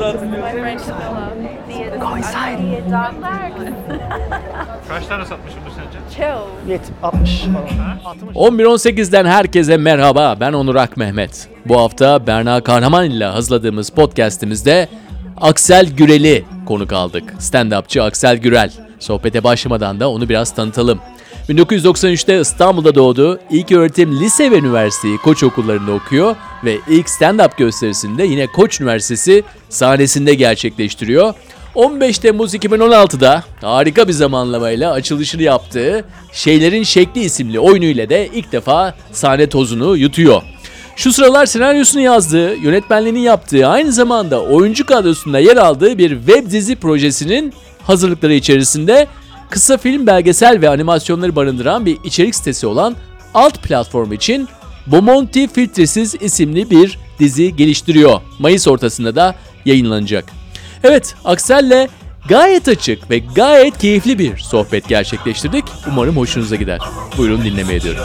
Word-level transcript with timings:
Yolumuzu 0.00 0.04
hatırlıyoruz. 0.04 0.82
Kaç 4.88 5.06
tane 5.06 5.24
satmışım 5.24 5.60
bu 5.66 5.70
sence? 5.70 5.98
Chill. 6.16 6.70
70, 6.72 6.90
60 7.02 7.40
falan. 7.40 7.98
60. 8.04 8.36
11.18'den 8.36 9.24
herkese 9.24 9.76
merhaba. 9.76 10.36
Ben 10.40 10.52
Onur 10.52 10.74
Ak 10.74 10.96
Mehmet. 10.96 11.48
Bu 11.66 11.80
hafta 11.80 12.26
Berna 12.26 12.60
Kahraman 12.60 13.04
ile 13.10 13.24
hazırladığımız 13.24 13.90
podcastimizde 13.90 14.88
Aksel 15.36 15.86
Gürel'i 15.86 16.44
konuk 16.66 16.92
aldık. 16.92 17.34
Stand-upçı 17.38 18.02
Aksel 18.02 18.36
Gürel. 18.36 18.72
Sohbete 18.98 19.44
başlamadan 19.44 20.00
da 20.00 20.10
onu 20.10 20.28
biraz 20.28 20.54
tanıtalım. 20.54 21.00
1993'te 21.48 22.40
İstanbul'da 22.40 22.94
doğdu. 22.94 23.40
İlk 23.50 23.72
öğretim 23.72 24.20
lise 24.20 24.50
ve 24.50 24.58
üniversiteyi 24.58 25.18
Koç 25.18 25.42
okullarında 25.42 25.92
okuyor 25.92 26.36
ve 26.64 26.78
ilk 26.88 27.06
stand-up 27.06 27.50
gösterisinde 27.56 28.24
yine 28.24 28.46
Koç 28.46 28.80
Üniversitesi 28.80 29.42
sahnesinde 29.68 30.34
gerçekleştiriyor. 30.34 31.34
15 31.74 32.18
Temmuz 32.18 32.54
2016'da 32.54 33.44
harika 33.60 34.08
bir 34.08 34.12
zamanlamayla 34.12 34.92
açılışını 34.92 35.42
yaptığı 35.42 36.04
Şeylerin 36.32 36.82
Şekli 36.82 37.20
isimli 37.20 37.60
oyunuyla 37.60 38.10
da 38.10 38.16
ilk 38.18 38.52
defa 38.52 38.94
sahne 39.12 39.48
tozunu 39.48 39.96
yutuyor. 39.96 40.42
Şu 40.96 41.12
sıralar 41.12 41.46
senaryosunu 41.46 42.02
yazdığı, 42.02 42.56
yönetmenliğini 42.56 43.22
yaptığı, 43.22 43.66
aynı 43.66 43.92
zamanda 43.92 44.42
oyuncu 44.42 44.86
kadrosunda 44.86 45.38
yer 45.38 45.56
aldığı 45.56 45.98
bir 45.98 46.10
web 46.10 46.50
dizi 46.50 46.76
projesinin 46.76 47.52
hazırlıkları 47.82 48.32
içerisinde 48.32 49.06
kısa 49.50 49.76
film, 49.76 50.06
belgesel 50.06 50.60
ve 50.60 50.68
animasyonları 50.68 51.36
barındıran 51.36 51.86
bir 51.86 51.98
içerik 52.04 52.34
sitesi 52.34 52.66
olan 52.66 52.96
Alt 53.34 53.62
platform 53.62 54.12
için 54.12 54.48
Bomonti 54.86 55.48
Filtresiz 55.48 56.14
isimli 56.20 56.70
bir 56.70 56.98
dizi 57.18 57.56
geliştiriyor. 57.56 58.20
Mayıs 58.38 58.68
ortasında 58.68 59.16
da 59.16 59.34
yayınlanacak. 59.64 60.24
Evet, 60.84 61.14
Aksel'le 61.24 61.88
gayet 62.28 62.68
açık 62.68 63.10
ve 63.10 63.18
gayet 63.18 63.78
keyifli 63.78 64.18
bir 64.18 64.38
sohbet 64.38 64.88
gerçekleştirdik. 64.88 65.64
Umarım 65.88 66.16
hoşunuza 66.16 66.56
gider. 66.56 66.80
Buyurun 67.18 67.44
dinlemeye 67.44 67.80
diyorum. 67.80 68.04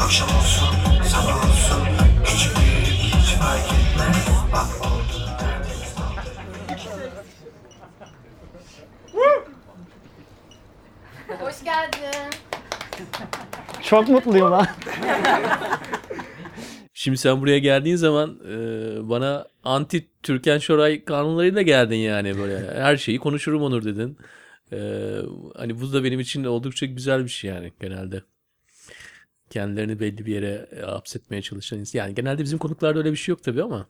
Akşam 0.00 0.28
olsun 0.28 0.67
Çok 13.90 14.08
mutluyum 14.08 14.50
lan. 14.50 14.66
Şimdi 16.94 17.18
sen 17.18 17.40
buraya 17.40 17.58
geldiğin 17.58 17.96
zaman 17.96 18.38
e, 18.50 18.56
bana 19.08 19.46
anti 19.64 20.06
Türkan 20.22 20.58
Şoray 20.58 21.04
kanunlarıyla 21.04 21.62
geldin 21.62 21.96
yani 21.96 22.38
böyle. 22.38 22.74
Her 22.74 22.96
şeyi 22.96 23.18
konuşurum 23.18 23.62
Onur 23.62 23.84
dedin. 23.84 24.18
E, 24.72 24.78
hani 25.56 25.80
bu 25.80 25.92
da 25.92 26.04
benim 26.04 26.20
için 26.20 26.44
oldukça 26.44 26.86
güzel 26.86 27.24
bir 27.24 27.28
şey 27.28 27.50
yani 27.50 27.72
genelde. 27.80 28.22
Kendilerini 29.50 30.00
belli 30.00 30.26
bir 30.26 30.34
yere 30.34 30.66
e, 30.76 30.80
hapsetmeye 30.80 31.42
çalışan 31.42 31.78
insan. 31.78 31.98
Yani 31.98 32.14
genelde 32.14 32.42
bizim 32.42 32.58
konuklarda 32.58 32.98
öyle 32.98 33.10
bir 33.12 33.16
şey 33.16 33.32
yok 33.32 33.42
tabii 33.42 33.62
ama. 33.62 33.86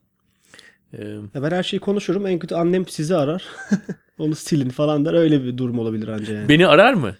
E, 0.92 1.02
Ya 1.34 1.42
ben 1.42 1.50
her 1.50 1.62
şeyi 1.62 1.80
konuşurum. 1.80 2.26
En 2.26 2.38
kötü 2.38 2.54
annem 2.54 2.86
sizi 2.88 3.16
arar. 3.16 3.44
Onu 4.18 4.34
silin 4.34 4.70
falan 4.70 5.04
der. 5.04 5.14
Öyle 5.14 5.44
bir 5.44 5.56
durum 5.56 5.78
olabilir 5.78 6.08
anca 6.08 6.34
yani. 6.34 6.48
beni 6.48 6.66
arar 6.66 6.94
mı? 6.94 7.14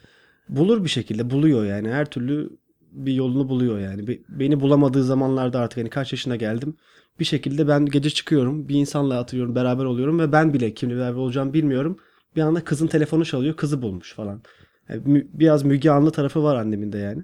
Bulur 0.49 0.85
bir 0.85 0.89
şekilde. 0.89 1.31
Buluyor 1.31 1.65
yani. 1.65 1.89
Her 1.93 2.05
türlü 2.11 2.51
bir 2.93 3.13
yolunu 3.13 3.49
buluyor 3.49 3.79
yani. 3.79 4.07
Be- 4.09 4.19
Beni 4.29 4.61
bulamadığı 4.61 5.05
zamanlarda 5.05 5.61
artık 5.61 5.79
hani 5.79 5.91
kaç 5.91 6.13
yaşına 6.13 6.37
geldim. 6.37 6.77
Bir 7.21 7.25
şekilde 7.25 7.69
ben 7.69 7.87
gece 7.87 8.11
çıkıyorum. 8.11 8.69
Bir 8.69 8.75
insanla 8.75 9.19
atıyorum. 9.19 9.55
Beraber 9.55 9.85
oluyorum 9.85 10.19
ve 10.19 10.33
ben 10.33 10.55
bile 10.55 10.75
kimle 10.75 10.97
beraber 10.97 11.19
olacağımı 11.19 11.53
bilmiyorum. 11.53 11.99
Bir 12.37 12.41
anda 12.43 12.65
kızın 12.65 12.87
telefonu 12.87 13.25
çalıyor. 13.25 13.57
Kızı 13.57 13.83
bulmuş 13.83 14.13
falan. 14.15 14.43
Yani 14.89 15.27
biraz 15.33 15.63
Müge 15.65 15.91
Anlı 15.91 16.11
tarafı 16.11 16.43
var 16.43 16.57
annemin 16.57 16.93
de 16.93 16.99
yani. 16.99 17.23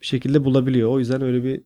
Bir 0.00 0.06
şekilde 0.06 0.44
bulabiliyor. 0.44 0.90
O 0.90 0.98
yüzden 0.98 1.22
öyle 1.22 1.44
bir 1.44 1.62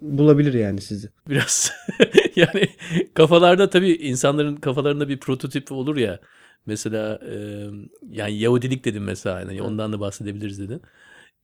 bulabilir 0.00 0.54
yani 0.54 0.80
sizi. 0.80 1.08
Biraz 1.28 1.72
yani 2.36 2.68
kafalarda 3.14 3.70
tabii 3.70 3.92
insanların 3.92 4.56
kafalarında 4.56 5.08
bir 5.08 5.20
prototip 5.20 5.72
olur 5.72 5.96
ya. 5.96 6.20
Mesela 6.66 7.20
e, 7.32 7.64
yani 8.10 8.38
Yahudilik 8.38 8.84
dedim 8.84 9.04
mesela 9.04 9.36
hani 9.36 9.62
ondan 9.62 9.92
da 9.92 10.00
bahsedebiliriz 10.00 10.58
dedin. 10.60 10.82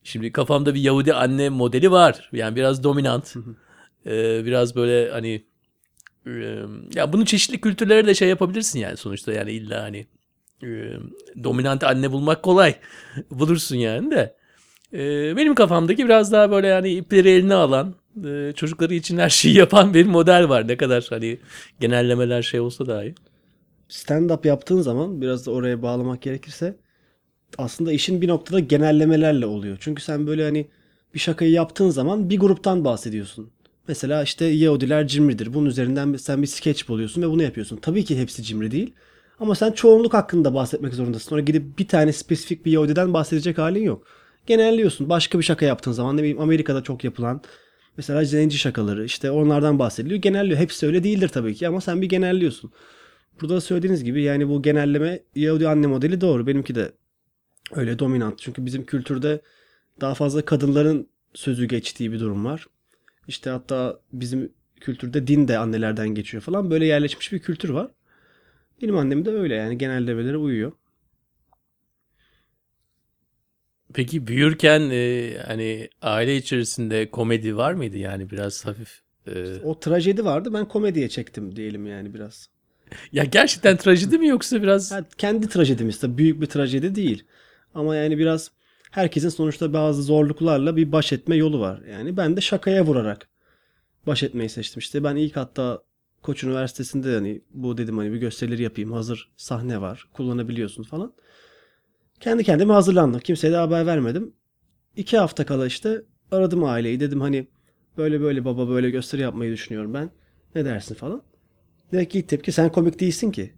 Şimdi 0.04 0.32
kafamda 0.32 0.74
bir 0.74 0.80
Yahudi 0.80 1.14
anne 1.14 1.48
modeli 1.48 1.90
var. 1.90 2.30
Yani 2.32 2.56
biraz 2.56 2.84
dominant. 2.84 3.34
E, 4.06 4.44
biraz 4.44 4.76
böyle 4.76 5.10
hani 5.10 5.44
e, 6.26 6.30
ya 6.94 7.12
bunu 7.12 7.26
çeşitli 7.26 7.60
kültürlere 7.60 8.06
de 8.06 8.14
şey 8.14 8.28
yapabilirsin 8.28 8.78
yani 8.78 8.96
sonuçta 8.96 9.32
yani 9.32 9.52
illa 9.52 9.82
hani 9.82 10.06
e, 10.62 10.68
dominant 11.44 11.84
anne 11.84 12.12
bulmak 12.12 12.42
kolay. 12.42 12.74
Bulursun 13.30 13.76
yani 13.76 14.10
de. 14.10 14.36
E, 14.92 15.36
benim 15.36 15.54
kafamdaki 15.54 16.04
biraz 16.04 16.32
daha 16.32 16.50
böyle 16.50 16.66
yani 16.66 16.90
ipleri 16.90 17.30
eline 17.30 17.54
alan, 17.54 17.94
e, 18.24 18.52
çocukları 18.56 18.94
için 18.94 19.18
her 19.18 19.30
şeyi 19.30 19.56
yapan 19.56 19.94
bir 19.94 20.06
model 20.06 20.48
var. 20.48 20.68
Ne 20.68 20.76
kadar 20.76 21.06
hani 21.10 21.38
genellemeler 21.80 22.42
şey 22.42 22.60
olsa 22.60 22.86
dahi. 22.86 23.14
stand-up 23.88 24.46
yaptığın 24.48 24.80
zaman 24.80 25.20
biraz 25.20 25.46
da 25.46 25.50
oraya 25.50 25.82
bağlamak 25.82 26.22
gerekirse 26.22 26.76
aslında 27.58 27.92
işin 27.92 28.20
bir 28.22 28.28
noktada 28.28 28.60
genellemelerle 28.60 29.46
oluyor. 29.46 29.76
Çünkü 29.80 30.02
sen 30.02 30.26
böyle 30.26 30.44
hani 30.44 30.66
bir 31.14 31.18
şakayı 31.18 31.50
yaptığın 31.50 31.90
zaman 31.90 32.30
bir 32.30 32.38
gruptan 32.38 32.84
bahsediyorsun. 32.84 33.50
Mesela 33.88 34.22
işte 34.22 34.44
Yahudiler 34.44 35.06
cimridir. 35.06 35.54
Bunun 35.54 35.66
üzerinden 35.66 36.16
sen 36.16 36.42
bir 36.42 36.46
skeç 36.46 36.88
buluyorsun 36.88 37.22
ve 37.22 37.30
bunu 37.30 37.42
yapıyorsun. 37.42 37.76
Tabii 37.76 38.04
ki 38.04 38.20
hepsi 38.20 38.42
cimri 38.42 38.70
değil. 38.70 38.92
Ama 39.40 39.54
sen 39.54 39.72
çoğunluk 39.72 40.14
hakkında 40.14 40.54
bahsetmek 40.54 40.94
zorundasın. 40.94 41.28
Sonra 41.28 41.40
gidip 41.40 41.78
bir 41.78 41.88
tane 41.88 42.12
spesifik 42.12 42.66
bir 42.66 42.72
Yahudiden 42.72 43.14
bahsedecek 43.14 43.58
halin 43.58 43.82
yok. 43.82 44.06
Genelliyorsun. 44.46 45.08
Başka 45.08 45.38
bir 45.38 45.44
şaka 45.44 45.66
yaptığın 45.66 45.92
zaman 45.92 46.16
ne 46.16 46.20
bileyim 46.20 46.40
Amerika'da 46.40 46.82
çok 46.82 47.04
yapılan 47.04 47.42
mesela 47.96 48.24
zenci 48.24 48.58
şakaları 48.58 49.04
işte 49.04 49.30
onlardan 49.30 49.78
bahsediliyor. 49.78 50.20
Genelliyor. 50.20 50.58
Hepsi 50.58 50.86
öyle 50.86 51.04
değildir 51.04 51.28
tabii 51.28 51.54
ki 51.54 51.68
ama 51.68 51.80
sen 51.80 52.02
bir 52.02 52.08
genelliyorsun. 52.08 52.72
Burada 53.40 53.54
da 53.54 53.60
söylediğiniz 53.60 54.04
gibi 54.04 54.22
yani 54.22 54.48
bu 54.48 54.62
genelleme 54.62 55.20
Yahudi 55.34 55.68
anne 55.68 55.86
modeli 55.86 56.20
doğru. 56.20 56.46
Benimki 56.46 56.74
de 56.74 56.92
öyle 57.72 57.98
dominant. 57.98 58.38
Çünkü 58.38 58.66
bizim 58.66 58.86
kültürde 58.86 59.40
daha 60.00 60.14
fazla 60.14 60.44
kadınların 60.44 61.08
sözü 61.34 61.66
geçtiği 61.66 62.12
bir 62.12 62.20
durum 62.20 62.44
var. 62.44 62.66
İşte 63.28 63.50
hatta 63.50 64.00
bizim 64.12 64.52
kültürde 64.80 65.26
din 65.26 65.48
de 65.48 65.58
annelerden 65.58 66.08
geçiyor 66.08 66.42
falan. 66.42 66.70
Böyle 66.70 66.86
yerleşmiş 66.86 67.32
bir 67.32 67.38
kültür 67.40 67.68
var. 67.70 67.90
Benim 68.82 68.96
annem 68.98 69.24
de 69.24 69.30
öyle 69.30 69.54
yani 69.54 69.78
genellemelere 69.78 70.36
uyuyor. 70.36 70.72
Peki 73.94 74.26
büyürken 74.26 74.90
e, 74.90 75.32
hani 75.46 75.88
aile 76.02 76.36
içerisinde 76.36 77.10
komedi 77.10 77.56
var 77.56 77.74
mıydı 77.74 77.98
yani 77.98 78.30
biraz 78.30 78.66
hafif? 78.66 79.00
e, 79.28 79.32
O 79.60 79.80
trajedi 79.80 80.24
vardı 80.24 80.52
ben 80.52 80.68
komediye 80.68 81.08
çektim 81.08 81.56
diyelim 81.56 81.86
yani 81.86 82.14
biraz. 82.14 82.48
ya 83.12 83.24
gerçekten 83.24 83.76
trajedi 83.76 84.18
mi 84.18 84.28
yoksa 84.28 84.62
biraz 84.62 84.92
Ha, 84.92 85.04
kendi 85.18 85.48
trajedimiz 85.48 86.02
de 86.02 86.16
büyük 86.18 86.40
bir 86.40 86.46
trajedi 86.46 86.94
değil. 86.94 87.24
Ama 87.74 87.96
yani 87.96 88.18
biraz 88.18 88.50
herkesin 88.90 89.28
sonuçta 89.28 89.72
bazı 89.72 90.02
zorluklarla 90.02 90.76
bir 90.76 90.92
baş 90.92 91.12
etme 91.12 91.36
yolu 91.36 91.60
var. 91.60 91.82
Yani 91.90 92.16
ben 92.16 92.36
de 92.36 92.40
şakaya 92.40 92.86
vurarak 92.86 93.28
baş 94.06 94.22
etmeyi 94.22 94.48
seçtim. 94.48 94.78
İşte 94.78 95.04
ben 95.04 95.16
ilk 95.16 95.36
hatta 95.36 95.82
Koç 96.22 96.44
Üniversitesi'nde 96.44 97.14
hani 97.14 97.40
bu 97.50 97.78
dedim 97.78 97.98
hani 97.98 98.12
bir 98.12 98.18
gösterileri 98.18 98.62
yapayım. 98.62 98.92
Hazır 98.92 99.32
sahne 99.36 99.80
var. 99.80 100.08
Kullanabiliyorsun 100.12 100.82
falan. 100.82 101.12
Kendi 102.20 102.44
kendime 102.44 102.72
hazırlandım. 102.72 103.20
Kimseye 103.20 103.52
de 103.52 103.56
haber 103.56 103.86
vermedim. 103.86 104.32
İki 104.96 105.18
hafta 105.18 105.46
kala 105.46 105.66
işte 105.66 106.02
aradım 106.32 106.64
aileyi. 106.64 107.00
Dedim 107.00 107.20
hani 107.20 107.46
böyle 107.96 108.20
böyle 108.20 108.44
baba 108.44 108.68
böyle 108.68 108.90
gösteri 108.90 109.22
yapmayı 109.22 109.52
düşünüyorum 109.52 109.94
ben. 109.94 110.10
Ne 110.54 110.64
dersin 110.64 110.94
falan. 110.94 111.22
Direkt 111.92 112.14
ilk 112.14 112.28
tepki 112.28 112.52
sen 112.52 112.72
komik 112.72 113.00
değilsin 113.00 113.30
ki. 113.30 113.54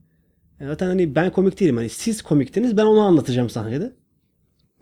Yani 0.61 0.69
zaten 0.69 0.87
hani 0.87 1.15
ben 1.15 1.33
komik 1.33 1.61
değilim. 1.61 1.77
Hani 1.77 1.89
siz 1.89 2.23
komiktiniz 2.23 2.77
ben 2.77 2.85
onu 2.87 3.01
anlatacağım 3.01 3.51
sahnede. 3.51 3.93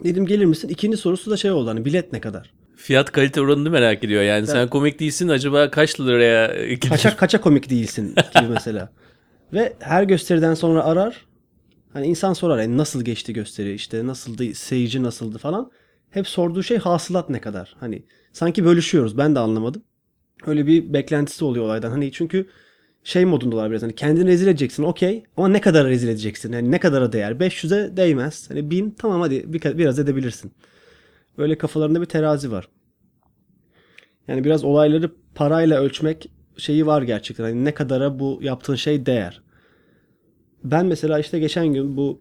Dedim 0.04 0.26
gelir 0.26 0.44
misin? 0.44 0.68
İkinci 0.68 0.96
sorusu 0.96 1.30
da 1.30 1.36
şey 1.36 1.50
oldu 1.50 1.70
hani 1.70 1.84
bilet 1.84 2.12
ne 2.12 2.20
kadar? 2.20 2.50
fiyat 2.76 3.12
kalite 3.12 3.40
oranını 3.40 3.70
merak 3.70 4.04
ediyor. 4.04 4.22
Yani 4.22 4.46
sen 4.46 4.68
komik 4.68 5.00
değilsin 5.00 5.28
acaba 5.28 5.70
kaç 5.70 6.00
liraya 6.00 6.46
gidiyor? 6.66 6.90
Kaça 6.90 7.16
kaça 7.16 7.40
komik 7.40 7.70
değilsin 7.70 8.14
gibi 8.40 8.48
mesela. 8.48 8.92
Ve 9.52 9.72
her 9.80 10.02
gösteriden 10.02 10.54
sonra 10.54 10.84
arar. 10.84 11.26
Hani 11.92 12.06
insan 12.06 12.32
sorar 12.32 12.58
yani 12.58 12.76
nasıl 12.76 13.04
geçti 13.04 13.32
gösteri 13.32 13.74
işte 13.74 14.06
nasıldı 14.06 14.54
seyirci 14.54 15.02
nasıldı 15.02 15.38
falan. 15.38 15.70
Hep 16.10 16.28
sorduğu 16.28 16.62
şey 16.62 16.78
hasılat 16.78 17.30
ne 17.30 17.40
kadar. 17.40 17.76
Hani 17.80 18.02
sanki 18.32 18.64
bölüşüyoruz 18.64 19.18
ben 19.18 19.34
de 19.34 19.38
anlamadım. 19.38 19.82
Öyle 20.46 20.66
bir 20.66 20.92
beklentisi 20.92 21.44
oluyor 21.44 21.64
olaydan. 21.64 21.90
Hani 21.90 22.12
çünkü 22.12 22.46
şey 23.04 23.24
modundalar 23.24 23.70
biraz 23.70 23.82
hani 23.82 23.94
kendini 23.94 24.26
rezil 24.26 24.46
edeceksin 24.46 24.82
okey 24.82 25.24
ama 25.36 25.48
ne 25.48 25.60
kadar 25.60 25.86
rezil 25.86 26.08
edeceksin? 26.08 26.52
Yani 26.52 26.70
ne 26.70 26.80
kadara 26.80 27.12
değer? 27.12 27.32
500'e 27.32 27.96
değmez. 27.96 28.50
Hani 28.50 28.70
1000 28.70 28.90
tamam 28.90 29.20
hadi 29.20 29.52
bir, 29.52 29.78
biraz 29.78 29.98
edebilirsin. 29.98 30.52
Böyle 31.38 31.58
kafalarında 31.58 32.00
bir 32.00 32.06
terazi 32.06 32.52
var. 32.52 32.68
Yani 34.28 34.44
biraz 34.44 34.64
olayları 34.64 35.10
parayla 35.34 35.80
ölçmek 35.80 36.30
şeyi 36.56 36.86
var 36.86 37.02
gerçekten. 37.02 37.44
Hani 37.44 37.64
ne 37.64 37.74
kadara 37.74 38.18
bu 38.18 38.38
yaptığın 38.42 38.74
şey 38.74 39.06
değer. 39.06 39.42
Ben 40.64 40.86
mesela 40.86 41.18
işte 41.18 41.38
geçen 41.38 41.66
gün 41.72 41.96
bu 41.96 42.20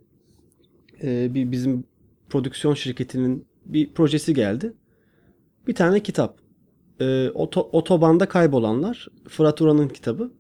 e, 1.04 1.34
bir 1.34 1.52
bizim 1.52 1.84
prodüksiyon 2.30 2.74
şirketinin 2.74 3.46
bir 3.66 3.94
projesi 3.94 4.34
geldi. 4.34 4.74
Bir 5.68 5.76
tane 5.76 6.00
kitap. 6.00 6.38
E, 7.02 7.30
oto, 7.30 7.70
otobanda 7.72 8.26
kaybolanlar. 8.26 9.08
Fırat 9.28 9.62
Uran'ın 9.62 9.88
kitabı. 9.88 10.32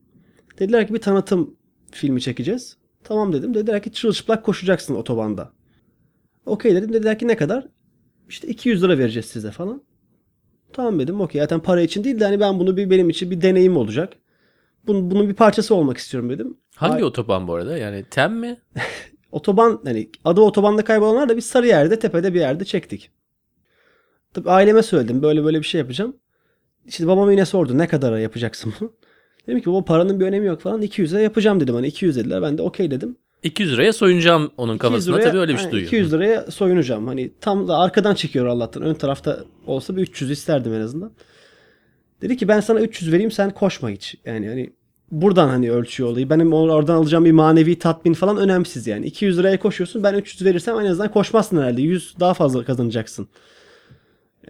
Dediler 0.59 0.87
ki 0.87 0.93
bir 0.93 1.01
tanıtım 1.01 1.55
filmi 1.91 2.21
çekeceğiz. 2.21 2.77
Tamam 3.03 3.33
dedim. 3.33 3.53
Dediler 3.53 3.83
ki 3.83 3.91
çırılçıplak 3.91 4.45
koşacaksın 4.45 4.95
otobanda. 4.95 5.51
Okey 6.45 6.75
dedim. 6.75 6.93
Dediler 6.93 7.19
ki 7.19 7.27
ne 7.27 7.35
kadar? 7.37 7.67
İşte 8.29 8.47
200 8.47 8.83
lira 8.83 8.97
vereceğiz 8.97 9.25
size 9.25 9.51
falan. 9.51 9.83
Tamam 10.73 10.99
dedim. 10.99 11.21
Okey. 11.21 11.41
Zaten 11.41 11.59
para 11.59 11.81
için 11.81 12.03
değil 12.03 12.19
de 12.19 12.25
hani 12.25 12.39
ben 12.39 12.59
bunu 12.59 12.77
bir 12.77 12.89
benim 12.89 13.09
için 13.09 13.31
bir 13.31 13.41
deneyim 13.41 13.77
olacak. 13.77 14.13
Bunun, 14.87 15.11
bunun 15.11 15.29
bir 15.29 15.33
parçası 15.33 15.75
olmak 15.75 15.97
istiyorum 15.97 16.29
dedim. 16.29 16.57
Hangi 16.75 16.95
Ay- 16.95 17.03
otoban 17.03 17.47
bu 17.47 17.53
arada? 17.53 17.77
Yani 17.77 18.05
TEM 18.11 18.33
mi? 18.33 18.61
Otoban 19.31 19.81
hani 19.83 20.09
adı 20.25 20.41
otobanda 20.41 20.83
kaybolanlar 20.83 21.29
da 21.29 21.37
biz 21.37 21.45
Sarıyer'de 21.45 21.99
tepede 21.99 22.33
bir 22.33 22.39
yerde 22.39 22.65
çektik. 22.65 23.11
Tabii 24.33 24.49
aileme 24.49 24.83
söyledim 24.83 25.21
böyle 25.21 25.43
böyle 25.43 25.59
bir 25.59 25.65
şey 25.65 25.79
yapacağım. 25.79 26.17
İşte 26.85 27.07
babam 27.07 27.31
yine 27.31 27.45
sordu 27.45 27.77
ne 27.77 27.87
kadara 27.87 28.19
yapacaksın 28.19 28.73
bunu? 28.79 28.93
Dedim 29.47 29.59
ki 29.61 29.69
baba 29.71 29.85
paranın 29.85 30.19
bir 30.19 30.25
önemi 30.25 30.47
yok 30.47 30.61
falan 30.61 30.81
200'e 30.81 31.21
yapacağım 31.21 31.59
dedim. 31.59 31.75
Hani 31.75 31.87
200 31.87 32.15
dediler 32.15 32.41
ben 32.41 32.57
de 32.57 32.61
okey 32.61 32.91
dedim. 32.91 33.15
200 33.43 33.73
liraya 33.73 33.93
soyunacağım 33.93 34.51
onun 34.57 34.75
200 34.75 34.79
kafasına 34.81 35.15
liraya- 35.15 35.27
tabii 35.29 35.39
öyle 35.39 35.53
bir 35.53 35.57
şey 35.57 35.71
duyuyor. 35.71 35.87
200 35.87 36.13
liraya 36.13 36.51
soyunacağım. 36.51 37.07
Hani 37.07 37.31
tam 37.41 37.67
da 37.67 37.77
arkadan 37.77 38.15
çekiyor 38.15 38.45
Allah'tan. 38.45 38.83
Ön 38.83 38.93
tarafta 38.93 39.39
olsa 39.67 39.95
bir 39.97 40.01
300 40.01 40.31
isterdim 40.31 40.73
en 40.73 40.79
azından. 40.81 41.11
Dedi 42.21 42.37
ki 42.37 42.47
ben 42.47 42.59
sana 42.59 42.79
300 42.81 43.11
vereyim 43.11 43.31
sen 43.31 43.51
koşma 43.51 43.89
hiç. 43.89 44.15
Yani 44.25 44.47
hani 44.47 44.69
buradan 45.11 45.47
hani 45.49 45.71
ölçüyor 45.71 46.09
olayı. 46.09 46.29
Benim 46.29 46.53
oradan 46.53 46.95
alacağım 46.95 47.25
bir 47.25 47.31
manevi 47.31 47.79
tatmin 47.79 48.13
falan 48.13 48.37
önemsiz 48.37 48.87
yani. 48.87 49.05
200 49.05 49.37
liraya 49.39 49.59
koşuyorsun 49.59 50.03
ben 50.03 50.13
300 50.13 50.45
verirsem 50.45 50.79
en 50.79 50.85
azından 50.85 51.11
koşmazsın 51.11 51.57
herhalde. 51.57 51.81
100 51.81 52.15
daha 52.19 52.33
fazla 52.33 52.65
kazanacaksın. 52.65 53.27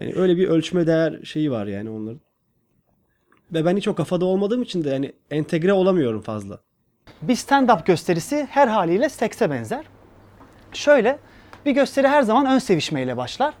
Yani 0.00 0.12
öyle 0.16 0.36
bir 0.36 0.48
ölçme 0.48 0.86
değer 0.86 1.20
şeyi 1.24 1.50
var 1.50 1.66
yani 1.66 1.90
onların. 1.90 2.20
Ve 3.54 3.64
ben 3.64 3.76
hiç 3.76 3.88
o 3.88 3.94
kafada 3.94 4.24
olmadığım 4.24 4.62
için 4.62 4.84
de 4.84 4.90
yani 4.90 5.12
entegre 5.30 5.72
olamıyorum 5.72 6.20
fazla. 6.20 6.58
Bir 7.22 7.36
stand-up 7.36 7.84
gösterisi 7.84 8.48
her 8.50 8.68
haliyle 8.68 9.08
sekse 9.08 9.50
benzer. 9.50 9.84
Şöyle, 10.72 11.18
bir 11.66 11.72
gösteri 11.72 12.08
her 12.08 12.22
zaman 12.22 12.46
ön 12.46 12.58
sevişmeyle 12.58 13.16
başlar. 13.16 13.54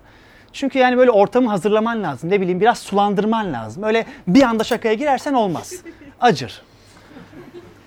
Çünkü 0.52 0.78
yani 0.78 0.96
böyle 0.96 1.10
ortamı 1.10 1.48
hazırlaman 1.48 2.02
lazım. 2.02 2.30
Ne 2.30 2.40
bileyim 2.40 2.60
biraz 2.60 2.78
sulandırman 2.78 3.52
lazım. 3.52 3.82
Öyle 3.82 4.06
bir 4.26 4.42
anda 4.42 4.64
şakaya 4.64 4.94
girersen 4.94 5.32
olmaz. 5.32 5.74
Acır. 6.20 6.62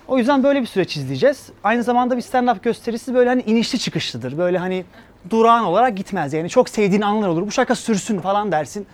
O 0.08 0.18
yüzden 0.18 0.44
böyle 0.44 0.62
bir 0.62 0.68
süreç 0.68 0.98
izleyeceğiz. 0.98 1.50
Aynı 1.64 1.84
zamanda 1.84 2.18
bir 2.18 2.22
stand-up 2.22 2.62
gösterisi 2.62 3.14
böyle 3.14 3.30
hani 3.30 3.42
inişli 3.42 3.80
çıkışlıdır. 3.80 4.38
Böyle 4.38 4.58
hani 4.58 4.86
durağan 5.30 5.66
olarak 5.66 5.98
gitmez. 5.98 6.34
Yani 6.34 6.50
çok 6.50 6.70
sevdiğin 6.70 7.02
anlar 7.02 7.28
olur. 7.28 7.48
Bu 7.48 7.52
şaka 7.52 7.76
sürsün 7.76 8.20
falan 8.20 8.52
dersin. 8.52 8.88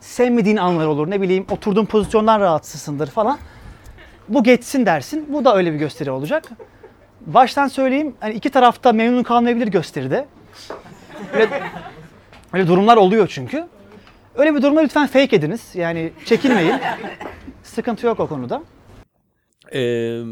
Sevmediğin 0.00 0.56
anlar 0.56 0.86
olur. 0.86 1.10
Ne 1.10 1.20
bileyim 1.20 1.46
oturduğun 1.50 1.84
pozisyondan 1.84 2.40
rahatsızsındır 2.40 3.06
falan 3.06 3.38
bu 4.28 4.42
geçsin 4.42 4.86
dersin. 4.86 5.26
Bu 5.32 5.44
da 5.44 5.56
öyle 5.56 5.72
bir 5.72 5.78
gösteri 5.78 6.10
olacak. 6.10 6.44
Baştan 7.26 7.68
söyleyeyim 7.68 8.14
hani 8.20 8.34
iki 8.34 8.50
tarafta 8.50 8.92
memnun 8.92 9.22
kalmayabilir 9.22 9.66
gösteride. 9.66 10.26
Öyle, 11.34 11.62
öyle 12.52 12.66
durumlar 12.66 12.96
oluyor 12.96 13.28
çünkü. 13.28 13.66
Öyle 14.34 14.54
bir 14.54 14.62
durumda 14.62 14.80
lütfen 14.80 15.06
fake 15.06 15.36
ediniz. 15.36 15.70
Yani 15.74 16.12
çekinmeyin. 16.24 16.74
Sıkıntı 17.62 18.06
yok 18.06 18.20
o 18.20 18.26
konuda. 18.26 18.62
Ee, 19.74 20.22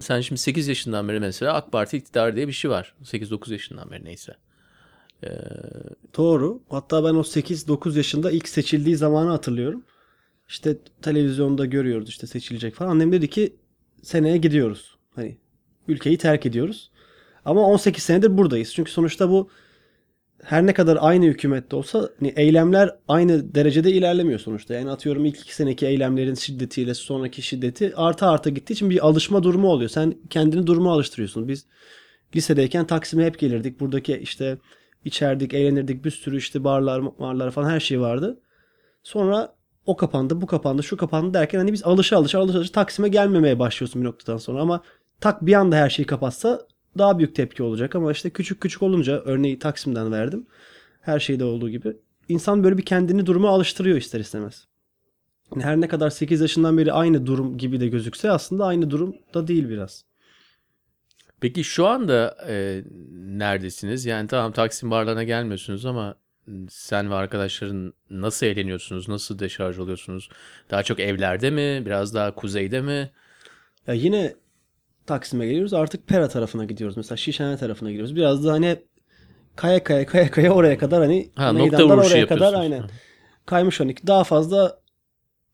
sen 0.00 0.20
şimdi 0.20 0.40
8 0.40 0.68
yaşından 0.68 1.08
beri 1.08 1.20
mesela 1.20 1.54
AK 1.54 1.72
Parti 1.72 1.96
iktidar 1.96 2.36
diye 2.36 2.48
bir 2.48 2.52
şey 2.52 2.70
var. 2.70 2.94
8-9 3.02 3.52
yaşından 3.52 3.90
beri 3.90 4.04
neyse. 4.04 4.34
Doğru. 6.16 6.62
Hatta 6.68 7.04
ben 7.04 7.14
o 7.14 7.20
8-9 7.20 7.96
yaşında 7.96 8.30
ilk 8.30 8.48
seçildiği 8.48 8.96
zamanı 8.96 9.30
hatırlıyorum. 9.30 9.84
İşte 10.48 10.76
televizyonda 11.02 11.66
görüyoruz 11.66 12.08
işte 12.08 12.26
seçilecek 12.26 12.74
falan. 12.74 12.90
Annem 12.90 13.12
dedi 13.12 13.30
ki 13.30 13.56
seneye 14.02 14.36
gidiyoruz. 14.36 14.96
Hani 15.14 15.36
ülkeyi 15.88 16.18
terk 16.18 16.46
ediyoruz. 16.46 16.90
Ama 17.44 17.60
18 17.60 18.02
senedir 18.02 18.38
buradayız. 18.38 18.74
Çünkü 18.74 18.90
sonuçta 18.90 19.30
bu 19.30 19.50
her 20.42 20.66
ne 20.66 20.74
kadar 20.74 20.98
aynı 21.00 21.24
hükümette 21.24 21.76
olsa 21.76 22.10
hani 22.18 22.32
eylemler 22.36 22.96
aynı 23.08 23.54
derecede 23.54 23.92
ilerlemiyor 23.92 24.40
sonuçta. 24.40 24.74
Yani 24.74 24.90
atıyorum 24.90 25.24
ilk 25.24 25.40
iki 25.40 25.54
seneki 25.54 25.86
eylemlerin 25.86 26.34
şiddetiyle 26.34 26.94
sonraki 26.94 27.42
şiddeti 27.42 27.96
arta 27.96 28.30
arta 28.30 28.50
gittiği 28.50 28.72
için 28.72 28.90
bir 28.90 29.06
alışma 29.06 29.42
durumu 29.42 29.68
oluyor. 29.68 29.90
Sen 29.90 30.14
kendini 30.30 30.66
duruma 30.66 30.92
alıştırıyorsun. 30.92 31.48
Biz 31.48 31.66
lisedeyken 32.36 32.86
Taksim'e 32.86 33.24
hep 33.24 33.38
gelirdik. 33.38 33.80
Buradaki 33.80 34.16
işte 34.16 34.58
içerdik, 35.04 35.54
eğlenirdik. 35.54 36.04
Bir 36.04 36.10
sürü 36.10 36.36
işte 36.36 36.64
barlar, 36.64 37.02
marlar 37.18 37.50
falan 37.50 37.70
her 37.70 37.80
şey 37.80 38.00
vardı. 38.00 38.40
Sonra 39.02 39.54
o 39.86 39.96
kapandı, 39.96 40.40
bu 40.40 40.46
kapandı, 40.46 40.82
şu 40.82 40.96
kapandı 40.96 41.34
derken 41.34 41.58
hani 41.58 41.72
biz 41.72 41.84
alışa 41.84 42.16
alışa 42.16 42.38
alışa 42.38 42.58
alışa 42.58 42.72
Taksim'e 42.72 43.08
gelmemeye 43.08 43.58
başlıyorsun 43.58 44.02
bir 44.02 44.06
noktadan 44.06 44.36
sonra. 44.36 44.60
Ama 44.60 44.82
tak 45.20 45.46
bir 45.46 45.52
anda 45.54 45.76
her 45.76 45.90
şeyi 45.90 46.06
kapatsa 46.06 46.66
daha 46.98 47.18
büyük 47.18 47.34
tepki 47.34 47.62
olacak. 47.62 47.94
Ama 47.94 48.12
işte 48.12 48.30
küçük 48.30 48.60
küçük 48.60 48.82
olunca 48.82 49.22
örneği 49.24 49.58
Taksim'den 49.58 50.12
verdim. 50.12 50.46
Her 51.00 51.20
şeyde 51.20 51.44
olduğu 51.44 51.70
gibi. 51.70 51.96
İnsan 52.28 52.64
böyle 52.64 52.78
bir 52.78 52.84
kendini 52.84 53.26
duruma 53.26 53.48
alıştırıyor 53.48 53.96
ister 53.96 54.20
istemez. 54.20 54.66
Her 55.58 55.80
ne 55.80 55.88
kadar 55.88 56.10
8 56.10 56.40
yaşından 56.40 56.78
beri 56.78 56.92
aynı 56.92 57.26
durum 57.26 57.58
gibi 57.58 57.80
de 57.80 57.88
gözükse 57.88 58.30
aslında 58.30 58.66
aynı 58.66 58.90
durum 58.90 59.16
da 59.34 59.46
değil 59.46 59.68
biraz. 59.68 60.04
Peki 61.40 61.64
şu 61.64 61.86
anda 61.86 62.36
e, 62.48 62.82
neredesiniz? 63.12 64.06
Yani 64.06 64.28
tamam 64.28 64.52
Taksim 64.52 64.90
barlarına 64.90 65.24
gelmiyorsunuz 65.24 65.86
ama 65.86 66.14
sen 66.70 67.10
ve 67.10 67.14
arkadaşların 67.14 67.92
nasıl 68.10 68.46
eğleniyorsunuz? 68.46 69.08
Nasıl 69.08 69.38
deşarj 69.38 69.78
oluyorsunuz? 69.78 70.28
Daha 70.70 70.82
çok 70.82 71.00
evlerde 71.00 71.50
mi? 71.50 71.86
Biraz 71.86 72.14
daha 72.14 72.34
kuzeyde 72.34 72.80
mi? 72.80 73.10
Ya 73.86 73.94
yine 73.94 74.34
Taksim'e 75.06 75.46
geliyoruz. 75.46 75.74
Artık 75.74 76.06
Pera 76.06 76.28
tarafına 76.28 76.64
gidiyoruz. 76.64 76.96
Mesela 76.96 77.16
Şişhane 77.16 77.56
tarafına 77.56 77.90
gidiyoruz. 77.90 78.16
Biraz 78.16 78.44
da 78.44 78.52
hani 78.52 78.76
kaya 79.56 79.84
kaya 79.84 80.06
kaya 80.06 80.30
kaya 80.30 80.52
oraya 80.52 80.78
kadar 80.78 81.00
hani 81.00 81.30
Ha, 81.34 81.54
vuruşu 81.54 82.14
oraya 82.14 82.26
kadar 82.26 82.54
aynen. 82.54 82.82
Kaymış 83.46 83.80
hani 83.80 83.94
daha 84.06 84.24
fazla 84.24 84.80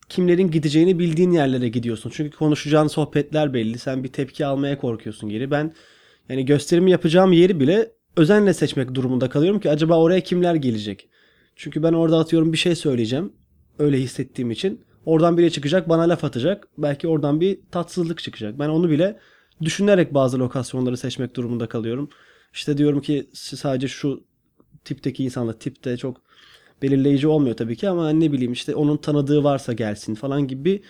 kimlerin 0.09 0.51
gideceğini 0.51 0.99
bildiğin 0.99 1.31
yerlere 1.31 1.69
gidiyorsun. 1.69 2.11
Çünkü 2.15 2.37
konuşacağın 2.37 2.87
sohbetler 2.87 3.55
belli. 3.55 3.79
Sen 3.79 4.05
bir 4.05 4.13
tepki 4.13 4.47
almaya 4.47 4.79
korkuyorsun 4.79 5.29
geri. 5.29 5.51
Ben 5.51 5.75
yani 6.29 6.45
gösterimi 6.45 6.91
yapacağım 6.91 7.33
yeri 7.33 7.61
bile 7.61 7.93
özenle 8.17 8.55
seçmek 8.55 8.95
durumunda 8.95 9.29
kalıyorum 9.29 9.61
ki 9.61 9.71
acaba 9.71 9.99
oraya 10.01 10.21
kimler 10.21 10.55
gelecek? 10.55 11.09
Çünkü 11.57 11.83
ben 11.83 11.93
orada 11.93 12.19
atıyorum 12.19 12.53
bir 12.53 12.59
şey 12.59 12.75
söyleyeceğim. 12.75 13.33
Öyle 13.79 13.99
hissettiğim 13.99 14.51
için. 14.51 14.85
Oradan 15.07 15.39
biri 15.39 15.53
çıkacak 15.53 15.89
bana 15.89 16.03
laf 16.03 16.25
atacak. 16.25 16.69
Belki 16.79 17.09
oradan 17.09 17.41
bir 17.41 17.59
tatsızlık 17.71 18.19
çıkacak. 18.19 18.59
Ben 18.59 18.69
onu 18.69 18.91
bile 18.91 19.19
düşünerek 19.63 20.15
bazı 20.15 20.39
lokasyonları 20.39 20.97
seçmek 20.97 21.37
durumunda 21.37 21.67
kalıyorum. 21.67 22.09
İşte 22.55 22.79
diyorum 22.79 23.01
ki 23.01 23.29
sadece 23.33 23.89
şu 23.89 24.25
tipteki 24.85 25.25
insanlar 25.25 25.59
tipte 25.59 25.97
çok 25.97 26.21
belirleyici 26.85 27.29
olmuyor 27.29 27.57
tabii 27.57 27.77
ki 27.77 27.89
ama 27.89 28.11
ne 28.11 28.33
bileyim 28.33 28.53
işte 28.53 28.75
onun 28.75 28.97
tanıdığı 28.97 29.45
varsa 29.45 29.73
gelsin 29.73 30.15
falan 30.15 30.49
gibi 30.49 30.65
bir 30.65 30.81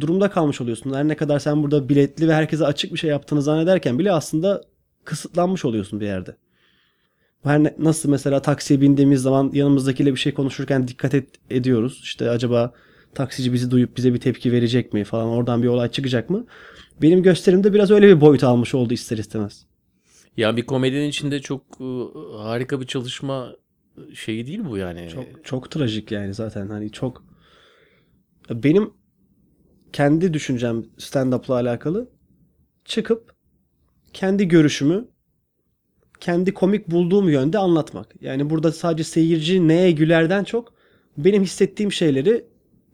durumda 0.00 0.30
kalmış 0.30 0.60
oluyorsun. 0.60 0.94
Her 0.94 1.08
ne 1.08 1.16
kadar 1.16 1.38
sen 1.38 1.62
burada 1.62 1.88
biletli 1.88 2.28
ve 2.28 2.34
herkese 2.34 2.66
açık 2.66 2.92
bir 2.92 2.98
şey 2.98 3.10
yaptığını 3.10 3.42
zannederken 3.42 3.98
bile 3.98 4.12
aslında 4.12 4.62
kısıtlanmış 5.04 5.64
oluyorsun 5.64 6.00
bir 6.00 6.06
yerde. 6.06 6.36
Her 7.42 7.64
ne, 7.64 7.74
nasıl 7.78 8.08
mesela 8.08 8.42
taksiye 8.42 8.80
bindiğimiz 8.80 9.22
zaman 9.22 9.50
yanımızdakiyle 9.54 10.12
bir 10.12 10.18
şey 10.18 10.34
konuşurken 10.34 10.88
dikkat 10.88 11.14
et, 11.14 11.28
ediyoruz. 11.50 12.00
İşte 12.02 12.30
acaba 12.30 12.72
taksici 13.14 13.52
bizi 13.52 13.70
duyup 13.70 13.96
bize 13.96 14.14
bir 14.14 14.20
tepki 14.20 14.52
verecek 14.52 14.92
mi 14.92 15.04
falan 15.04 15.28
oradan 15.28 15.62
bir 15.62 15.68
olay 15.68 15.90
çıkacak 15.90 16.30
mı? 16.30 16.46
Benim 17.02 17.22
gösterimde 17.22 17.74
biraz 17.74 17.90
öyle 17.90 18.08
bir 18.08 18.20
boyut 18.20 18.44
almış 18.44 18.74
oldu 18.74 18.94
ister 18.94 19.18
istemez. 19.18 19.66
Ya 20.36 20.56
bir 20.56 20.66
komedinin 20.66 21.08
içinde 21.08 21.40
çok 21.40 21.62
e, 21.80 21.86
harika 22.38 22.80
bir 22.80 22.86
çalışma 22.86 23.52
şeyi 24.14 24.46
değil 24.46 24.60
bu 24.64 24.76
yani. 24.76 25.08
Çok 25.08 25.44
çok 25.44 25.70
trajik 25.70 26.12
yani 26.12 26.34
zaten 26.34 26.68
hani 26.68 26.90
çok 26.92 27.24
benim 28.50 28.90
kendi 29.92 30.34
düşüncem 30.34 30.84
stand-up'la 30.98 31.54
alakalı 31.54 32.10
çıkıp 32.84 33.34
kendi 34.12 34.48
görüşümü 34.48 35.08
kendi 36.20 36.54
komik 36.54 36.90
bulduğum 36.90 37.28
yönde 37.28 37.58
anlatmak. 37.58 38.14
Yani 38.20 38.50
burada 38.50 38.72
sadece 38.72 39.04
seyirci 39.04 39.68
neye 39.68 39.90
gülerden 39.90 40.44
çok 40.44 40.74
benim 41.18 41.42
hissettiğim 41.42 41.92
şeyleri 41.92 42.46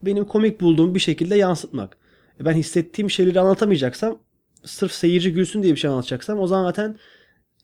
benim 0.03 0.25
komik 0.25 0.61
bulduğum 0.61 0.95
bir 0.95 1.01
şekilde 1.01 1.37
yansıtmak. 1.37 1.97
E 2.41 2.45
Ben 2.45 2.55
hissettiğim 2.55 3.11
şeyleri 3.11 3.41
anlatamayacaksam 3.41 4.19
sırf 4.65 4.93
seyirci 4.93 5.33
gülsün 5.33 5.63
diye 5.63 5.75
bir 5.75 5.79
şey 5.79 5.91
anlatacaksam 5.91 6.39
o 6.39 6.47
zaman 6.47 6.65
zaten 6.65 6.99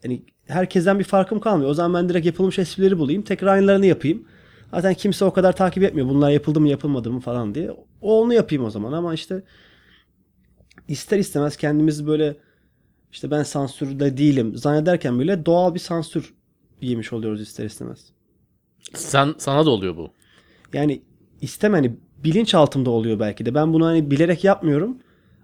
yani 0.04 0.24
herkesten 0.46 0.98
bir 0.98 1.04
farkım 1.04 1.40
kalmıyor. 1.40 1.70
O 1.70 1.74
zaman 1.74 2.02
ben 2.02 2.08
direkt 2.08 2.26
yapılmış 2.26 2.58
esprileri 2.58 2.98
bulayım. 2.98 3.22
Tekrar 3.22 3.52
aynılarını 3.52 3.86
yapayım. 3.86 4.24
Zaten 4.70 4.94
kimse 4.94 5.24
o 5.24 5.32
kadar 5.32 5.56
takip 5.56 5.82
etmiyor. 5.82 6.08
Bunlar 6.08 6.30
yapıldı 6.30 6.60
mı 6.60 6.68
yapılmadı 6.68 7.10
mı 7.10 7.20
falan 7.20 7.54
diye. 7.54 7.70
O 8.00 8.22
onu 8.22 8.34
yapayım 8.34 8.64
o 8.64 8.70
zaman 8.70 8.92
ama 8.92 9.14
işte 9.14 9.42
ister 10.88 11.18
istemez 11.18 11.56
kendimizi 11.56 12.06
böyle 12.06 12.36
işte 13.12 13.30
ben 13.30 13.42
sansürde 13.42 14.16
değilim 14.16 14.56
zannederken 14.56 15.20
bile 15.20 15.46
doğal 15.46 15.74
bir 15.74 15.80
sansür 15.80 16.34
yemiş 16.80 17.12
oluyoruz 17.12 17.40
ister 17.40 17.64
istemez. 17.64 18.12
Sen 18.94 19.34
sana 19.38 19.66
da 19.66 19.70
oluyor 19.70 19.96
bu. 19.96 20.10
Yani 20.72 21.02
istem 21.40 21.72
hani 21.72 21.96
bilinçaltımda 22.24 22.90
oluyor 22.90 23.20
belki 23.20 23.46
de. 23.46 23.54
Ben 23.54 23.72
bunu 23.72 23.86
hani 23.86 24.10
bilerek 24.10 24.44
yapmıyorum. 24.44 24.98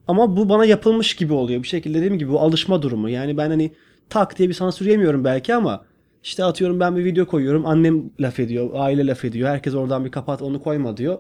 Ama 0.09 0.37
bu 0.37 0.49
bana 0.49 0.65
yapılmış 0.65 1.17
gibi 1.17 1.33
oluyor. 1.33 1.63
Bir 1.63 1.69
şekilde 1.69 1.99
dediğim 1.99 2.19
gibi 2.19 2.31
bu 2.31 2.41
alışma 2.41 2.83
durumu. 2.83 3.09
Yani 3.09 3.37
ben 3.37 3.51
hani 3.51 3.73
tak 4.13 4.39
diye 4.39 4.49
bir 4.49 4.55
sansür 4.55 4.87
yemiyorum 4.87 5.25
belki 5.25 5.55
ama 5.55 5.85
işte 6.23 6.45
atıyorum 6.45 6.81
ben 6.81 6.97
bir 6.97 7.05
video 7.05 7.27
koyuyorum. 7.27 7.67
Annem 7.67 8.11
laf 8.21 8.41
ediyor, 8.41 8.71
aile 8.73 9.07
laf 9.07 9.25
ediyor. 9.25 9.49
Herkes 9.49 9.75
oradan 9.75 10.05
bir 10.05 10.11
kapat 10.11 10.43
onu 10.43 10.63
koyma 10.63 10.97
diyor. 10.97 11.19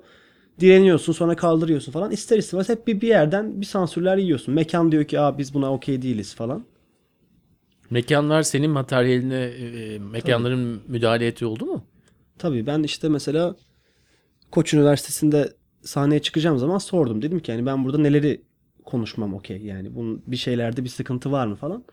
Direniyorsun 0.61 1.13
sonra 1.13 1.37
kaldırıyorsun 1.37 1.93
falan. 1.93 2.11
İster 2.11 2.39
istemez 2.39 2.69
hep 2.69 2.87
bir, 2.87 3.01
bir 3.01 3.09
yerden 3.09 3.61
bir 3.61 3.67
sansürler 3.67 4.17
yiyorsun. 4.17 4.55
Mekan 4.55 4.93
diyor 4.93 5.05
ki 5.05 5.21
Aa, 5.21 5.39
biz 5.39 5.55
buna 5.55 5.73
okey 5.73 6.03
değiliz 6.03 6.35
falan. 6.35 6.65
Mekanlar 7.91 8.43
senin 8.43 8.71
materyaline, 8.71 9.45
e, 9.45 9.99
mekanların 9.99 10.83
müdahale 10.89 11.27
ettiği 11.27 11.47
oldu 11.47 11.67
mu? 11.67 11.85
Tabii 12.39 12.67
ben 12.67 12.83
işte 12.83 13.09
mesela 13.09 13.57
Koç 14.51 14.75
Üniversitesi'nde 14.75 15.53
sahneye 15.83 16.23
çıkacağım 16.23 16.59
zaman 16.59 16.79
sordum. 16.79 17.23
Dedim 17.23 17.41
ki 17.41 17.51
yani 17.51 17.67
ben 17.67 17.85
burada 17.85 17.99
neleri 17.99 18.43
konuşmam 18.85 19.35
okey. 19.35 19.59
Yani 19.63 19.95
bunun 19.95 20.23
bir 20.27 20.37
şeylerde 20.37 20.85
bir 20.85 20.89
sıkıntı 20.89 21.33
var 21.33 21.47
mı 21.47 21.57
falan. 21.57 21.85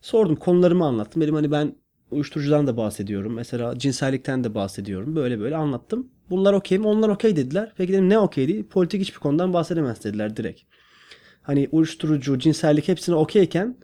Sordum 0.00 0.36
konularımı 0.36 0.84
anlattım. 0.84 1.22
Dedim 1.22 1.34
hani 1.34 1.50
ben 1.50 1.76
uyuşturucudan 2.10 2.66
da 2.66 2.76
bahsediyorum. 2.76 3.34
Mesela 3.34 3.78
cinsellikten 3.78 4.44
de 4.44 4.54
bahsediyorum. 4.54 5.16
Böyle 5.16 5.40
böyle 5.40 5.56
anlattım. 5.56 6.08
Bunlar 6.30 6.52
okey 6.52 6.78
mi? 6.78 6.86
Onlar 6.86 7.08
okey 7.08 7.36
dediler. 7.36 7.72
Peki 7.76 7.92
dedim 7.92 8.08
ne 8.08 8.18
okey 8.18 8.48
değil? 8.48 8.64
Politik 8.64 9.00
hiçbir 9.00 9.18
konudan 9.18 9.52
bahsedemez 9.52 10.04
dediler 10.04 10.36
direkt. 10.36 10.62
Hani 11.42 11.68
uyuşturucu, 11.72 12.38
cinsellik 12.38 12.88
hepsine 12.88 13.14
okeyken 13.14 13.76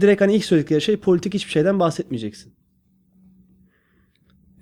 direkt 0.00 0.20
hani 0.20 0.34
ilk 0.34 0.44
söyledikleri 0.44 0.80
şey 0.80 0.96
politik 0.96 1.34
hiçbir 1.34 1.52
şeyden 1.52 1.80
bahsetmeyeceksin. 1.80 2.54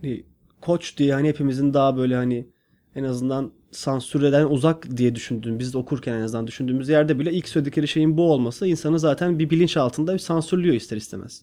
Hani 0.01 0.25
koç 0.61 0.99
diye 0.99 1.15
hani 1.15 1.29
hepimizin 1.29 1.75
daha 1.75 1.97
böyle 1.97 2.17
hani 2.17 2.49
en 2.95 3.05
azından 3.05 3.53
sansürden 3.73 4.47
uzak 4.47 4.97
diye 4.97 5.14
düşündüğüm, 5.14 5.59
biz 5.59 5.75
de 5.75 5.79
okurken 5.79 6.14
en 6.14 6.21
azından 6.21 6.47
düşündüğümüz 6.47 6.88
yerde 6.88 7.19
bile 7.19 7.33
ilk 7.33 7.49
söyledikleri 7.49 7.88
şeyin 7.88 8.17
bu 8.17 8.33
olması 8.33 8.67
insanı 8.67 8.99
zaten 8.99 9.38
bir 9.38 9.50
bilinç 9.50 9.76
altında 9.76 10.14
bir 10.14 10.19
sansürlüyor 10.19 10.75
ister 10.75 10.97
istemez. 10.97 11.43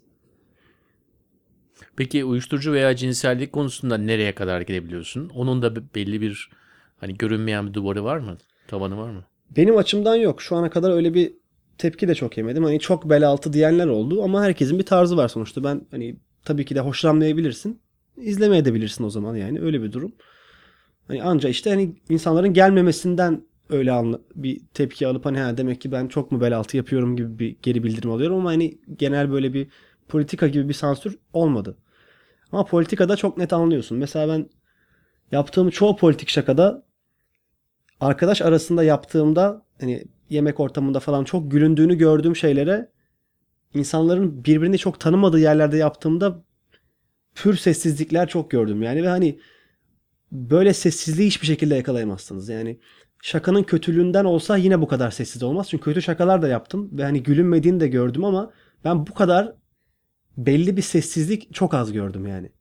Peki 1.95 2.25
uyuşturucu 2.25 2.74
veya 2.74 2.95
cinsellik 2.95 3.53
konusunda 3.53 3.98
nereye 3.98 4.36
kadar 4.36 4.62
gidebiliyorsun? 4.62 5.29
Onun 5.29 5.62
da 5.62 5.75
be- 5.75 5.81
belli 5.95 6.21
bir 6.21 6.50
hani 6.98 7.17
görünmeyen 7.17 7.67
bir 7.67 7.74
duvarı 7.74 8.03
var 8.03 8.17
mı? 8.17 8.38
Tavanı 8.67 8.98
var 8.98 9.09
mı? 9.09 9.24
Benim 9.57 9.77
açımdan 9.77 10.15
yok. 10.15 10.41
Şu 10.41 10.55
ana 10.55 10.69
kadar 10.69 10.91
öyle 10.91 11.13
bir 11.13 11.33
tepki 11.77 12.07
de 12.07 12.15
çok 12.15 12.38
yemedim. 12.38 12.63
Hani 12.63 12.79
çok 12.79 13.09
bel 13.09 13.27
altı 13.27 13.53
diyenler 13.53 13.88
oldu 13.88 14.24
ama 14.24 14.43
herkesin 14.43 14.79
bir 14.79 14.86
tarzı 14.86 15.17
var 15.17 15.27
sonuçta. 15.27 15.63
Ben 15.63 15.81
hani 15.91 16.15
tabii 16.45 16.65
ki 16.65 16.75
de 16.75 16.79
hoşlanmayabilirsin. 16.79 17.81
İzlemeye 18.17 18.65
de 18.65 18.74
bilirsin 18.74 19.03
o 19.03 19.09
zaman 19.09 19.36
yani 19.36 19.62
öyle 19.62 19.81
bir 19.83 19.91
durum. 19.91 20.12
Hani 21.09 21.23
anca 21.23 21.49
işte 21.49 21.69
hani 21.69 21.95
insanların 22.09 22.53
gelmemesinden 22.53 23.43
öyle 23.69 23.91
anla, 23.91 24.19
bir 24.35 24.61
tepki 24.73 25.07
alıp 25.07 25.25
hani 25.25 25.39
ha 25.39 25.57
demek 25.57 25.81
ki 25.81 25.91
ben 25.91 26.07
çok 26.07 26.31
mu 26.31 26.41
bel 26.41 26.57
altı 26.57 26.77
yapıyorum 26.77 27.15
gibi 27.15 27.39
bir 27.39 27.55
geri 27.61 27.83
bildirim 27.83 28.11
alıyorum 28.11 28.37
ama 28.37 28.49
hani 28.49 28.77
genel 28.97 29.31
böyle 29.31 29.53
bir 29.53 29.67
politika 30.07 30.47
gibi 30.47 30.69
bir 30.69 30.73
sansür 30.73 31.17
olmadı. 31.33 31.77
Ama 32.51 32.65
politikada 32.65 33.15
çok 33.15 33.37
net 33.37 33.53
anlıyorsun. 33.53 33.97
Mesela 33.97 34.33
ben 34.33 34.49
yaptığım 35.31 35.69
çoğu 35.69 35.97
politik 35.97 36.29
şakada 36.29 36.83
arkadaş 37.99 38.41
arasında 38.41 38.83
yaptığımda 38.83 39.65
hani 39.79 40.03
yemek 40.29 40.59
ortamında 40.59 40.99
falan 40.99 41.23
çok 41.23 41.51
gülündüğünü 41.51 41.97
gördüğüm 41.97 42.35
şeylere 42.35 42.89
insanların 43.73 44.45
birbirini 44.45 44.77
çok 44.77 44.99
tanımadığı 44.99 45.39
yerlerde 45.39 45.77
yaptığımda 45.77 46.43
pür 47.35 47.57
sessizlikler 47.57 48.27
çok 48.27 48.51
gördüm 48.51 48.83
yani 48.83 49.03
ve 49.03 49.07
hani 49.07 49.39
böyle 50.31 50.74
sessizliği 50.74 51.27
hiçbir 51.27 51.48
şekilde 51.48 51.75
yakalayamazsınız. 51.75 52.50
Yani 52.50 52.79
şakanın 53.21 53.63
kötülüğünden 53.63 54.25
olsa 54.25 54.57
yine 54.57 54.81
bu 54.81 54.88
kadar 54.88 55.12
sessiz 55.12 55.43
olmaz. 55.43 55.67
Çünkü 55.69 55.83
kötü 55.83 56.01
şakalar 56.01 56.41
da 56.41 56.48
yaptım 56.48 56.89
ve 56.91 57.03
hani 57.03 57.24
gülünmediğini 57.24 57.79
de 57.79 57.88
gördüm 57.88 58.25
ama 58.25 58.51
ben 58.86 59.07
bu 59.07 59.13
kadar 59.13 59.53
belli 60.38 60.77
bir 60.77 60.81
sessizlik 60.81 61.53
çok 61.53 61.74
az 61.74 61.91
gördüm 61.91 62.27
yani. 62.27 62.51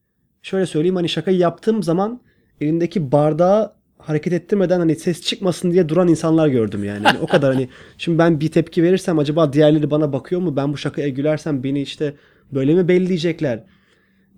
Şöyle 0.42 0.66
söyleyeyim 0.66 0.96
hani 0.96 1.08
şakayı 1.08 1.38
yaptığım 1.38 1.82
zaman 1.82 2.20
elindeki 2.60 3.12
bardağı 3.12 3.78
hareket 3.98 4.32
ettirmeden 4.32 4.78
hani 4.78 4.96
ses 4.96 5.22
çıkmasın 5.22 5.72
diye 5.72 5.88
duran 5.88 6.08
insanlar 6.08 6.48
gördüm 6.48 6.84
yani. 6.84 7.06
Hani 7.06 7.18
o 7.18 7.26
kadar 7.26 7.54
hani 7.54 7.68
şimdi 7.98 8.18
ben 8.18 8.40
bir 8.40 8.50
tepki 8.50 8.82
verirsem 8.82 9.18
acaba 9.18 9.52
diğerleri 9.52 9.90
bana 9.90 10.12
bakıyor 10.12 10.40
mu? 10.40 10.56
Ben 10.56 10.72
bu 10.72 10.76
şakaya 10.76 11.08
gülersem 11.08 11.62
beni 11.62 11.82
işte 11.82 12.14
böyle 12.52 12.74
mi 12.74 12.88
belleyecekler 12.88 13.64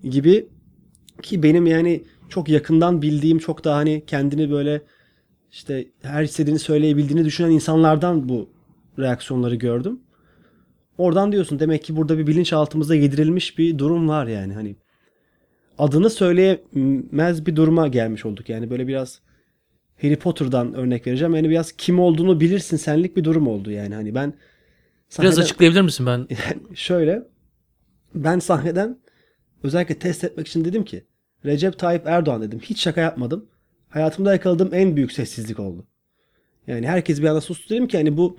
gibi 0.03 0.47
ki 1.21 1.43
benim 1.43 1.67
yani 1.67 2.03
çok 2.31 2.49
yakından 2.49 3.01
bildiğim 3.01 3.37
çok 3.39 3.63
daha 3.63 3.75
hani 3.75 4.03
kendini 4.07 4.51
böyle 4.51 4.81
işte 5.51 5.87
her 6.01 6.23
istediğini 6.23 6.59
söyleyebildiğini 6.59 7.25
düşünen 7.25 7.49
insanlardan 7.51 8.29
bu 8.29 8.49
reaksiyonları 8.99 9.55
gördüm. 9.55 9.99
Oradan 10.97 11.31
diyorsun 11.31 11.59
demek 11.59 11.83
ki 11.83 11.95
burada 11.95 12.17
bir 12.17 12.27
bilinçaltımıza 12.27 12.95
yedirilmiş 12.95 13.57
bir 13.57 13.77
durum 13.77 14.09
var 14.09 14.27
yani 14.27 14.53
hani 14.53 14.75
adını 15.77 16.09
söyleyemez 16.09 17.45
bir 17.45 17.55
duruma 17.55 17.87
gelmiş 17.87 18.25
olduk. 18.25 18.49
Yani 18.49 18.69
böyle 18.69 18.87
biraz 18.87 19.19
Harry 20.01 20.15
Potter'dan 20.15 20.73
örnek 20.73 21.07
vereceğim. 21.07 21.35
Yani 21.35 21.49
biraz 21.49 21.71
kim 21.71 21.99
olduğunu 21.99 22.39
bilirsin 22.39 22.77
senlik 22.77 23.17
bir 23.17 23.23
durum 23.23 23.47
oldu 23.47 23.71
yani. 23.71 23.95
Hani 23.95 24.15
ben 24.15 24.33
Biraz 25.19 25.33
sahneden- 25.33 25.41
açıklayabilir 25.41 25.81
misin 25.81 26.05
ben? 26.05 26.27
şöyle 26.75 27.23
ben 28.15 28.39
sahneden 28.39 28.99
özellikle 29.63 29.99
test 29.99 30.23
etmek 30.23 30.47
için 30.47 30.65
dedim 30.65 30.85
ki 30.85 31.03
Recep 31.45 31.79
Tayyip 31.79 32.07
Erdoğan 32.07 32.41
dedim. 32.41 32.59
Hiç 32.59 32.81
şaka 32.81 33.01
yapmadım. 33.01 33.45
Hayatımda 33.89 34.33
yakaladığım 34.33 34.73
en 34.73 34.95
büyük 34.95 35.11
sessizlik 35.11 35.59
oldu. 35.59 35.85
Yani 36.67 36.87
herkes 36.87 37.21
bir 37.21 37.27
anda 37.27 37.41
sustu 37.41 37.69
dedim 37.69 37.87
ki 37.87 37.97
hani 37.97 38.17
bu 38.17 38.37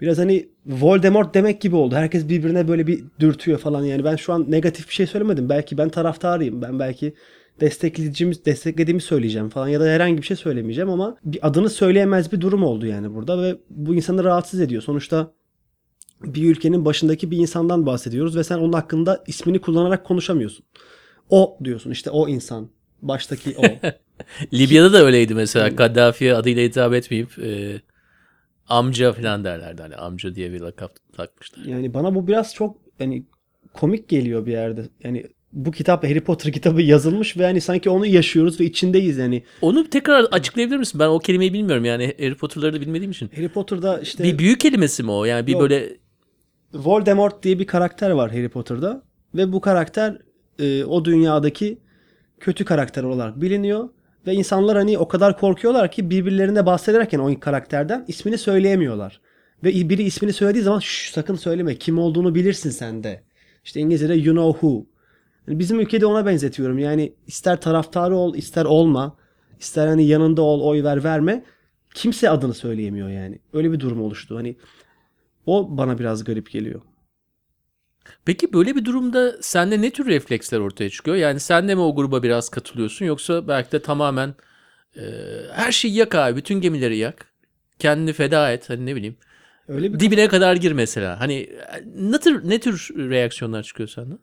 biraz 0.00 0.18
hani 0.18 0.48
Voldemort 0.66 1.34
demek 1.34 1.60
gibi 1.60 1.76
oldu. 1.76 1.94
Herkes 1.94 2.28
birbirine 2.28 2.68
böyle 2.68 2.86
bir 2.86 3.04
dürtüyor 3.20 3.58
falan. 3.58 3.84
Yani 3.84 4.04
ben 4.04 4.16
şu 4.16 4.32
an 4.32 4.50
negatif 4.50 4.88
bir 4.88 4.94
şey 4.94 5.06
söylemedim. 5.06 5.48
Belki 5.48 5.78
ben 5.78 5.88
taraftarıyım. 5.88 6.62
Ben 6.62 6.78
belki 6.78 7.14
destekleyicimiz 7.60 8.44
desteklediğimi 8.44 9.00
söyleyeceğim 9.00 9.48
falan 9.48 9.68
ya 9.68 9.80
da 9.80 9.84
herhangi 9.84 10.18
bir 10.18 10.26
şey 10.26 10.36
söylemeyeceğim 10.36 10.90
ama 10.90 11.16
bir 11.24 11.46
adını 11.46 11.70
söyleyemez 11.70 12.32
bir 12.32 12.40
durum 12.40 12.64
oldu 12.64 12.86
yani 12.86 13.14
burada 13.14 13.42
ve 13.42 13.56
bu 13.70 13.94
insanı 13.94 14.24
rahatsız 14.24 14.60
ediyor. 14.60 14.82
Sonuçta 14.82 15.32
bir 16.24 16.50
ülkenin 16.50 16.84
başındaki 16.84 17.30
bir 17.30 17.36
insandan 17.36 17.86
bahsediyoruz 17.86 18.36
ve 18.36 18.44
sen 18.44 18.58
onun 18.58 18.72
hakkında 18.72 19.24
ismini 19.26 19.58
kullanarak 19.58 20.04
konuşamıyorsun. 20.04 20.64
O 21.30 21.58
diyorsun 21.64 21.90
işte 21.90 22.10
o 22.10 22.28
insan. 22.28 22.68
Baştaki 23.02 23.54
o. 23.58 23.62
Libya'da 24.52 24.92
da 24.92 25.04
öyleydi 25.04 25.34
mesela. 25.34 25.76
Kaddafi'ye 25.76 26.34
adıyla 26.34 26.62
hitap 26.62 26.94
etmeyip 26.94 27.38
e, 27.38 27.80
amca 28.68 29.12
falan 29.12 29.44
derlerdi. 29.44 29.82
Hani 29.82 29.96
amca 29.96 30.34
diye 30.34 30.52
bir 30.52 30.60
lakap 30.60 30.92
takmışlar. 31.16 31.64
yani 31.64 31.94
bana 31.94 32.14
bu 32.14 32.26
biraz 32.26 32.54
çok 32.54 32.76
hani 32.98 33.24
komik 33.72 34.08
geliyor 34.08 34.46
bir 34.46 34.52
yerde. 34.52 34.88
Yani 35.04 35.26
bu 35.52 35.70
kitap 35.70 36.04
Harry 36.04 36.20
Potter 36.20 36.52
kitabı 36.52 36.82
yazılmış 36.82 37.36
ve 37.36 37.44
hani 37.44 37.60
sanki 37.60 37.90
onu 37.90 38.06
yaşıyoruz 38.06 38.60
ve 38.60 38.64
içindeyiz 38.64 39.18
yani. 39.18 39.42
Onu 39.62 39.90
tekrar 39.90 40.24
açıklayabilir 40.24 40.76
misin? 40.76 41.00
Ben 41.00 41.08
o 41.08 41.18
kelimeyi 41.18 41.52
bilmiyorum 41.52 41.84
yani 41.84 42.14
Harry 42.18 42.34
Potter'ları 42.34 42.72
da 42.72 42.80
bilmediğim 42.80 43.10
için. 43.10 43.30
Harry 43.36 43.48
Potter'da 43.48 44.00
işte 44.00 44.24
Bir 44.24 44.38
büyük 44.38 44.60
kelimesi 44.60 45.02
mi 45.02 45.10
o? 45.10 45.24
Yani 45.24 45.46
bir 45.46 45.52
Yok. 45.52 45.60
böyle 45.60 45.96
Voldemort 46.74 47.42
diye 47.42 47.58
bir 47.58 47.66
karakter 47.66 48.10
var 48.10 48.30
Harry 48.30 48.48
Potter'da 48.48 49.02
ve 49.34 49.52
bu 49.52 49.60
karakter 49.60 50.18
e, 50.58 50.84
o 50.84 51.04
dünyadaki 51.04 51.78
kötü 52.40 52.64
karakter 52.64 53.02
olarak 53.02 53.40
biliniyor 53.40 53.88
ve 54.26 54.34
insanlar 54.34 54.76
hani 54.76 54.98
o 54.98 55.08
kadar 55.08 55.38
korkuyorlar 55.38 55.90
ki 55.90 56.10
birbirlerine 56.10 56.66
bahsederken 56.66 57.18
o 57.18 57.40
karakterden 57.40 58.04
ismini 58.08 58.38
söyleyemiyorlar. 58.38 59.20
Ve 59.64 59.88
biri 59.88 60.02
ismini 60.02 60.32
söylediği 60.32 60.64
zaman 60.64 60.78
Şş, 60.78 61.10
sakın 61.10 61.34
söyleme 61.34 61.74
kim 61.74 61.98
olduğunu 61.98 62.34
bilirsin 62.34 62.70
sen 62.70 63.04
de. 63.04 63.22
İşte 63.64 63.80
İngilizce'de 63.80 64.14
you 64.14 64.34
know 64.34 64.52
who. 64.52 64.86
Yani 65.48 65.58
bizim 65.58 65.80
ülkede 65.80 66.06
ona 66.06 66.26
benzetiyorum. 66.26 66.78
Yani 66.78 67.12
ister 67.26 67.60
taraftarı 67.60 68.16
ol 68.16 68.34
ister 68.34 68.64
olma. 68.64 69.16
ister 69.60 69.86
hani 69.86 70.06
yanında 70.06 70.42
ol 70.42 70.60
oy 70.60 70.84
ver 70.84 71.04
verme. 71.04 71.44
Kimse 71.94 72.30
adını 72.30 72.54
söyleyemiyor 72.54 73.08
yani. 73.08 73.38
Öyle 73.52 73.72
bir 73.72 73.80
durum 73.80 74.02
oluştu. 74.02 74.36
Hani 74.36 74.56
o 75.46 75.76
bana 75.78 75.98
biraz 75.98 76.24
garip 76.24 76.50
geliyor. 76.50 76.80
Peki 78.24 78.52
böyle 78.52 78.76
bir 78.76 78.84
durumda 78.84 79.42
sende 79.42 79.82
ne 79.82 79.90
tür 79.90 80.06
refleksler 80.06 80.58
ortaya 80.58 80.90
çıkıyor? 80.90 81.16
Yani 81.16 81.40
sen 81.40 81.68
de 81.68 81.74
mi 81.74 81.80
o 81.80 81.94
gruba 81.94 82.22
biraz 82.22 82.48
katılıyorsun 82.48 83.04
yoksa 83.06 83.48
belki 83.48 83.72
de 83.72 83.82
tamamen 83.82 84.34
e, 84.96 85.02
her 85.52 85.72
şeyi 85.72 85.94
yak 85.94 86.14
abi, 86.14 86.36
bütün 86.36 86.60
gemileri 86.60 86.96
yak. 86.96 87.26
Kendini 87.78 88.12
feda 88.12 88.52
et, 88.52 88.70
hani 88.70 88.86
ne 88.86 88.96
bileyim. 88.96 89.16
Öyle 89.68 89.92
bir 89.92 90.00
Dibine 90.00 90.28
kadar 90.28 90.56
gir 90.56 90.72
mesela. 90.72 91.20
Hani 91.20 91.50
ne 91.96 92.18
tür 92.20 92.48
ne 92.48 92.60
tür 92.60 92.90
reaksiyonlar 92.96 93.62
çıkıyor 93.62 93.88
senden? 93.88 94.18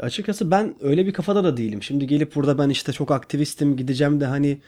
Açıkçası 0.00 0.50
ben 0.50 0.74
öyle 0.80 1.06
bir 1.06 1.12
kafada 1.12 1.44
da 1.44 1.56
değilim. 1.56 1.82
Şimdi 1.82 2.06
gelip 2.06 2.34
burada 2.34 2.58
ben 2.58 2.68
işte 2.68 2.92
çok 2.92 3.10
aktivistim 3.10 3.76
gideceğim 3.76 4.20
de 4.20 4.26
hani 4.26 4.60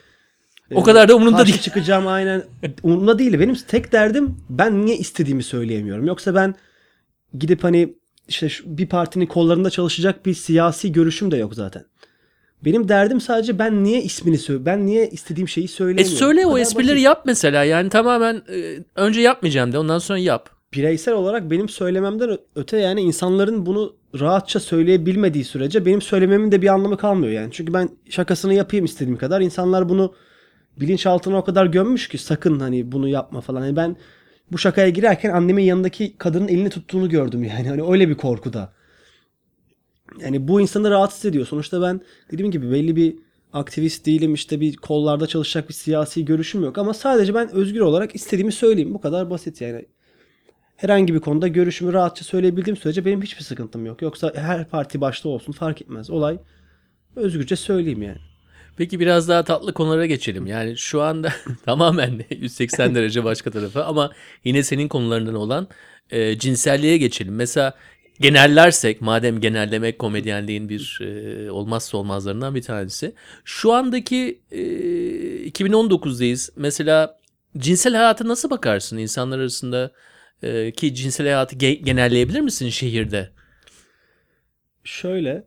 O 0.74 0.82
kadar 0.82 1.08
da 1.08 1.16
umurunda 1.16 1.36
karşı 1.36 1.52
değil. 1.52 1.62
çıkacağım 1.62 2.06
aynen. 2.06 2.42
Umurumda 2.82 3.18
değil. 3.18 3.40
Benim 3.40 3.54
tek 3.54 3.92
derdim 3.92 4.36
ben 4.50 4.86
niye 4.86 4.96
istediğimi 4.96 5.42
söyleyemiyorum. 5.42 6.06
Yoksa 6.06 6.34
ben 6.34 6.54
gidip 7.38 7.64
hani 7.64 7.94
işte 8.28 8.48
bir 8.64 8.86
partinin 8.86 9.26
kollarında 9.26 9.70
çalışacak 9.70 10.26
bir 10.26 10.34
siyasi 10.34 10.92
görüşüm 10.92 11.30
de 11.30 11.36
yok 11.36 11.54
zaten. 11.54 11.84
Benim 12.64 12.88
derdim 12.88 13.20
sadece 13.20 13.58
ben 13.58 13.84
niye 13.84 14.02
ismini 14.02 14.38
söyle, 14.38 14.66
ben 14.66 14.86
niye 14.86 15.08
istediğim 15.08 15.48
şeyi 15.48 15.64
E 15.64 15.68
söyleyemiyorum. 15.68 16.18
söyle 16.18 16.44
Bu 16.44 16.48
o 16.48 16.52
kadar 16.52 16.62
esprileri 16.62 16.94
basit. 16.94 17.04
yap 17.04 17.22
mesela. 17.26 17.64
Yani 17.64 17.88
tamamen 17.88 18.42
e, 18.52 18.78
önce 18.96 19.20
yapmayacağım 19.20 19.72
de 19.72 19.78
ondan 19.78 19.98
sonra 19.98 20.18
yap. 20.18 20.50
Bireysel 20.74 21.14
olarak 21.14 21.50
benim 21.50 21.68
söylememden 21.68 22.38
öte 22.56 22.76
yani 22.78 23.00
insanların 23.00 23.66
bunu 23.66 23.94
rahatça 24.20 24.60
söyleyebilmediği 24.60 25.44
sürece 25.44 25.86
benim 25.86 26.02
söylememin 26.02 26.52
de 26.52 26.62
bir 26.62 26.68
anlamı 26.68 26.96
kalmıyor 26.96 27.32
yani. 27.32 27.48
Çünkü 27.52 27.74
ben 27.74 27.88
şakasını 28.10 28.54
yapayım 28.54 28.84
istediğim 28.84 29.18
kadar. 29.18 29.40
İnsanlar 29.40 29.88
bunu 29.88 30.14
bilinçaltına 30.80 31.38
o 31.38 31.44
kadar 31.44 31.66
gömmüş 31.66 32.08
ki 32.08 32.18
sakın 32.18 32.60
hani 32.60 32.92
bunu 32.92 33.08
yapma 33.08 33.40
falan. 33.40 33.64
Yani 33.64 33.76
ben 33.76 33.96
bu 34.52 34.58
şakaya 34.58 34.88
girerken 34.88 35.30
annemin 35.30 35.62
yanındaki 35.64 36.16
kadının 36.18 36.48
elini 36.48 36.70
tuttuğunu 36.70 37.08
gördüm 37.08 37.44
yani. 37.44 37.68
Hani 37.68 37.82
öyle 37.82 38.08
bir 38.08 38.14
korkuda. 38.14 38.72
Yani 40.20 40.48
bu 40.48 40.60
insanı 40.60 40.90
rahatsız 40.90 41.24
ediyor. 41.24 41.46
Sonuçta 41.46 41.82
ben 41.82 42.00
dediğim 42.32 42.50
gibi 42.50 42.70
belli 42.72 42.96
bir 42.96 43.16
aktivist 43.52 44.06
değilim. 44.06 44.34
işte 44.34 44.60
bir 44.60 44.76
kollarda 44.76 45.26
çalışacak 45.26 45.68
bir 45.68 45.74
siyasi 45.74 46.24
görüşüm 46.24 46.64
yok. 46.64 46.78
Ama 46.78 46.94
sadece 46.94 47.34
ben 47.34 47.50
özgür 47.50 47.80
olarak 47.80 48.14
istediğimi 48.14 48.52
söyleyeyim. 48.52 48.94
Bu 48.94 49.00
kadar 49.00 49.30
basit 49.30 49.60
yani. 49.60 49.86
Herhangi 50.76 51.14
bir 51.14 51.20
konuda 51.20 51.48
görüşümü 51.48 51.92
rahatça 51.92 52.24
söyleyebildiğim 52.24 52.76
sürece 52.76 53.04
benim 53.04 53.22
hiçbir 53.22 53.44
sıkıntım 53.44 53.86
yok. 53.86 54.02
Yoksa 54.02 54.32
her 54.34 54.68
parti 54.68 55.00
başta 55.00 55.28
olsun 55.28 55.52
fark 55.52 55.82
etmez. 55.82 56.10
Olay 56.10 56.38
özgürce 57.16 57.56
söyleyeyim 57.56 58.02
yani. 58.02 58.27
Peki 58.78 59.00
biraz 59.00 59.28
daha 59.28 59.42
tatlı 59.42 59.72
konulara 59.74 60.06
geçelim. 60.06 60.46
Yani 60.46 60.76
şu 60.76 61.02
anda 61.02 61.32
tamamen 61.64 62.24
180 62.30 62.94
derece 62.94 63.24
başka 63.24 63.50
tarafa 63.50 63.82
ama 63.84 64.12
yine 64.44 64.62
senin 64.62 64.88
konularından 64.88 65.34
olan 65.34 65.68
e, 66.10 66.38
cinselliğe 66.38 66.98
geçelim. 66.98 67.34
Mesela 67.34 67.74
genellersek 68.20 69.00
madem 69.00 69.40
genellemek 69.40 69.98
komedyenliğin 69.98 70.68
bir 70.68 70.98
e, 71.02 71.50
olmazsa 71.50 71.98
olmazlarından 71.98 72.54
bir 72.54 72.62
tanesi. 72.62 73.14
Şu 73.44 73.72
andaki 73.72 74.40
e, 74.50 74.60
2019'dayız. 75.50 76.52
Mesela 76.56 77.18
cinsel 77.56 77.94
hayata 77.94 78.28
nasıl 78.28 78.50
bakarsın 78.50 78.98
insanlar 78.98 79.38
arasında 79.38 79.92
e, 80.42 80.72
ki 80.72 80.94
cinsel 80.94 81.26
hayatı 81.26 81.56
ge- 81.56 81.82
genelleyebilir 81.82 82.40
misin 82.40 82.68
şehirde? 82.68 83.30
Şöyle 84.84 85.44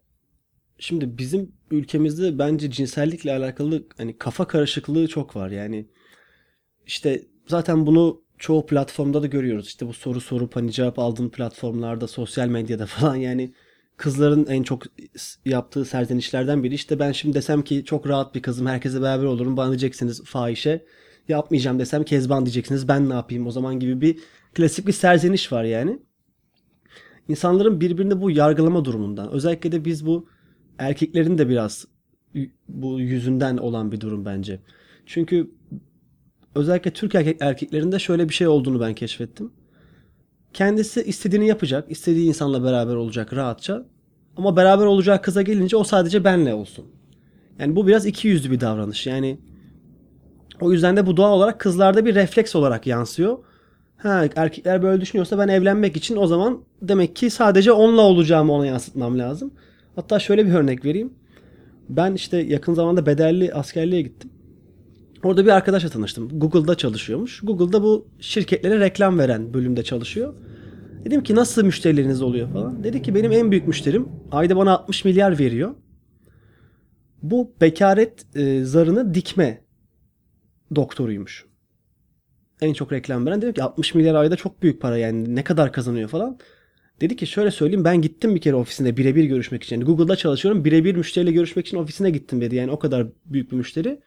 şimdi 0.81 1.17
bizim 1.17 1.51
ülkemizde 1.71 2.39
bence 2.39 2.71
cinsellikle 2.71 3.33
alakalı 3.33 3.83
hani 3.97 4.17
kafa 4.17 4.47
karışıklığı 4.47 5.07
çok 5.07 5.35
var. 5.35 5.49
Yani 5.49 5.87
işte 6.85 7.21
zaten 7.47 7.85
bunu 7.85 8.21
çoğu 8.37 8.65
platformda 8.65 9.21
da 9.21 9.27
görüyoruz. 9.27 9.67
İşte 9.67 9.87
bu 9.87 9.93
soru 9.93 10.21
sorup 10.21 10.55
hani 10.55 10.71
cevap 10.71 10.99
aldığın 10.99 11.29
platformlarda, 11.29 12.07
sosyal 12.07 12.47
medyada 12.47 12.85
falan 12.85 13.15
yani 13.15 13.53
kızların 13.97 14.45
en 14.45 14.63
çok 14.63 14.83
yaptığı 15.45 15.85
serzenişlerden 15.85 16.63
biri. 16.63 16.73
İşte 16.73 16.99
ben 16.99 17.11
şimdi 17.11 17.35
desem 17.35 17.61
ki 17.61 17.85
çok 17.85 18.07
rahat 18.07 18.35
bir 18.35 18.41
kızım, 18.41 18.67
herkese 18.67 19.01
beraber 19.01 19.25
olurum. 19.25 19.57
Bana 19.57 19.69
diyeceksiniz 19.69 20.23
fahişe. 20.23 20.85
Yapmayacağım 21.27 21.79
desem 21.79 22.03
Kezban 22.03 22.45
diyeceksiniz. 22.45 22.87
Ben 22.87 23.09
ne 23.09 23.13
yapayım 23.13 23.47
o 23.47 23.51
zaman 23.51 23.79
gibi 23.79 24.01
bir 24.01 24.19
klasik 24.53 24.87
bir 24.87 24.91
serzeniş 24.91 25.51
var 25.51 25.63
yani. 25.63 25.99
İnsanların 27.27 27.81
birbirini 27.81 28.21
bu 28.21 28.31
yargılama 28.31 28.85
durumundan. 28.85 29.31
Özellikle 29.31 29.71
de 29.71 29.85
biz 29.85 30.05
bu 30.05 30.27
erkeklerin 30.79 31.37
de 31.37 31.49
biraz 31.49 31.85
bu 32.69 32.99
yüzünden 32.99 33.57
olan 33.57 33.91
bir 33.91 34.01
durum 34.01 34.25
bence. 34.25 34.59
Çünkü 35.05 35.51
özellikle 36.55 36.91
Türk 36.91 37.15
erkek 37.15 37.37
erkeklerinde 37.41 37.99
şöyle 37.99 38.29
bir 38.29 38.33
şey 38.33 38.47
olduğunu 38.47 38.79
ben 38.79 38.93
keşfettim. 38.93 39.51
Kendisi 40.53 41.03
istediğini 41.03 41.47
yapacak, 41.47 41.91
istediği 41.91 42.27
insanla 42.27 42.63
beraber 42.63 42.95
olacak 42.95 43.33
rahatça. 43.33 43.85
Ama 44.37 44.55
beraber 44.55 44.85
olacağı 44.85 45.21
kıza 45.21 45.41
gelince 45.41 45.77
o 45.77 45.83
sadece 45.83 46.23
benle 46.23 46.53
olsun. 46.53 46.85
Yani 47.59 47.75
bu 47.75 47.87
biraz 47.87 48.05
iki 48.05 48.27
yüzlü 48.27 48.51
bir 48.51 48.59
davranış. 48.59 49.07
Yani 49.07 49.37
o 50.61 50.71
yüzden 50.71 50.97
de 50.97 51.05
bu 51.05 51.17
doğal 51.17 51.33
olarak 51.33 51.59
kızlarda 51.59 52.05
bir 52.05 52.15
refleks 52.15 52.55
olarak 52.55 52.87
yansıyor. 52.87 53.37
Ha 53.97 54.25
erkekler 54.35 54.83
böyle 54.83 55.01
düşünüyorsa 55.01 55.37
ben 55.37 55.47
evlenmek 55.47 55.97
için 55.97 56.15
o 56.15 56.27
zaman 56.27 56.63
demek 56.81 57.15
ki 57.15 57.29
sadece 57.29 57.71
onunla 57.71 58.01
olacağımı 58.01 58.53
ona 58.53 58.65
yansıtmam 58.65 59.19
lazım. 59.19 59.51
Hatta 59.95 60.19
şöyle 60.19 60.45
bir 60.45 60.53
örnek 60.53 60.85
vereyim. 60.85 61.13
Ben 61.89 62.13
işte 62.13 62.37
yakın 62.37 62.73
zamanda 62.73 63.05
bedelli 63.05 63.53
askerliğe 63.53 64.01
gittim. 64.01 64.29
Orada 65.23 65.45
bir 65.45 65.49
arkadaşla 65.49 65.89
tanıştım. 65.89 66.39
Google'da 66.39 66.75
çalışıyormuş. 66.75 67.41
Google'da 67.43 67.83
bu 67.83 68.07
şirketlere 68.19 68.79
reklam 68.79 69.19
veren 69.19 69.53
bölümde 69.53 69.83
çalışıyor. 69.83 70.33
Dedim 71.05 71.23
ki 71.23 71.35
nasıl 71.35 71.63
müşterileriniz 71.63 72.21
oluyor 72.21 72.49
falan. 72.53 72.83
Dedi 72.83 73.01
ki 73.01 73.15
benim 73.15 73.31
en 73.31 73.51
büyük 73.51 73.67
müşterim 73.67 74.07
ayda 74.31 74.57
bana 74.57 74.71
60 74.71 75.05
milyar 75.05 75.39
veriyor. 75.39 75.75
Bu 77.23 77.51
bekaret 77.61 78.35
e, 78.35 78.63
zarını 78.63 79.13
dikme 79.13 79.61
doktoruymuş. 80.75 81.45
En 82.61 82.73
çok 82.73 82.91
reklam 82.91 83.25
veren. 83.25 83.41
Dedim 83.41 83.53
ki 83.53 83.63
60 83.63 83.95
milyar 83.95 84.15
ayda 84.15 84.35
çok 84.35 84.61
büyük 84.61 84.81
para 84.81 84.97
yani 84.97 85.35
ne 85.35 85.43
kadar 85.43 85.73
kazanıyor 85.73 86.09
falan. 86.09 86.37
Dedi 87.01 87.15
ki 87.15 87.27
şöyle 87.27 87.51
söyleyeyim 87.51 87.83
ben 87.83 88.01
gittim 88.01 88.35
bir 88.35 88.41
kere 88.41 88.55
ofisinde 88.55 88.97
birebir 88.97 89.23
görüşmek 89.23 89.63
için. 89.63 89.81
Google'da 89.81 90.15
çalışıyorum 90.15 90.65
birebir 90.65 90.95
müşteriyle 90.95 91.31
görüşmek 91.31 91.67
için 91.67 91.77
ofisine 91.77 92.09
gittim 92.09 92.41
dedi. 92.41 92.55
Yani 92.55 92.71
o 92.71 92.79
kadar 92.79 93.07
büyük 93.25 93.51
bir 93.51 93.57
müşteri. 93.57 93.99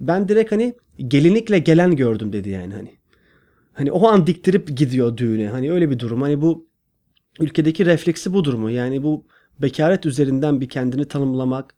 Ben 0.00 0.28
direkt 0.28 0.52
hani 0.52 0.74
gelinlikle 1.08 1.58
gelen 1.58 1.96
gördüm 1.96 2.32
dedi 2.32 2.48
yani 2.48 2.74
hani. 2.74 2.90
Hani 3.72 3.92
o 3.92 4.08
an 4.08 4.26
diktirip 4.26 4.76
gidiyor 4.76 5.16
düğüne. 5.16 5.48
Hani 5.48 5.72
öyle 5.72 5.90
bir 5.90 5.98
durum. 5.98 6.22
Hani 6.22 6.40
bu 6.40 6.68
ülkedeki 7.40 7.86
refleksi 7.86 8.32
bu 8.32 8.44
durumu. 8.44 8.70
Yani 8.70 9.02
bu 9.02 9.26
bekaret 9.62 10.06
üzerinden 10.06 10.60
bir 10.60 10.68
kendini 10.68 11.04
tanımlamak. 11.04 11.74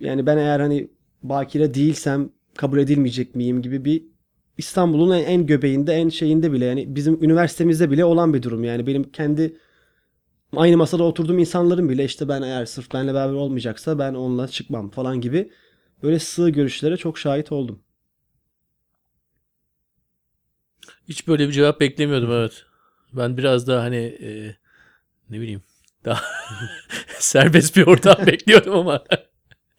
Yani 0.00 0.26
ben 0.26 0.36
eğer 0.36 0.60
hani 0.60 0.88
bakire 1.22 1.74
değilsem 1.74 2.30
kabul 2.56 2.78
edilmeyecek 2.78 3.34
miyim 3.34 3.62
gibi 3.62 3.84
bir 3.84 4.11
İstanbul'un 4.58 5.14
en, 5.14 5.24
en 5.24 5.46
göbeğinde 5.46 5.92
en 5.92 6.08
şeyinde 6.08 6.52
bile 6.52 6.64
yani 6.64 6.96
bizim 6.96 7.24
üniversitemizde 7.24 7.90
bile 7.90 8.04
olan 8.04 8.34
bir 8.34 8.42
durum. 8.42 8.64
Yani 8.64 8.86
benim 8.86 9.12
kendi 9.12 9.56
aynı 10.56 10.76
masada 10.76 11.02
oturduğum 11.02 11.38
insanların 11.38 11.88
bile 11.88 12.04
işte 12.04 12.28
ben 12.28 12.42
eğer 12.42 12.66
sırf 12.66 12.92
benle 12.94 13.14
beraber 13.14 13.34
olmayacaksa 13.34 13.98
ben 13.98 14.14
onunla 14.14 14.48
çıkmam 14.48 14.90
falan 14.90 15.20
gibi 15.20 15.50
böyle 16.02 16.18
sığ 16.18 16.50
görüşlere 16.50 16.96
çok 16.96 17.18
şahit 17.18 17.52
oldum. 17.52 17.82
Hiç 21.08 21.28
böyle 21.28 21.48
bir 21.48 21.52
cevap 21.52 21.80
beklemiyordum 21.80 22.32
evet. 22.32 22.64
Ben 23.12 23.36
biraz 23.36 23.66
daha 23.66 23.82
hani 23.82 23.96
e, 23.96 24.56
ne 25.30 25.40
bileyim 25.40 25.62
daha 26.04 26.22
serbest 27.18 27.76
bir 27.76 27.86
ortam 27.86 28.16
bekliyordum 28.26 28.74
ama 28.76 29.04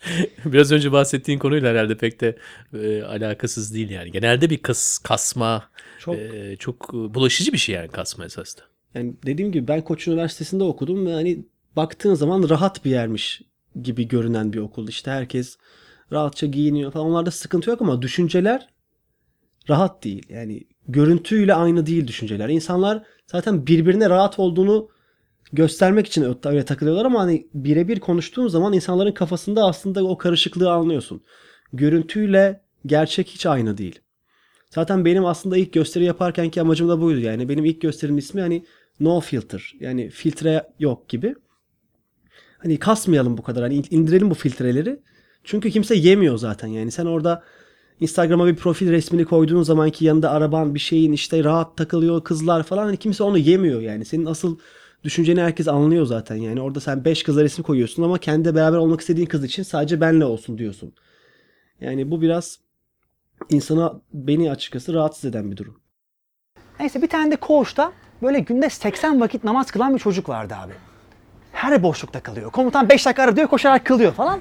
biraz 0.45 0.71
önce 0.71 0.91
bahsettiğin 0.91 1.39
konuyla 1.39 1.69
herhalde 1.69 1.97
pek 1.97 2.21
de 2.21 2.37
e, 2.73 3.03
alakasız 3.03 3.73
değil 3.73 3.89
yani. 3.89 4.11
Genelde 4.11 4.49
bir 4.49 4.57
kas, 4.57 4.97
kasma 4.97 5.69
Çok 5.99 6.15
e, 6.15 6.55
çok 6.59 6.93
bulaşıcı 6.93 7.53
bir 7.53 7.57
şey 7.57 7.75
yani 7.75 7.87
kasma 7.87 8.25
esasında. 8.25 8.63
yani 8.95 9.13
dediğim 9.25 9.51
gibi 9.51 9.67
ben 9.67 9.81
Koç 9.81 10.07
Üniversitesi'nde 10.07 10.63
okudum 10.63 11.05
ve 11.05 11.13
hani 11.13 11.45
baktığın 11.75 12.13
zaman 12.13 12.49
rahat 12.49 12.85
bir 12.85 12.91
yermiş 12.91 13.41
gibi 13.81 14.07
görünen 14.07 14.53
bir 14.53 14.59
okul. 14.59 14.87
İşte 14.87 15.11
herkes 15.11 15.57
rahatça 16.11 16.47
giyiniyor 16.47 16.91
falan. 16.91 17.05
Onlarda 17.05 17.31
sıkıntı 17.31 17.69
yok 17.69 17.81
ama 17.81 18.01
düşünceler 18.01 18.69
rahat 19.69 20.03
değil. 20.03 20.25
Yani 20.29 20.63
görüntüyle 20.87 21.53
aynı 21.53 21.85
değil 21.85 22.07
düşünceler. 22.07 22.49
İnsanlar 22.49 23.03
zaten 23.27 23.67
birbirine 23.67 24.09
rahat 24.09 24.39
olduğunu 24.39 24.89
göstermek 25.53 26.07
için 26.07 26.37
öyle 26.45 26.65
takılıyorlar 26.65 27.05
ama 27.05 27.19
hani 27.19 27.47
birebir 27.53 27.99
konuştuğun 27.99 28.47
zaman 28.47 28.73
insanların 28.73 29.11
kafasında 29.11 29.65
aslında 29.65 30.03
o 30.03 30.17
karışıklığı 30.17 30.71
anlıyorsun. 30.71 31.23
Görüntüyle 31.73 32.61
gerçek 32.85 33.27
hiç 33.27 33.45
aynı 33.45 33.77
değil. 33.77 33.99
Zaten 34.69 35.05
benim 35.05 35.25
aslında 35.25 35.57
ilk 35.57 35.73
gösteri 35.73 36.03
yaparkenki 36.03 36.61
amacım 36.61 36.89
da 36.89 37.01
buydu. 37.01 37.19
Yani 37.19 37.49
benim 37.49 37.65
ilk 37.65 37.81
gösterimin 37.81 38.17
ismi 38.17 38.41
hani 38.41 38.65
no 38.99 39.19
filter. 39.19 39.73
Yani 39.79 40.09
filtre 40.09 40.67
yok 40.79 41.09
gibi. 41.09 41.35
Hani 42.57 42.79
kasmayalım 42.79 43.37
bu 43.37 43.41
kadar. 43.41 43.63
Hani 43.63 43.75
indirelim 43.89 44.29
bu 44.29 44.33
filtreleri. 44.33 44.99
Çünkü 45.43 45.71
kimse 45.71 45.95
yemiyor 45.95 46.37
zaten 46.37 46.67
yani. 46.67 46.91
Sen 46.91 47.05
orada 47.05 47.43
Instagram'a 47.99 48.47
bir 48.47 48.55
profil 48.55 48.91
resmini 48.91 49.25
koyduğun 49.25 49.63
zamanki 49.63 50.05
yanında 50.05 50.31
araban 50.31 50.75
bir 50.75 50.79
şeyin 50.79 51.11
işte 51.11 51.43
rahat 51.43 51.77
takılıyor 51.77 52.23
kızlar 52.23 52.63
falan 52.63 52.83
hani 52.83 52.97
kimse 52.97 53.23
onu 53.23 53.37
yemiyor 53.37 53.81
yani. 53.81 54.05
Senin 54.05 54.25
asıl 54.25 54.57
düşünceni 55.03 55.41
herkes 55.41 55.67
anlıyor 55.67 56.05
zaten 56.05 56.35
yani. 56.35 56.61
Orada 56.61 56.79
sen 56.79 57.05
5 57.05 57.23
kızla 57.23 57.43
resim 57.43 57.63
koyuyorsun 57.63 58.03
ama 58.03 58.17
kendi 58.17 58.55
beraber 58.55 58.77
olmak 58.77 59.01
istediğin 59.01 59.27
kız 59.27 59.43
için 59.43 59.63
sadece 59.63 60.01
benle 60.01 60.25
olsun 60.25 60.57
diyorsun. 60.57 60.93
Yani 61.81 62.11
bu 62.11 62.21
biraz 62.21 62.59
insana 63.49 63.93
beni 64.13 64.51
açıkçası 64.51 64.93
rahatsız 64.93 65.25
eden 65.25 65.51
bir 65.51 65.57
durum. 65.57 65.79
Neyse 66.79 67.01
bir 67.01 67.09
tane 67.09 67.31
de 67.31 67.35
koğuşta 67.35 67.91
böyle 68.21 68.39
günde 68.39 68.69
80 68.69 69.21
vakit 69.21 69.43
namaz 69.43 69.71
kılan 69.71 69.93
bir 69.93 69.99
çocuk 69.99 70.29
vardı 70.29 70.55
abi. 70.55 70.73
Her 71.51 71.83
boşlukta 71.83 72.19
kılıyor. 72.19 72.51
Komutan 72.51 72.89
5 72.89 73.05
dakika 73.05 73.23
ara 73.23 73.35
diyor 73.35 73.47
koşarak 73.47 73.85
kılıyor 73.85 74.13
falan. 74.13 74.39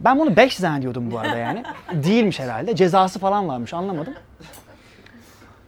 Ben 0.00 0.18
bunu 0.18 0.36
5 0.36 0.56
zannediyordum 0.56 1.10
bu 1.10 1.18
arada 1.18 1.36
yani. 1.36 1.62
Değilmiş 1.92 2.40
herhalde. 2.40 2.76
Cezası 2.76 3.18
falan 3.18 3.48
varmış 3.48 3.74
anlamadım. 3.74 4.14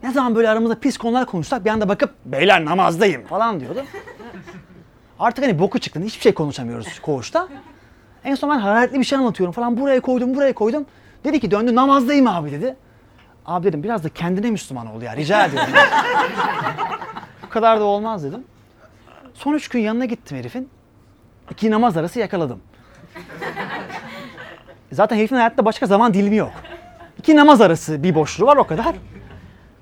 Ne 0.05 0.13
zaman 0.13 0.35
böyle 0.35 0.49
aramızda 0.49 0.79
pis 0.79 0.99
konular 0.99 1.27
konuşsak 1.27 1.65
bir 1.65 1.71
anda 1.71 1.89
bakıp 1.89 2.15
beyler 2.25 2.65
namazdayım 2.65 3.27
falan 3.27 3.61
diyordu. 3.61 3.85
Artık 5.19 5.45
hani 5.45 5.59
boku 5.59 5.79
çıktı. 5.79 6.01
Hiçbir 6.01 6.23
şey 6.23 6.35
konuşamıyoruz 6.35 6.99
koğuşta. 6.99 7.49
En 8.25 8.35
son 8.35 8.51
ben 8.51 8.59
hararetli 8.59 8.99
bir 8.99 9.05
şey 9.05 9.19
anlatıyorum 9.19 9.53
falan. 9.53 9.77
Buraya 9.81 10.01
koydum, 10.01 10.35
buraya 10.35 10.53
koydum. 10.53 10.87
Dedi 11.25 11.41
ki 11.41 11.51
döndü 11.51 11.75
namazdayım 11.75 12.27
abi 12.27 12.53
dedi. 12.53 12.77
Abi 13.47 13.67
dedim 13.67 13.83
biraz 13.83 14.05
da 14.05 14.09
kendine 14.09 14.51
Müslüman 14.51 14.87
ol 14.87 15.03
ya 15.03 15.17
rica 15.17 15.45
ediyorum. 15.45 15.73
Bu 17.43 17.49
kadar 17.49 17.81
da 17.81 17.85
olmaz 17.85 18.25
dedim. 18.25 18.45
Son 19.35 19.53
üç 19.55 19.69
gün 19.69 19.81
yanına 19.81 20.05
gittim 20.05 20.39
herifin. 20.39 20.69
İki 21.51 21.71
namaz 21.71 21.97
arası 21.97 22.19
yakaladım. 22.19 22.61
Zaten 24.93 25.17
herifin 25.17 25.37
hayatta 25.37 25.65
başka 25.65 25.87
zaman 25.87 26.15
dilimi 26.15 26.37
yok. 26.37 26.53
İki 27.19 27.37
namaz 27.37 27.61
arası 27.61 28.03
bir 28.03 28.15
boşluğu 28.15 28.47
var 28.47 28.57
o 28.57 28.65
kadar. 28.65 28.95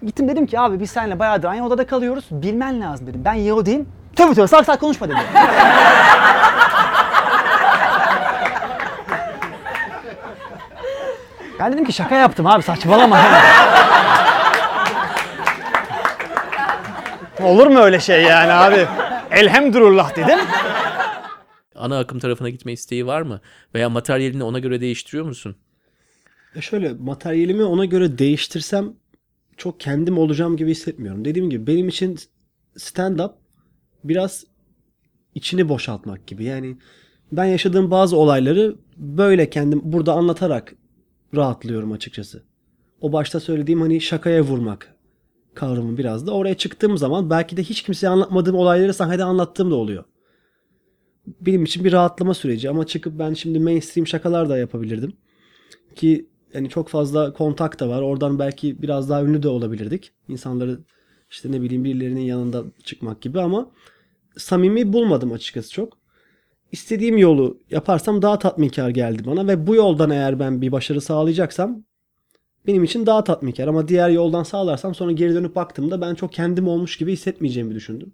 Gittim 0.07 0.29
dedim 0.29 0.47
ki 0.47 0.61
abi 0.61 0.81
biz 0.81 0.91
seninle 0.91 1.19
bayağıdır 1.19 1.49
aynı 1.49 1.67
odada 1.67 1.87
kalıyoruz. 1.87 2.25
Bilmen 2.31 2.81
lazım 2.81 3.07
dedim. 3.07 3.23
Ben 3.25 3.35
Yahudiyim. 3.35 3.89
Tövbe 4.17 4.35
tövbe 4.35 4.47
salak 4.47 4.67
salak 4.67 4.81
konuşma 4.81 5.09
dedi. 5.09 5.19
ben 11.59 11.73
dedim 11.73 11.85
ki 11.85 11.93
şaka 11.93 12.15
yaptım 12.15 12.47
abi 12.47 12.63
saçmalama. 12.63 13.21
Olur 17.43 17.67
mu 17.67 17.79
öyle 17.79 18.01
şey 18.01 18.23
yani 18.23 18.53
abi? 18.53 18.87
Elhamdülillah 19.31 20.17
dedim. 20.17 20.39
Ana 21.77 21.99
akım 21.99 22.19
tarafına 22.19 22.49
gitme 22.49 22.73
isteği 22.73 23.07
var 23.07 23.23
mı? 23.23 23.41
Veya 23.75 23.91
materyalini 23.91 24.45
ona 24.45 24.59
göre 24.59 24.81
değiştiriyor 24.81 25.25
musun? 25.25 25.57
Ya 26.55 26.63
şöyle 26.63 26.93
materyalimi 26.93 27.65
ona 27.65 27.85
göre 27.85 28.19
değiştirsem 28.19 28.93
çok 29.63 29.81
kendim 29.81 30.19
olacağım 30.19 30.57
gibi 30.57 30.71
hissetmiyorum. 30.71 31.25
Dediğim 31.25 31.51
gibi 31.51 31.67
benim 31.67 31.89
için 31.89 32.19
stand-up 32.77 33.33
biraz 34.05 34.45
içini 35.35 35.69
boşaltmak 35.69 36.27
gibi. 36.27 36.45
Yani 36.45 36.77
ben 37.33 37.45
yaşadığım 37.45 37.91
bazı 37.91 38.17
olayları 38.17 38.77
böyle 38.97 39.51
kendim 39.51 39.81
burada 39.85 40.13
anlatarak 40.13 40.75
rahatlıyorum 41.37 41.93
açıkçası. 41.93 42.43
O 43.01 43.13
başta 43.13 43.41
söylediğim 43.41 43.81
hani 43.81 44.01
şakaya 44.01 44.43
vurmak 44.43 44.95
kavramı 45.55 45.99
biraz 45.99 46.27
da 46.27 46.33
oraya 46.33 46.55
çıktığım 46.55 46.99
zaman 46.99 47.31
belki 47.31 47.57
de 47.57 47.63
hiç 47.63 47.83
kimseye 47.83 48.09
anlatmadığım 48.09 48.57
olayları 48.57 48.95
sahnede 48.95 49.25
anlattığım 49.25 49.71
da 49.71 49.75
oluyor. 49.75 50.05
Benim 51.41 51.65
için 51.65 51.85
bir 51.85 51.93
rahatlama 51.93 52.35
süreci 52.35 52.71
ama 52.71 52.87
çıkıp 52.87 53.19
ben 53.19 53.35
şimdi 53.35 53.59
mainstream 53.59 54.07
şakalar 54.07 54.49
da 54.49 54.59
yapabilirdim. 54.59 55.13
Ki 55.95 56.27
yani 56.55 56.69
çok 56.69 56.89
fazla 56.89 57.33
kontak 57.33 57.81
da 57.81 57.89
var. 57.89 58.03
Oradan 58.03 58.39
belki 58.39 58.83
biraz 58.83 59.09
daha 59.11 59.23
ünlü 59.23 59.43
de 59.43 59.49
olabilirdik. 59.49 60.13
İnsanları 60.29 60.79
işte 61.31 61.53
ne 61.53 61.63
bileyim 61.63 61.85
birilerinin 61.85 62.21
yanında 62.21 62.65
çıkmak 62.85 63.21
gibi 63.23 63.41
ama 63.41 63.71
samimi 64.37 64.93
bulmadım 64.93 65.33
açıkçası 65.33 65.73
çok. 65.73 65.99
İstediğim 66.73 67.17
yolu 67.17 67.59
yaparsam 67.71 68.23
daha 68.23 68.39
tatminkar 68.39 68.91
geldi 68.91 69.23
bana 69.27 69.49
ve 69.49 69.67
bu 69.67 69.75
yoldan 69.75 70.11
eğer 70.11 70.41
ben 70.41 70.63
bir 70.63 70.73
başarı 70.73 71.01
sağlayacaksam 71.01 71.85
benim 72.67 72.85
için 72.85 73.07
daha 73.07 73.25
tatminkar 73.25 73.69
ama 73.69 73.89
diğer 73.89 74.11
yoldan 74.11 74.43
sağlarsam 74.43 74.95
sonra 74.95 75.13
geri 75.13 75.35
dönüp 75.35 75.57
baktığımda 75.57 76.01
ben 76.01 76.15
çok 76.15 76.33
kendim 76.33 76.69
olmuş 76.69 76.97
gibi 76.97 77.13
hissetmeyeceğimi 77.13 77.75
düşündüm. 77.75 78.13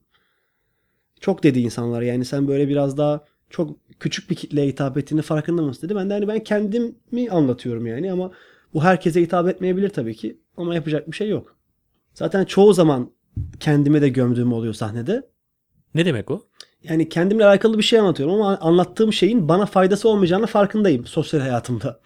Çok 1.21 1.43
dedi 1.43 1.61
insanlar 1.61 2.03
yani 2.03 2.25
sen 2.25 2.49
böyle 2.49 2.69
biraz 2.69 2.99
daha 2.99 3.25
çok 3.51 3.77
küçük 4.01 4.31
bir 4.31 4.35
kitleye 4.35 4.69
hitap 4.69 4.97
ettiğini 4.99 5.23
farkında 5.23 5.63
mısın 5.63 5.89
dedi. 5.89 5.97
Ben 5.97 6.11
de 6.11 6.15
hani 6.15 6.29
ben 6.29 6.45
kendimi 6.45 7.31
anlatıyorum 7.31 7.87
yani 7.87 8.13
ama 8.13 8.33
bu 8.75 8.85
herkese 8.85 9.23
hitap 9.23 9.49
etmeyebilir 9.49 9.89
tabii 9.89 10.15
ki 10.15 10.41
ama 10.57 10.75
yapacak 10.75 11.07
bir 11.07 11.17
şey 11.17 11.29
yok. 11.29 11.57
Zaten 12.15 12.45
çoğu 12.45 12.73
zaman 12.73 13.11
kendime 13.61 14.03
de 14.03 14.09
gömdüğüm 14.09 14.53
oluyor 14.53 14.75
sahnede. 14.75 15.23
Ne 15.95 16.05
demek 16.07 16.31
o? 16.31 16.43
Yani 16.83 17.09
kendimle 17.09 17.45
alakalı 17.45 17.79
bir 17.79 17.83
şey 17.83 17.99
anlatıyorum 17.99 18.35
ama 18.35 18.59
anlattığım 18.59 19.13
şeyin 19.13 19.49
bana 19.49 19.67
faydası 19.67 20.09
olmayacağını 20.09 20.47
farkındayım 20.47 21.07
sosyal 21.07 21.41
hayatımda. 21.41 22.01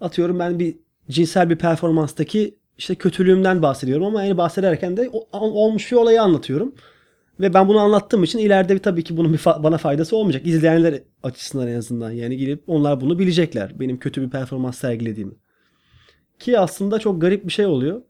Atıyorum 0.00 0.38
ben 0.38 0.58
bir 0.58 0.76
cinsel 1.10 1.50
bir 1.50 1.56
performanstaki 1.56 2.58
işte 2.78 2.94
kötülüğümden 2.94 3.62
bahsediyorum 3.62 4.06
ama 4.06 4.22
yani 4.22 4.36
bahsederken 4.36 4.96
de 4.96 5.10
olmuş 5.32 5.92
bir 5.92 5.96
olayı 5.96 6.22
anlatıyorum. 6.22 6.74
Ve 7.40 7.54
ben 7.54 7.68
bunu 7.68 7.78
anlattığım 7.80 8.24
için 8.24 8.38
ileride 8.38 8.78
tabii 8.78 9.04
ki 9.04 9.16
bunun 9.16 9.32
bir 9.32 9.38
fa- 9.38 9.62
bana 9.62 9.78
faydası 9.78 10.16
olmayacak. 10.16 10.46
İzleyenler 10.46 11.02
açısından 11.22 11.68
en 11.68 11.74
azından. 11.78 12.10
Yani 12.10 12.36
gelip 12.36 12.62
onlar 12.66 13.00
bunu 13.00 13.18
bilecekler. 13.18 13.80
Benim 13.80 13.98
kötü 13.98 14.22
bir 14.22 14.30
performans 14.30 14.78
sergilediğimi. 14.78 15.34
Ki 16.38 16.58
aslında 16.58 16.98
çok 16.98 17.20
garip 17.20 17.46
bir 17.46 17.52
şey 17.52 17.66
oluyor. 17.66 18.02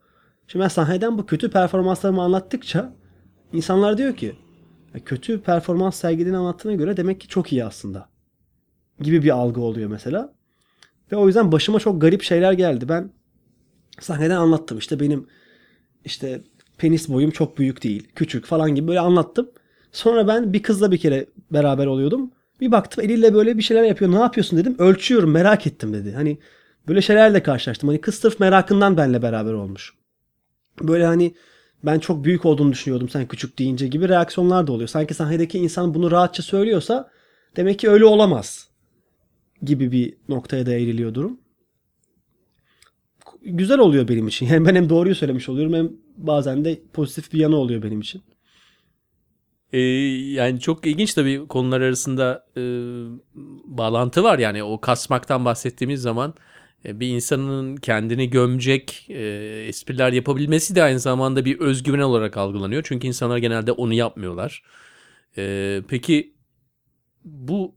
Şimdi 0.46 0.62
ben 0.62 0.68
sahneden 0.68 1.18
bu 1.18 1.26
kötü 1.26 1.50
performanslarımı 1.50 2.22
anlattıkça 2.22 2.92
insanlar 3.52 3.98
diyor 3.98 4.16
ki 4.16 4.36
"Ya 4.94 5.04
kötü 5.04 5.40
performans 5.40 5.96
sergilediğini 5.96 6.36
anlattığına 6.36 6.74
göre 6.74 6.96
demek 6.96 7.20
ki 7.20 7.28
çok 7.28 7.52
iyi 7.52 7.64
aslında. 7.64 8.08
Gibi 9.00 9.22
bir 9.22 9.30
algı 9.30 9.60
oluyor 9.60 9.90
mesela. 9.90 10.34
Ve 11.12 11.16
o 11.16 11.26
yüzden 11.26 11.52
başıma 11.52 11.78
çok 11.80 12.00
garip 12.00 12.22
şeyler 12.22 12.52
geldi. 12.52 12.88
Ben 12.88 13.10
sahneden 14.00 14.36
anlattım. 14.36 14.78
İşte 14.78 15.00
benim 15.00 15.26
işte 16.04 16.42
penis 16.78 17.08
boyum 17.08 17.30
çok 17.30 17.58
büyük 17.58 17.82
değil, 17.82 18.08
küçük 18.14 18.46
falan 18.46 18.74
gibi 18.74 18.88
böyle 18.88 19.00
anlattım. 19.00 19.50
Sonra 19.92 20.28
ben 20.28 20.52
bir 20.52 20.62
kızla 20.62 20.92
bir 20.92 20.98
kere 20.98 21.26
beraber 21.50 21.86
oluyordum. 21.86 22.30
Bir 22.60 22.72
baktım 22.72 23.04
eliyle 23.04 23.34
böyle 23.34 23.58
bir 23.58 23.62
şeyler 23.62 23.82
yapıyor. 23.82 24.12
Ne 24.12 24.18
yapıyorsun 24.18 24.58
dedim. 24.58 24.76
Ölçüyorum 24.78 25.30
merak 25.30 25.66
ettim 25.66 25.92
dedi. 25.92 26.12
Hani 26.12 26.38
böyle 26.88 27.02
şeylerle 27.02 27.42
karşılaştım. 27.42 27.88
Hani 27.88 28.00
kız 28.00 28.14
sırf 28.14 28.40
merakından 28.40 28.96
benimle 28.96 29.22
beraber 29.22 29.52
olmuş. 29.52 29.94
Böyle 30.82 31.04
hani 31.06 31.34
ben 31.84 31.98
çok 31.98 32.24
büyük 32.24 32.44
olduğunu 32.44 32.72
düşünüyordum 32.72 33.08
sen 33.08 33.28
küçük 33.28 33.58
deyince 33.58 33.88
gibi 33.88 34.08
reaksiyonlar 34.08 34.66
da 34.66 34.72
oluyor. 34.72 34.88
Sanki 34.88 35.14
sahnedeki 35.14 35.58
insan 35.58 35.94
bunu 35.94 36.10
rahatça 36.10 36.42
söylüyorsa 36.42 37.10
demek 37.56 37.78
ki 37.78 37.90
öyle 37.90 38.04
olamaz 38.04 38.68
gibi 39.62 39.92
bir 39.92 40.14
noktaya 40.28 40.66
da 40.66 40.72
eğriliyor 40.72 41.14
durum. 41.14 41.40
Güzel 43.42 43.78
oluyor 43.78 44.08
benim 44.08 44.28
için. 44.28 44.46
Yani 44.46 44.66
ben 44.66 44.74
hem 44.74 44.88
doğruyu 44.88 45.14
söylemiş 45.14 45.48
oluyorum 45.48 45.74
hem 45.74 45.90
bazen 46.16 46.64
de 46.64 46.80
pozitif 46.92 47.32
bir 47.32 47.38
yanı 47.38 47.56
oluyor 47.56 47.82
benim 47.82 48.00
için. 48.00 48.22
Ee, 49.72 49.78
yani 50.32 50.60
çok 50.60 50.86
ilginç 50.86 51.14
tabii 51.14 51.46
konular 51.48 51.80
arasında 51.80 52.46
e, 52.56 52.62
bağlantı 53.64 54.22
var. 54.22 54.38
Yani 54.38 54.62
o 54.62 54.80
kasmaktan 54.80 55.44
bahsettiğimiz 55.44 56.02
zaman 56.02 56.34
e, 56.84 57.00
bir 57.00 57.08
insanın 57.08 57.76
kendini 57.76 58.30
gömecek 58.30 59.06
e, 59.08 59.22
espriler 59.68 60.12
yapabilmesi 60.12 60.74
de 60.74 60.82
aynı 60.82 61.00
zamanda 61.00 61.44
bir 61.44 61.60
özgüven 61.60 61.98
olarak 61.98 62.36
algılanıyor. 62.36 62.82
Çünkü 62.86 63.06
insanlar 63.06 63.38
genelde 63.38 63.72
onu 63.72 63.94
yapmıyorlar. 63.94 64.62
E, 65.38 65.82
peki 65.88 66.34
bu 67.24 67.74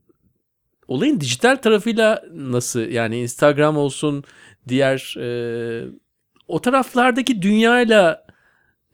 olayın 0.87 1.21
dijital 1.21 1.55
tarafıyla 1.55 2.23
nasıl? 2.33 2.79
Yani 2.79 3.19
Instagram 3.19 3.77
olsun, 3.77 4.23
diğer 4.67 5.15
e, 5.19 5.27
o 6.47 6.61
taraflardaki 6.61 7.41
dünyayla 7.41 8.25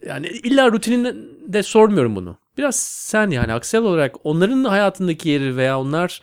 yani 0.05 0.27
illa 0.27 0.71
rutininde 0.71 1.63
sormuyorum 1.63 2.15
bunu. 2.15 2.37
Biraz 2.57 2.75
sen 2.79 3.29
yani 3.29 3.53
aksel 3.53 3.81
olarak 3.81 4.15
onların 4.23 4.63
hayatındaki 4.63 5.29
yeri 5.29 5.57
veya 5.57 5.79
onlar 5.79 6.21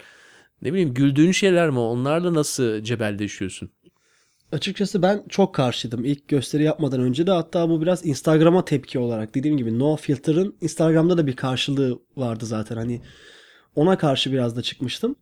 ne 0.63 0.73
bileyim 0.73 0.95
güldüğün 0.95 1.33
şeyler 1.33 1.71
mi? 1.71 1.79
Onlarla 1.79 2.35
nasıl 2.35 2.83
cebelleşiyorsun? 2.83 3.71
Açıkçası 4.53 5.03
ben 5.03 5.25
çok 5.29 5.55
karşıydım. 5.55 6.05
İlk 6.05 6.29
gösteri 6.29 6.63
yapmadan 6.63 7.01
önce 7.01 7.27
de 7.27 7.31
hatta 7.31 7.69
bu 7.69 7.83
biraz 7.83 8.07
Instagram'a 8.07 8.65
tepki 8.65 8.99
olarak. 8.99 9.35
Dediğim 9.35 9.57
gibi 9.57 9.79
No 9.79 9.97
Filter'ın 9.97 10.57
Instagram'da 10.61 11.19
da 11.19 11.27
bir 11.27 11.37
karşılığı 11.37 11.99
vardı 12.17 12.47
zaten. 12.47 12.77
Hani 12.77 13.01
ona 13.75 13.99
karşı 13.99 14.33
biraz 14.33 14.57
da 14.57 14.63
çıkmıştım. 14.63 15.17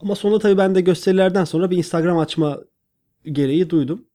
Ama 0.00 0.14
sonra 0.14 0.38
tabii 0.38 0.58
ben 0.58 0.74
de 0.74 0.80
gösterilerden 0.80 1.44
sonra 1.44 1.70
bir 1.70 1.76
Instagram 1.76 2.18
açma 2.18 2.58
gereği 3.24 3.70
duydum. 3.70 4.06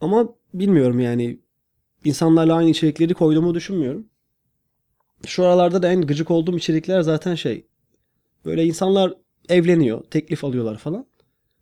Ama 0.00 0.28
bilmiyorum 0.54 1.00
yani 1.00 1.38
insanlarla 2.04 2.54
aynı 2.54 2.70
içerikleri 2.70 3.14
koyduğumu 3.14 3.54
düşünmüyorum. 3.54 4.06
Şu 5.26 5.44
aralarda 5.44 5.82
da 5.82 5.88
en 5.92 6.02
gıcık 6.02 6.30
olduğum 6.30 6.56
içerikler 6.56 7.00
zaten 7.00 7.34
şey. 7.34 7.66
Böyle 8.44 8.64
insanlar 8.64 9.14
evleniyor, 9.48 10.04
teklif 10.04 10.44
alıyorlar 10.44 10.78
falan. 10.78 11.06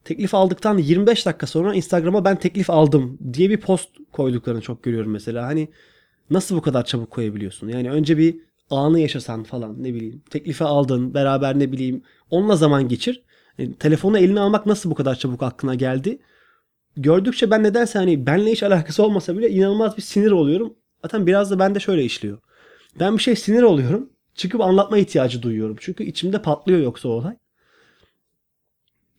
Teklif 0.04 0.34
aldıktan 0.34 0.78
25 0.78 1.26
dakika 1.26 1.46
sonra 1.46 1.74
Instagram'a 1.74 2.24
ben 2.24 2.38
teklif 2.38 2.70
aldım 2.70 3.18
diye 3.32 3.50
bir 3.50 3.60
post 3.60 3.90
koyduklarını 4.12 4.60
çok 4.60 4.82
görüyorum 4.82 5.12
mesela. 5.12 5.46
Hani 5.46 5.68
nasıl 6.30 6.56
bu 6.56 6.62
kadar 6.62 6.84
çabuk 6.84 7.10
koyabiliyorsun? 7.10 7.68
Yani 7.68 7.90
önce 7.90 8.18
bir 8.18 8.40
anı 8.70 9.00
yaşasan 9.00 9.44
falan 9.44 9.82
ne 9.82 9.94
bileyim. 9.94 10.22
Teklifi 10.30 10.64
aldın, 10.64 11.14
beraber 11.14 11.58
ne 11.58 11.72
bileyim 11.72 12.02
onunla 12.30 12.56
zaman 12.56 12.88
geçir. 12.88 13.22
E, 13.58 13.72
telefonu 13.74 14.18
eline 14.18 14.40
almak 14.40 14.66
nasıl 14.66 14.90
bu 14.90 14.94
kadar 14.94 15.14
çabuk 15.14 15.42
aklına 15.42 15.74
geldi? 15.74 16.18
Gördükçe 16.96 17.50
ben 17.50 17.62
nedense 17.62 17.98
hani 17.98 18.26
benle 18.26 18.52
hiç 18.52 18.62
alakası 18.62 19.02
olmasa 19.02 19.38
bile 19.38 19.50
inanılmaz 19.50 19.96
bir 19.96 20.02
sinir 20.02 20.30
oluyorum. 20.30 20.74
Zaten 21.02 21.26
biraz 21.26 21.50
da 21.50 21.58
bende 21.58 21.80
şöyle 21.80 22.04
işliyor. 22.04 22.38
Ben 23.00 23.16
bir 23.16 23.22
şey 23.22 23.36
sinir 23.36 23.62
oluyorum. 23.62 24.10
Çıkıp 24.34 24.60
anlatma 24.60 24.98
ihtiyacı 24.98 25.42
duyuyorum. 25.42 25.76
Çünkü 25.80 26.04
içimde 26.04 26.42
patlıyor 26.42 26.80
yoksa 26.80 27.08
olay. 27.08 27.36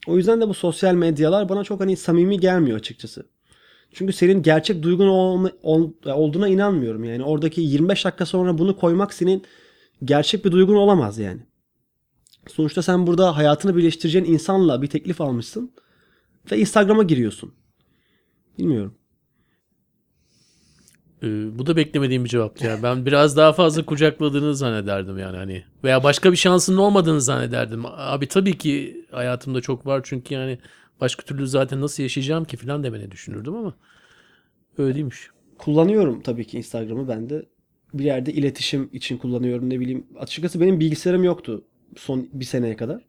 O 0.08 0.18
yüzden 0.18 0.42
de 0.42 0.48
bu 0.48 0.54
sosyal 0.54 0.94
medyalar 0.94 1.50
bana 1.50 1.64
çok 1.64 1.80
hani 1.80 1.98
samimi 1.98 2.40
gelmiyor 2.40 2.78
açıkçası. 2.78 3.26
Çünkü 3.94 4.14
senin 4.14 4.42
gerçek 4.44 4.84
duygun 4.84 5.08
olma- 5.08 5.52
ol- 5.64 5.94
olduğuna 6.06 6.48
inanmıyorum 6.48 7.04
yani. 7.04 7.24
Oradaki 7.24 7.62
25 7.62 8.06
dakika 8.06 8.26
sonra 8.26 8.58
bunu 8.58 8.78
koymak 8.78 9.14
senin 9.14 9.44
gerçek 10.04 10.46
bir 10.46 10.52
duygun 10.52 10.76
olamaz 10.76 11.20
yani. 11.20 11.42
Sonuçta 12.52 12.82
sen 12.82 13.08
burada 13.08 13.38
hayatını 13.38 13.76
birleştireceğin 13.76 14.26
insanla 14.26 14.82
bir 14.82 14.88
teklif 14.88 15.22
almışsın 15.22 15.72
ve 16.52 16.58
Instagram'a 16.58 17.04
giriyorsun. 17.04 17.54
Bilmiyorum. 18.58 18.96
Ee, 21.24 21.60
bu 21.60 21.66
da 21.66 21.76
beklemediğim 21.76 22.24
bir 22.24 22.30
cevaptı 22.30 22.66
ya. 22.66 22.84
Ben 22.84 23.06
biraz 23.06 23.38
daha 23.38 23.54
fazla 23.54 23.86
kucakladığını 23.86 24.56
zannederdim 24.56 25.18
yani 25.18 25.38
hani. 25.38 25.64
Veya 25.84 26.04
başka 26.04 26.32
bir 26.32 26.38
şansının 26.38 26.78
olmadığını 26.78 27.22
zannederdim. 27.22 27.84
Abi 27.86 28.28
tabii 28.28 28.58
ki 28.58 29.06
hayatımda 29.12 29.62
çok 29.62 29.86
var 29.86 30.02
çünkü 30.04 30.34
yani 30.34 30.60
başka 31.02 31.24
türlü 31.24 31.48
zaten 31.48 31.82
nasıl 31.82 32.04
yaşayacağım 32.04 32.46
ki 32.46 32.58
falan 32.58 32.84
demeni 32.84 33.12
düşünürdüm 33.12 33.56
ama 33.56 33.74
öyle 34.78 34.96
değilmiş. 34.96 35.30
Kullanıyorum 35.58 36.22
tabii 36.22 36.46
ki 36.46 36.58
Instagram'ı 36.58 37.08
ben 37.08 37.30
de. 37.30 37.46
Bir 37.94 38.04
yerde 38.04 38.34
iletişim 38.34 38.90
için 38.94 39.18
kullanıyorum 39.18 39.70
ne 39.70 39.80
bileyim. 39.80 40.08
Açıkçası 40.20 40.62
benim 40.62 40.80
bilgisayarım 40.80 41.24
yoktu 41.24 41.64
son 41.98 42.30
bir 42.34 42.46
seneye 42.46 42.76
kadar. 42.76 43.02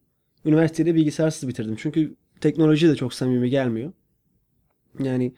Üniversitede 0.45 0.95
bilgisayarsız 0.95 1.49
bitirdim. 1.49 1.77
Çünkü 1.79 2.15
teknoloji 2.41 2.89
de 2.89 2.97
çok 2.97 3.15
samimi 3.15 3.51
gelmiyor. 3.51 3.93
Yani 4.99 5.33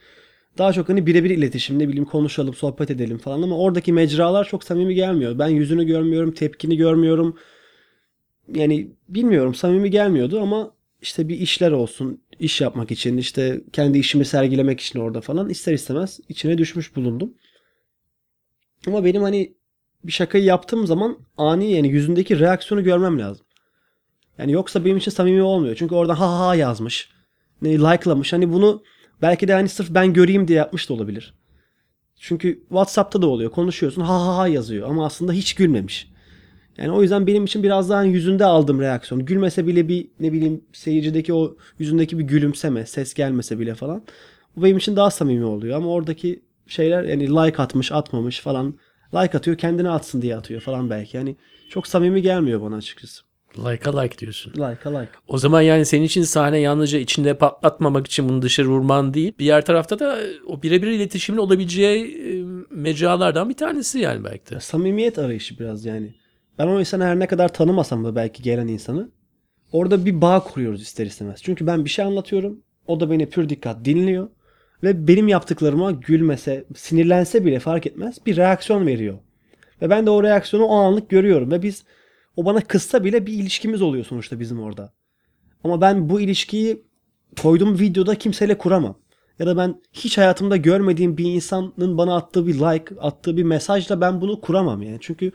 daha 0.59 0.73
çok 0.73 0.89
hani 0.89 1.07
birebir 1.07 1.31
iletişim 1.31 1.79
ne 1.79 1.89
bileyim 1.89 2.05
konuşalım, 2.05 2.55
sohbet 2.55 2.91
edelim 2.91 3.19
falan 3.19 3.43
ama 3.43 3.59
oradaki 3.59 3.93
mecralar 3.93 4.45
çok 4.45 4.65
samimi 4.65 4.95
gelmiyor. 4.95 5.39
Ben 5.39 5.49
yüzünü 5.49 5.85
görmüyorum, 5.87 6.33
tepkini 6.33 6.77
görmüyorum. 6.77 7.39
Yani 8.55 8.91
bilmiyorum 9.09 9.55
samimi 9.55 9.91
gelmiyordu 9.91 10.41
ama 10.41 10.75
işte 11.03 11.29
bir 11.29 11.39
işler 11.39 11.73
olsun, 11.73 12.23
iş 12.41 12.61
yapmak 12.61 12.91
için, 12.91 13.17
işte 13.17 13.61
kendi 13.73 13.99
işimi 13.99 14.25
sergilemek 14.25 14.81
için 14.81 14.99
orada 14.99 15.21
falan 15.21 15.49
ister 15.49 15.73
istemez 15.73 16.21
içine 16.29 16.59
düşmüş 16.59 16.97
bulundum. 16.97 17.35
Ama 18.87 19.05
benim 19.05 19.23
hani 19.23 19.55
bir 20.05 20.13
şakayı 20.13 20.45
yaptığım 20.45 20.87
zaman 20.87 21.19
ani 21.37 21.73
yani 21.73 21.89
yüzündeki 21.89 22.39
reaksiyonu 22.39 22.85
görmem 22.85 23.19
lazım. 23.19 23.47
Yani 24.39 24.53
yoksa 24.53 24.85
benim 24.85 24.97
için 24.97 25.11
samimi 25.11 25.43
olmuyor. 25.43 25.77
Çünkü 25.77 25.95
oradan 25.95 26.15
ha 26.15 26.39
ha 26.39 26.55
yazmış. 26.55 27.09
Ne 27.63 27.79
like'lamış. 27.79 28.33
Hani 28.33 28.53
bunu 28.53 28.83
belki 29.23 29.49
de 29.49 29.53
hani 29.53 29.69
sırf 29.69 29.91
ben 29.91 30.13
göreyim 30.13 30.49
diye 30.49 30.59
yapmış 30.59 30.89
da 30.89 30.95
olabilir. 30.95 31.35
Çünkü 32.21 32.63
WhatsApp'ta 32.69 33.23
da 33.23 33.27
oluyor. 33.27 33.51
Konuşuyorsun 33.51 34.03
ha 34.03 34.27
ha 34.27 34.37
ha 34.37 34.49
yazıyor 34.49 34.91
ama 34.91 35.07
aslında 35.07 35.33
hiç 35.33 35.55
gülmemiş. 35.55 36.13
Yani 36.79 36.91
o 36.91 37.03
yüzden 37.03 37.27
benim 37.27 37.45
için 37.45 37.63
biraz 37.63 37.91
daha 37.91 37.99
hani 37.99 38.13
yüzünde 38.13 38.45
aldığım 38.45 38.81
reaksiyon. 38.81 39.25
Gülmese 39.25 39.67
bile 39.67 39.89
bir 39.89 40.09
ne 40.21 40.33
bileyim 40.33 40.65
seyircideki 40.73 41.35
o 41.35 41.57
yüzündeki 41.79 42.19
bir 42.19 42.25
gülümseme, 42.25 42.87
ses 42.87 43.15
gelmese 43.15 43.59
bile 43.59 43.75
falan. 43.75 44.03
Bu 44.57 44.65
benim 44.65 44.77
için 44.77 44.97
daha 44.97 45.11
samimi 45.11 45.45
oluyor 45.45 45.77
ama 45.77 45.89
oradaki 45.89 46.43
şeyler 46.67 47.05
yani 47.05 47.29
like 47.29 47.63
atmış, 47.63 47.93
atmamış 47.93 48.41
falan. 48.41 48.75
Like 49.15 49.39
atıyor 49.39 49.59
kendine 49.59 49.91
atsın 49.91 50.23
diye 50.23 50.37
atıyor 50.37 50.61
falan 50.61 50.91
belki. 50.91 51.17
Yani 51.17 51.37
çok 51.71 51.87
samimi 51.87 52.23
gelmiyor 52.23 52.63
bana 52.63 52.77
açıkçası. 52.77 53.23
Like'a 53.59 54.01
like 54.01 54.19
diyorsun. 54.19 54.53
Like'a 54.53 54.99
like. 54.99 55.13
O 55.29 55.39
zaman 55.39 55.61
yani 55.61 55.85
senin 55.85 56.05
için 56.05 56.23
sahne 56.23 56.59
yalnızca 56.59 56.99
içinde 56.99 57.35
patlatmamak 57.35 58.07
için 58.07 58.29
bunu 58.29 58.43
dışarı 58.43 58.69
vurman 58.69 59.15
değil. 59.15 59.33
Bir 59.39 59.45
diğer 59.45 59.65
tarafta 59.65 59.99
da 59.99 60.19
o 60.47 60.63
birebir 60.63 60.87
iletişimin 60.87 61.39
olabileceği 61.39 62.05
e, 62.05 62.45
mecralardan 62.71 63.49
bir 63.49 63.55
tanesi 63.55 63.99
yani 63.99 64.25
belki 64.25 64.51
de. 64.51 64.55
Ya, 64.55 64.61
samimiyet 64.61 65.19
arayışı 65.19 65.59
biraz 65.59 65.85
yani. 65.85 66.15
Ben 66.59 66.67
o 66.67 66.81
insanı 66.81 67.05
her 67.05 67.19
ne 67.19 67.27
kadar 67.27 67.53
tanımasam 67.53 68.05
da 68.05 68.17
belki 68.17 68.43
gelen 68.43 68.69
insanı 68.69 69.11
orada 69.73 70.07
bir 70.07 70.21
bağ 70.21 70.41
kuruyoruz 70.41 70.83
ister 70.83 71.07
istemez. 71.07 71.41
Çünkü 71.43 71.67
ben 71.67 71.85
bir 71.85 71.91
şey 71.91 72.05
anlatıyorum. 72.05 72.61
O 72.87 73.01
da 73.01 73.11
beni 73.11 73.29
pür 73.29 73.49
dikkat 73.49 73.85
dinliyor. 73.85 74.29
Ve 74.83 75.09
benim 75.09 75.29
yaptıklarıma 75.29 75.91
gülmese, 75.91 76.65
sinirlense 76.77 77.45
bile 77.45 77.59
fark 77.59 77.87
etmez 77.87 78.17
bir 78.27 78.37
reaksiyon 78.37 78.87
veriyor. 78.87 79.19
Ve 79.83 79.91
ben 79.91 80.07
de 80.07 80.11
o 80.11 80.23
reaksiyonu 80.23 80.67
o 80.67 80.75
anlık 80.75 81.11
görüyorum. 81.11 81.51
Ve 81.51 81.63
biz 81.63 81.85
o 82.37 82.45
bana 82.45 82.61
kızsa 82.61 83.05
bile 83.05 83.27
bir 83.27 83.33
ilişkimiz 83.33 83.83
oluyor 83.83 84.05
sonuçta 84.05 84.41
bizim 84.41 84.61
orada. 84.61 84.93
Ama 85.65 85.81
ben 85.81 86.09
bu 86.09 86.21
ilişkiyi 86.21 86.83
koyduğum 87.43 87.79
videoda 87.79 88.15
kimseyle 88.15 88.59
kuramam. 88.59 88.99
Ya 89.39 89.47
da 89.47 89.57
ben 89.57 89.81
hiç 89.93 90.19
hayatımda 90.19 90.57
görmediğim 90.57 91.17
bir 91.17 91.25
insanın 91.25 91.99
bana 91.99 92.17
attığı 92.17 92.47
bir 92.47 92.55
like, 92.55 92.95
attığı 93.01 93.37
bir 93.37 93.43
mesajla 93.43 94.01
ben 94.01 94.21
bunu 94.21 94.41
kuramam 94.41 94.83
yani. 94.83 94.99
Çünkü 95.01 95.33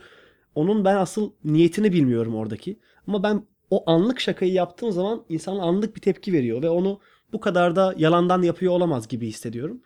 onun 0.54 0.84
ben 0.84 0.96
asıl 0.96 1.30
niyetini 1.44 1.92
bilmiyorum 1.92 2.34
oradaki. 2.34 2.78
Ama 3.06 3.22
ben 3.22 3.42
o 3.70 3.90
anlık 3.90 4.20
şakayı 4.20 4.52
yaptığım 4.52 4.92
zaman 4.92 5.24
insan 5.28 5.58
anlık 5.58 5.96
bir 5.96 6.00
tepki 6.00 6.32
veriyor 6.32 6.62
ve 6.62 6.70
onu 6.70 7.00
bu 7.32 7.40
kadar 7.40 7.76
da 7.76 7.94
yalandan 7.96 8.42
yapıyor 8.42 8.72
olamaz 8.72 9.08
gibi 9.08 9.28
hissediyorum. 9.28 9.82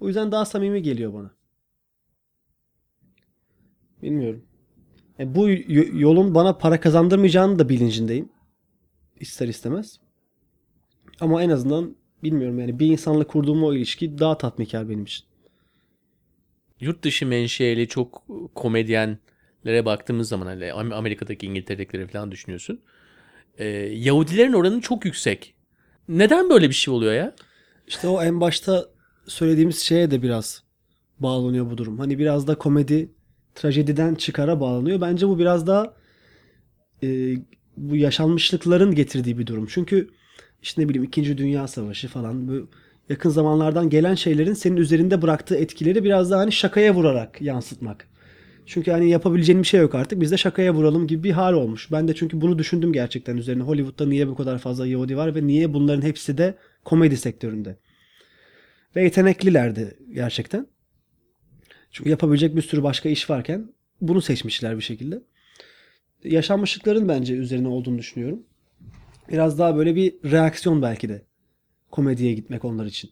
O 0.00 0.06
yüzden 0.06 0.32
daha 0.32 0.44
samimi 0.44 0.82
geliyor 0.82 1.14
bana. 1.14 1.30
Bilmiyorum. 4.02 4.44
E, 5.18 5.34
bu 5.34 5.48
yolun 5.92 6.34
bana 6.34 6.58
para 6.58 6.80
kazandırmayacağını 6.80 7.58
da 7.58 7.68
bilincindeyim. 7.68 8.28
İster 9.20 9.48
istemez. 9.48 10.00
Ama 11.20 11.42
en 11.42 11.50
azından 11.50 11.96
bilmiyorum 12.22 12.58
yani 12.58 12.78
bir 12.78 12.86
insanla 12.86 13.26
kurduğum 13.26 13.64
o 13.64 13.74
ilişki 13.74 14.18
daha 14.18 14.38
tatminkar 14.38 14.88
benim 14.88 15.04
için. 15.04 15.24
Yurt 16.80 17.04
dışı 17.04 17.26
menşeli 17.26 17.88
çok 17.88 18.26
komedyenlere 18.54 19.84
baktığımız 19.84 20.28
zaman 20.28 20.46
hani 20.46 20.64
Am- 20.64 20.94
Amerika'daki 20.94 21.46
İngiltere'dekileri 21.46 22.06
falan 22.08 22.32
düşünüyorsun. 22.32 22.80
Ee, 23.58 23.66
Yahudilerin 23.94 24.52
oranı 24.52 24.80
çok 24.80 25.04
yüksek. 25.04 25.54
Neden 26.08 26.50
böyle 26.50 26.68
bir 26.68 26.74
şey 26.74 26.94
oluyor 26.94 27.12
ya? 27.12 27.34
İşte 27.86 28.08
o 28.08 28.22
en 28.22 28.40
başta 28.40 28.86
söylediğimiz 29.26 29.78
şeye 29.78 30.10
de 30.10 30.22
biraz 30.22 30.62
bağlanıyor 31.18 31.70
bu 31.70 31.78
durum. 31.78 31.98
Hani 31.98 32.18
biraz 32.18 32.46
da 32.46 32.54
komedi 32.54 33.10
trajediden 33.54 34.14
çıkara 34.14 34.60
bağlanıyor. 34.60 35.00
Bence 35.00 35.28
bu 35.28 35.38
biraz 35.38 35.66
daha 35.66 35.94
e, 37.02 37.36
bu 37.76 37.96
yaşanmışlıkların 37.96 38.94
getirdiği 38.94 39.38
bir 39.38 39.46
durum. 39.46 39.66
Çünkü 39.66 40.10
işte 40.62 40.82
ne 40.82 40.88
bileyim 40.88 41.04
2. 41.04 41.38
Dünya 41.38 41.68
Savaşı 41.68 42.08
falan 42.08 42.48
bu 42.48 42.68
yakın 43.08 43.30
zamanlardan 43.30 43.90
gelen 43.90 44.14
şeylerin 44.14 44.54
senin 44.54 44.76
üzerinde 44.76 45.22
bıraktığı 45.22 45.56
etkileri 45.56 46.04
biraz 46.04 46.30
daha 46.30 46.40
hani 46.40 46.52
şakaya 46.52 46.94
vurarak 46.94 47.42
yansıtmak. 47.42 48.08
Çünkü 48.66 48.90
hani 48.90 49.10
yapabileceğin 49.10 49.62
bir 49.62 49.66
şey 49.66 49.80
yok 49.80 49.94
artık. 49.94 50.20
Biz 50.20 50.32
de 50.32 50.36
şakaya 50.36 50.74
vuralım 50.74 51.06
gibi 51.06 51.24
bir 51.24 51.30
hal 51.30 51.52
olmuş. 51.52 51.92
Ben 51.92 52.08
de 52.08 52.14
çünkü 52.14 52.40
bunu 52.40 52.58
düşündüm 52.58 52.92
gerçekten 52.92 53.36
üzerine. 53.36 53.62
Hollywood'da 53.62 54.06
niye 54.06 54.28
bu 54.28 54.34
kadar 54.34 54.58
fazla 54.58 54.86
Yahudi 54.86 55.16
var 55.16 55.34
ve 55.34 55.46
niye 55.46 55.74
bunların 55.74 56.02
hepsi 56.02 56.38
de 56.38 56.54
komedi 56.84 57.16
sektöründe. 57.16 57.76
Ve 58.96 59.02
yeteneklilerdi 59.02 59.96
gerçekten. 60.14 60.66
Çünkü 61.90 62.10
yapabilecek 62.10 62.56
bir 62.56 62.62
sürü 62.62 62.82
başka 62.82 63.08
iş 63.08 63.30
varken 63.30 63.72
bunu 64.00 64.22
seçmişler 64.22 64.76
bir 64.76 64.82
şekilde. 64.82 65.22
Yaşanmışlıkların 66.24 67.08
bence 67.08 67.34
üzerine 67.34 67.68
olduğunu 67.68 67.98
düşünüyorum. 67.98 68.46
Biraz 69.28 69.58
daha 69.58 69.76
böyle 69.76 69.96
bir 69.96 70.14
reaksiyon 70.30 70.82
belki 70.82 71.08
de 71.08 71.22
komediye 71.90 72.34
gitmek 72.34 72.64
onlar 72.64 72.86
için. 72.86 73.10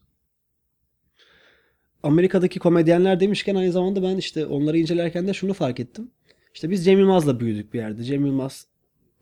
Amerika'daki 2.02 2.58
komedyenler 2.58 3.20
demişken 3.20 3.54
aynı 3.54 3.72
zamanda 3.72 4.02
ben 4.02 4.16
işte 4.16 4.46
onları 4.46 4.78
incelerken 4.78 5.26
de 5.26 5.34
şunu 5.34 5.52
fark 5.52 5.80
ettim. 5.80 6.10
İşte 6.54 6.70
biz 6.70 6.84
Cem 6.84 6.98
Yılmaz'la 6.98 7.40
büyüdük 7.40 7.74
bir 7.74 7.78
yerde. 7.78 8.04
Cem 8.04 8.26
Yılmaz 8.26 8.66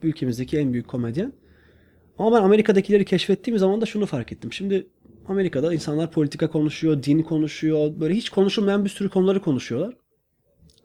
ülkemizdeki 0.02 0.58
en 0.58 0.72
büyük 0.72 0.88
komedyen. 0.88 1.32
Ama 2.18 2.36
ben 2.36 2.42
Amerika'dakileri 2.42 3.04
keşfettiğim 3.04 3.58
zaman 3.58 3.80
da 3.80 3.86
şunu 3.86 4.06
fark 4.06 4.32
ettim. 4.32 4.52
Şimdi 4.52 4.86
Amerika'da 5.28 5.74
insanlar 5.74 6.10
politika 6.10 6.50
konuşuyor, 6.50 7.02
din 7.02 7.22
konuşuyor. 7.22 8.00
Böyle 8.00 8.14
hiç 8.14 8.30
konuşulmayan 8.30 8.84
bir 8.84 8.90
sürü 8.90 9.08
konuları 9.08 9.42
konuşuyorlar. 9.42 9.96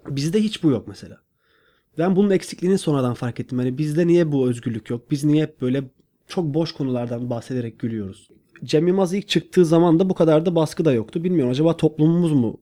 Bizde 0.07 0.39
hiç 0.39 0.63
bu 0.63 0.71
yok 0.71 0.87
mesela. 0.87 1.17
Ben 1.97 2.15
bunun 2.15 2.29
eksikliğini 2.29 2.77
sonradan 2.77 3.13
fark 3.13 3.39
ettim. 3.39 3.57
Hani 3.57 3.77
bizde 3.77 4.07
niye 4.07 4.31
bu 4.31 4.49
özgürlük 4.49 4.89
yok? 4.89 5.11
Biz 5.11 5.23
niye 5.23 5.43
hep 5.43 5.61
böyle 5.61 5.83
çok 6.27 6.45
boş 6.45 6.71
konulardan 6.71 7.29
bahsederek 7.29 7.79
gülüyoruz? 7.79 8.29
Cem 8.63 8.87
Yılmaz 8.87 9.13
ilk 9.13 9.27
çıktığı 9.27 9.65
zaman 9.65 9.99
da 9.99 10.09
bu 10.09 10.13
kadar 10.13 10.45
da 10.45 10.55
baskı 10.55 10.85
da 10.85 10.93
yoktu. 10.93 11.23
Bilmiyorum 11.23 11.51
acaba 11.51 11.77
toplumumuz 11.77 12.31
mu 12.31 12.61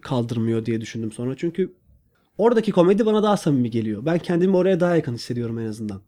kaldırmıyor 0.00 0.66
diye 0.66 0.80
düşündüm 0.80 1.12
sonra. 1.12 1.36
Çünkü 1.36 1.74
oradaki 2.38 2.72
komedi 2.72 3.06
bana 3.06 3.22
daha 3.22 3.36
samimi 3.36 3.70
geliyor. 3.70 4.06
Ben 4.06 4.18
kendimi 4.18 4.56
oraya 4.56 4.80
daha 4.80 4.96
yakın 4.96 5.14
hissediyorum 5.14 5.58
en 5.58 5.66
azından. 5.66 6.02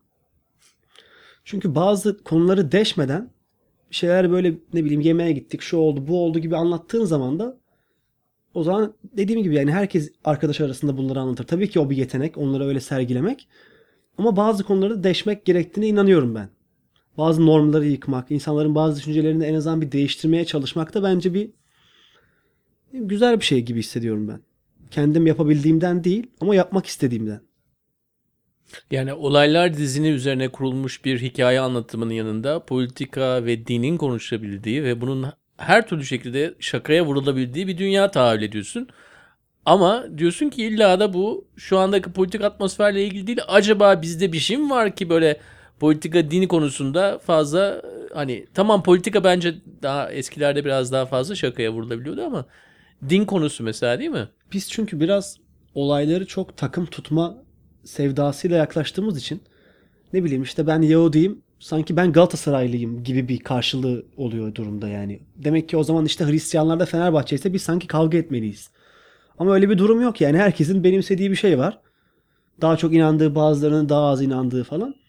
Çünkü 1.44 1.74
bazı 1.74 2.24
konuları 2.24 2.72
deşmeden 2.72 3.30
şeyler 3.90 4.30
böyle 4.30 4.54
ne 4.74 4.84
bileyim 4.84 5.00
yemeğe 5.00 5.32
gittik 5.32 5.60
şu 5.62 5.76
oldu 5.76 6.08
bu 6.08 6.24
oldu 6.24 6.38
gibi 6.38 6.56
anlattığın 6.56 7.04
zaman 7.04 7.38
da 7.38 7.58
o 8.54 8.62
zaman 8.62 8.94
dediğim 9.04 9.42
gibi 9.42 9.54
yani 9.54 9.72
herkes 9.72 10.12
arkadaş 10.24 10.60
arasında 10.60 10.96
bunları 10.96 11.20
anlatır. 11.20 11.44
Tabii 11.44 11.70
ki 11.70 11.80
o 11.80 11.90
bir 11.90 11.96
yetenek 11.96 12.38
onları 12.38 12.64
öyle 12.64 12.80
sergilemek. 12.80 13.48
Ama 14.18 14.36
bazı 14.36 14.64
konuları 14.64 15.04
deşmek 15.04 15.44
gerektiğine 15.44 15.88
inanıyorum 15.88 16.34
ben. 16.34 16.48
Bazı 17.18 17.46
normları 17.46 17.86
yıkmak, 17.86 18.30
insanların 18.30 18.74
bazı 18.74 19.00
düşüncelerini 19.00 19.44
en 19.44 19.54
azından 19.54 19.80
bir 19.80 19.92
değiştirmeye 19.92 20.44
çalışmak 20.44 20.94
da 20.94 21.02
bence 21.02 21.34
bir 21.34 21.50
güzel 22.92 23.40
bir 23.40 23.44
şey 23.44 23.60
gibi 23.60 23.78
hissediyorum 23.78 24.28
ben. 24.28 24.40
Kendim 24.90 25.26
yapabildiğimden 25.26 26.04
değil 26.04 26.26
ama 26.40 26.54
yapmak 26.54 26.86
istediğimden. 26.86 27.40
Yani 28.90 29.14
olaylar 29.14 29.74
dizini 29.76 30.08
üzerine 30.08 30.48
kurulmuş 30.48 31.04
bir 31.04 31.22
hikaye 31.22 31.60
anlatımının 31.60 32.14
yanında 32.14 32.64
politika 32.64 33.44
ve 33.44 33.66
dinin 33.66 33.96
konuşabildiği 33.96 34.84
ve 34.84 35.00
bunun 35.00 35.26
her 35.56 35.88
türlü 35.88 36.04
şekilde 36.04 36.54
şakaya 36.60 37.06
vurulabildiği 37.06 37.68
bir 37.68 37.78
dünya 37.78 38.10
tahayyül 38.10 38.42
ediyorsun. 38.42 38.88
Ama 39.66 40.04
diyorsun 40.18 40.48
ki 40.48 40.64
illa 40.64 41.00
da 41.00 41.12
bu 41.12 41.48
şu 41.56 41.78
andaki 41.78 42.12
politik 42.12 42.44
atmosferle 42.44 43.04
ilgili 43.04 43.26
değil. 43.26 43.40
Acaba 43.48 44.02
bizde 44.02 44.32
bir 44.32 44.38
şey 44.38 44.56
mi 44.56 44.70
var 44.70 44.96
ki 44.96 45.08
böyle 45.10 45.40
politika 45.82 46.30
dini 46.30 46.48
konusunda 46.48 47.18
fazla 47.18 47.82
hani 48.14 48.46
tamam 48.54 48.82
politika 48.82 49.24
bence 49.24 49.54
daha 49.82 50.12
eskilerde 50.12 50.64
biraz 50.64 50.92
daha 50.92 51.06
fazla 51.06 51.34
şakaya 51.34 51.72
vurulabiliyordu 51.72 52.22
ama 52.22 52.44
din 53.08 53.24
konusu 53.24 53.64
mesela 53.64 53.98
değil 53.98 54.10
mi? 54.10 54.28
Biz 54.52 54.70
çünkü 54.70 55.00
biraz 55.00 55.36
olayları 55.74 56.26
çok 56.26 56.56
takım 56.56 56.86
tutma 56.86 57.36
sevdasıyla 57.84 58.56
yaklaştığımız 58.56 59.18
için 59.18 59.42
ne 60.12 60.24
bileyim 60.24 60.42
işte 60.42 60.66
ben 60.66 60.82
Yahudiyim 60.82 61.42
sanki 61.58 61.96
ben 61.96 62.12
Galatasaraylıyım 62.12 63.04
gibi 63.04 63.28
bir 63.28 63.38
karşılığı 63.38 64.04
oluyor 64.16 64.54
durumda 64.54 64.88
yani. 64.88 65.20
Demek 65.36 65.68
ki 65.68 65.76
o 65.76 65.84
zaman 65.84 66.04
işte 66.04 66.26
Hristiyanlar 66.26 66.80
da 66.80 66.86
Fenerbahçe 66.86 67.36
ise 67.36 67.52
biz 67.52 67.62
sanki 67.62 67.86
kavga 67.86 68.18
etmeliyiz. 68.18 68.70
Ama 69.38 69.54
öyle 69.54 69.70
bir 69.70 69.78
durum 69.78 70.02
yok 70.02 70.20
yani 70.20 70.38
herkesin 70.38 70.84
benimsediği 70.84 71.30
bir 71.30 71.36
şey 71.36 71.58
var. 71.58 71.78
Daha 72.60 72.76
çok 72.76 72.94
inandığı 72.94 73.34
bazılarının 73.34 73.88
daha 73.88 74.06
az 74.06 74.22
inandığı 74.22 74.64
falan. 74.64 75.01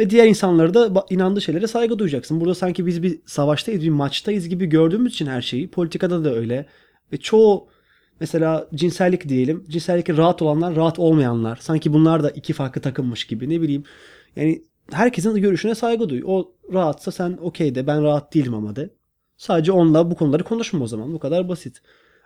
Ve 0.00 0.10
diğer 0.10 0.26
insanları 0.26 0.74
da 0.74 1.04
inandığı 1.10 1.40
şeylere 1.40 1.66
saygı 1.66 1.98
duyacaksın. 1.98 2.40
Burada 2.40 2.54
sanki 2.54 2.86
biz 2.86 3.02
bir 3.02 3.20
savaştayız, 3.26 3.82
bir 3.82 3.90
maçtayız 3.90 4.48
gibi 4.48 4.66
gördüğümüz 4.66 5.12
için 5.12 5.26
her 5.26 5.42
şeyi. 5.42 5.70
Politikada 5.70 6.24
da 6.24 6.34
öyle. 6.34 6.66
Ve 7.12 7.16
çoğu 7.16 7.68
mesela 8.20 8.68
cinsellik 8.74 9.28
diyelim. 9.28 9.64
Cinsellikte 9.68 10.16
rahat 10.16 10.42
olanlar, 10.42 10.76
rahat 10.76 10.98
olmayanlar. 10.98 11.56
Sanki 11.56 11.92
bunlar 11.92 12.22
da 12.22 12.30
iki 12.30 12.52
farklı 12.52 12.80
takımmış 12.80 13.26
gibi. 13.26 13.48
Ne 13.48 13.60
bileyim. 13.60 13.84
Yani 14.36 14.62
herkesin 14.92 15.34
görüşüne 15.34 15.74
saygı 15.74 16.08
duy. 16.08 16.22
O 16.26 16.52
rahatsa 16.72 17.10
sen 17.10 17.38
okey 17.40 17.74
de 17.74 17.86
ben 17.86 18.02
rahat 18.02 18.34
değilim 18.34 18.54
ama 18.54 18.76
de. 18.76 18.90
Sadece 19.36 19.72
onunla 19.72 20.10
bu 20.10 20.14
konuları 20.14 20.44
konuşma 20.44 20.84
o 20.84 20.86
zaman. 20.86 21.12
Bu 21.12 21.18
kadar 21.18 21.48
basit. 21.48 21.82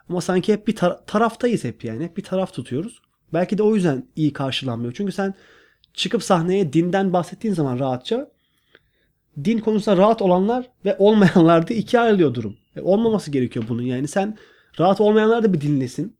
Ama 0.09 0.21
sanki 0.21 0.53
hep 0.53 0.69
bir 0.69 0.77
tar- 0.77 1.07
taraftayız 1.07 1.65
hep 1.65 1.85
yani. 1.85 2.05
Hep 2.05 2.17
bir 2.17 2.23
taraf 2.23 2.55
tutuyoruz. 2.55 3.03
Belki 3.33 3.59
de 3.59 3.63
o 3.63 3.75
yüzden 3.75 4.09
iyi 4.17 4.33
karşılanmıyor. 4.33 4.93
Çünkü 4.97 5.13
sen 5.13 5.35
çıkıp 5.95 6.23
sahneye 6.23 6.73
dinden 6.73 7.13
bahsettiğin 7.13 7.55
zaman 7.55 7.79
rahatça 7.79 8.31
din 9.45 9.59
konusunda 9.59 9.97
rahat 9.97 10.23
olanlar 10.23 10.71
ve 10.85 10.97
olmayanlar 10.99 11.69
da 11.69 11.75
ikiye 11.75 12.03
ayrılıyor 12.03 12.35
durum. 12.35 12.57
E, 12.77 12.81
olmaması 12.81 13.31
gerekiyor 13.31 13.65
bunun. 13.69 13.83
Yani 13.83 14.09
sen 14.09 14.39
rahat 14.81 15.01
olmayanlar 15.01 15.43
da 15.43 15.53
bir 15.53 15.61
dinlesin. 15.61 16.17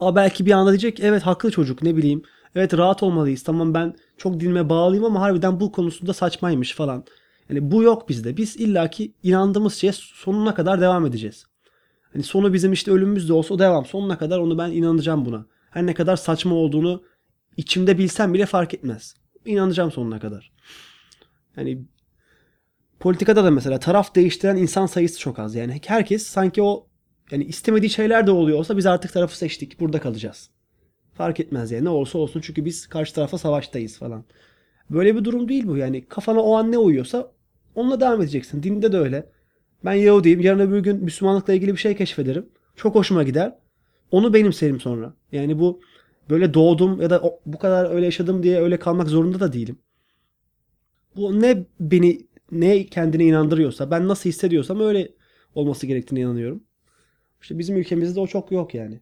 Ama 0.00 0.16
belki 0.16 0.46
bir 0.46 0.52
anda 0.52 0.70
diyecek 0.70 1.00
evet 1.00 1.22
haklı 1.22 1.50
çocuk 1.50 1.82
ne 1.82 1.96
bileyim. 1.96 2.22
Evet 2.54 2.78
rahat 2.78 3.02
olmalıyız. 3.02 3.42
Tamam 3.42 3.74
ben 3.74 3.94
çok 4.16 4.40
dinime 4.40 4.68
bağlıyım 4.68 5.04
ama 5.04 5.20
harbiden 5.20 5.60
bu 5.60 5.72
konusunda 5.72 6.12
saçmaymış 6.12 6.74
falan. 6.74 7.04
Yani 7.50 7.70
bu 7.70 7.82
yok 7.82 8.08
bizde. 8.08 8.36
Biz 8.36 8.56
illaki 8.56 9.12
inandığımız 9.22 9.74
şeye 9.74 9.92
sonuna 9.92 10.54
kadar 10.54 10.80
devam 10.80 11.06
edeceğiz. 11.06 11.46
Hani 12.12 12.22
sonu 12.22 12.52
bizim 12.52 12.72
işte 12.72 12.90
ölümümüz 12.90 13.28
de 13.28 13.32
olsa 13.32 13.54
o 13.54 13.58
devam. 13.58 13.86
Sonuna 13.86 14.18
kadar 14.18 14.38
onu 14.38 14.58
ben 14.58 14.70
inanacağım 14.70 15.24
buna. 15.24 15.46
Her 15.70 15.86
ne 15.86 15.94
kadar 15.94 16.16
saçma 16.16 16.54
olduğunu 16.54 17.02
içimde 17.56 17.98
bilsem 17.98 18.34
bile 18.34 18.46
fark 18.46 18.74
etmez. 18.74 19.14
İnanacağım 19.44 19.92
sonuna 19.92 20.20
kadar. 20.20 20.52
Yani 21.56 21.82
politikada 23.00 23.44
da 23.44 23.50
mesela 23.50 23.78
taraf 23.78 24.14
değiştiren 24.14 24.56
insan 24.56 24.86
sayısı 24.86 25.20
çok 25.20 25.38
az. 25.38 25.54
Yani 25.54 25.80
herkes 25.86 26.26
sanki 26.26 26.62
o 26.62 26.86
yani 27.30 27.44
istemediği 27.44 27.90
şeyler 27.90 28.26
de 28.26 28.30
oluyor 28.30 28.58
olsa 28.58 28.76
biz 28.76 28.86
artık 28.86 29.12
tarafı 29.12 29.38
seçtik. 29.38 29.80
Burada 29.80 30.00
kalacağız. 30.00 30.50
Fark 31.14 31.40
etmez 31.40 31.70
yani 31.70 31.84
ne 31.84 31.88
olursa 31.88 32.18
olsun 32.18 32.40
çünkü 32.40 32.64
biz 32.64 32.86
karşı 32.86 33.14
tarafa 33.14 33.38
savaştayız 33.38 33.98
falan. 33.98 34.24
Böyle 34.90 35.16
bir 35.16 35.24
durum 35.24 35.48
değil 35.48 35.66
bu 35.66 35.76
yani. 35.76 36.06
Kafana 36.06 36.40
o 36.40 36.56
an 36.56 36.72
ne 36.72 36.78
uyuyorsa 36.78 37.32
onunla 37.74 38.00
devam 38.00 38.22
edeceksin. 38.22 38.62
Dinde 38.62 38.92
de 38.92 38.98
öyle. 38.98 39.30
Ben 39.84 39.92
Yahudiyim. 39.92 40.40
Yarın 40.40 40.60
öbür 40.60 40.80
gün 40.80 40.96
Müslümanlıkla 41.04 41.54
ilgili 41.54 41.72
bir 41.72 41.78
şey 41.78 41.96
keşfederim. 41.96 42.48
Çok 42.76 42.94
hoşuma 42.94 43.22
gider. 43.22 43.58
Onu 44.10 44.34
benimserim 44.34 44.80
sonra. 44.80 45.14
Yani 45.32 45.58
bu 45.58 45.80
böyle 46.30 46.54
doğdum 46.54 47.00
ya 47.00 47.10
da 47.10 47.40
bu 47.46 47.58
kadar 47.58 47.90
öyle 47.90 48.04
yaşadım 48.04 48.42
diye 48.42 48.60
öyle 48.60 48.78
kalmak 48.78 49.08
zorunda 49.08 49.40
da 49.40 49.52
değilim. 49.52 49.78
Bu 51.16 51.40
ne 51.40 51.66
beni 51.80 52.26
ne 52.52 52.86
kendine 52.86 53.24
inandırıyorsa 53.24 53.90
ben 53.90 54.08
nasıl 54.08 54.30
hissediyorsam 54.30 54.80
öyle 54.80 55.12
olması 55.54 55.86
gerektiğine 55.86 56.24
inanıyorum. 56.24 56.64
İşte 57.42 57.58
bizim 57.58 57.76
ülkemizde 57.76 58.20
o 58.20 58.26
çok 58.26 58.52
yok 58.52 58.74
yani. 58.74 59.00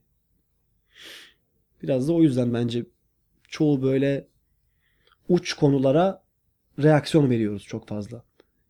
Biraz 1.82 2.08
da 2.08 2.12
o 2.12 2.22
yüzden 2.22 2.54
bence 2.54 2.86
çoğu 3.48 3.82
böyle 3.82 4.28
uç 5.28 5.52
konulara 5.52 6.22
reaksiyon 6.82 7.30
veriyoruz 7.30 7.62
çok 7.62 7.88
fazla. 7.88 8.24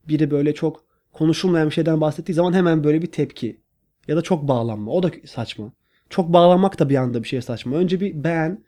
Biri 0.09 0.31
böyle 0.31 0.55
çok 0.55 0.85
konuşulmayan 1.13 1.69
bir 1.69 1.75
şeyden 1.75 2.01
bahsettiği 2.01 2.35
zaman 2.35 2.53
hemen 2.53 2.85
böyle 2.85 3.03
bir 3.03 3.13
tepki. 3.13 3.61
Ya 4.09 4.17
da 4.17 4.23
çok 4.23 4.49
bağlanma. 4.49 4.93
O 4.93 5.03
da 5.03 5.11
saçma. 5.27 5.73
Çok 6.11 6.33
bağlanmak 6.33 6.79
da 6.79 6.89
bir 6.89 6.97
anda 6.97 7.23
bir 7.23 7.29
şeye 7.29 7.43
saçma. 7.43 7.77
Önce 7.77 8.01
bir 8.01 8.25
beğen. 8.25 8.65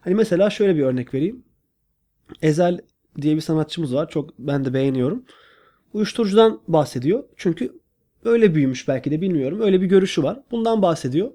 Hani 0.00 0.14
mesela 0.14 0.50
şöyle 0.50 0.76
bir 0.76 0.82
örnek 0.82 1.14
vereyim. 1.14 1.44
Ezel 2.42 2.78
diye 3.20 3.36
bir 3.36 3.40
sanatçımız 3.40 3.94
var. 3.94 4.08
Çok 4.08 4.38
ben 4.38 4.64
de 4.64 4.74
beğeniyorum. 4.74 5.24
Uyuşturucudan 5.92 6.60
bahsediyor. 6.68 7.24
Çünkü 7.36 7.72
öyle 8.24 8.54
büyümüş 8.54 8.88
belki 8.88 9.10
de 9.10 9.20
bilmiyorum. 9.20 9.60
Öyle 9.60 9.80
bir 9.80 9.86
görüşü 9.86 10.22
var. 10.22 10.40
Bundan 10.50 10.82
bahsediyor. 10.82 11.30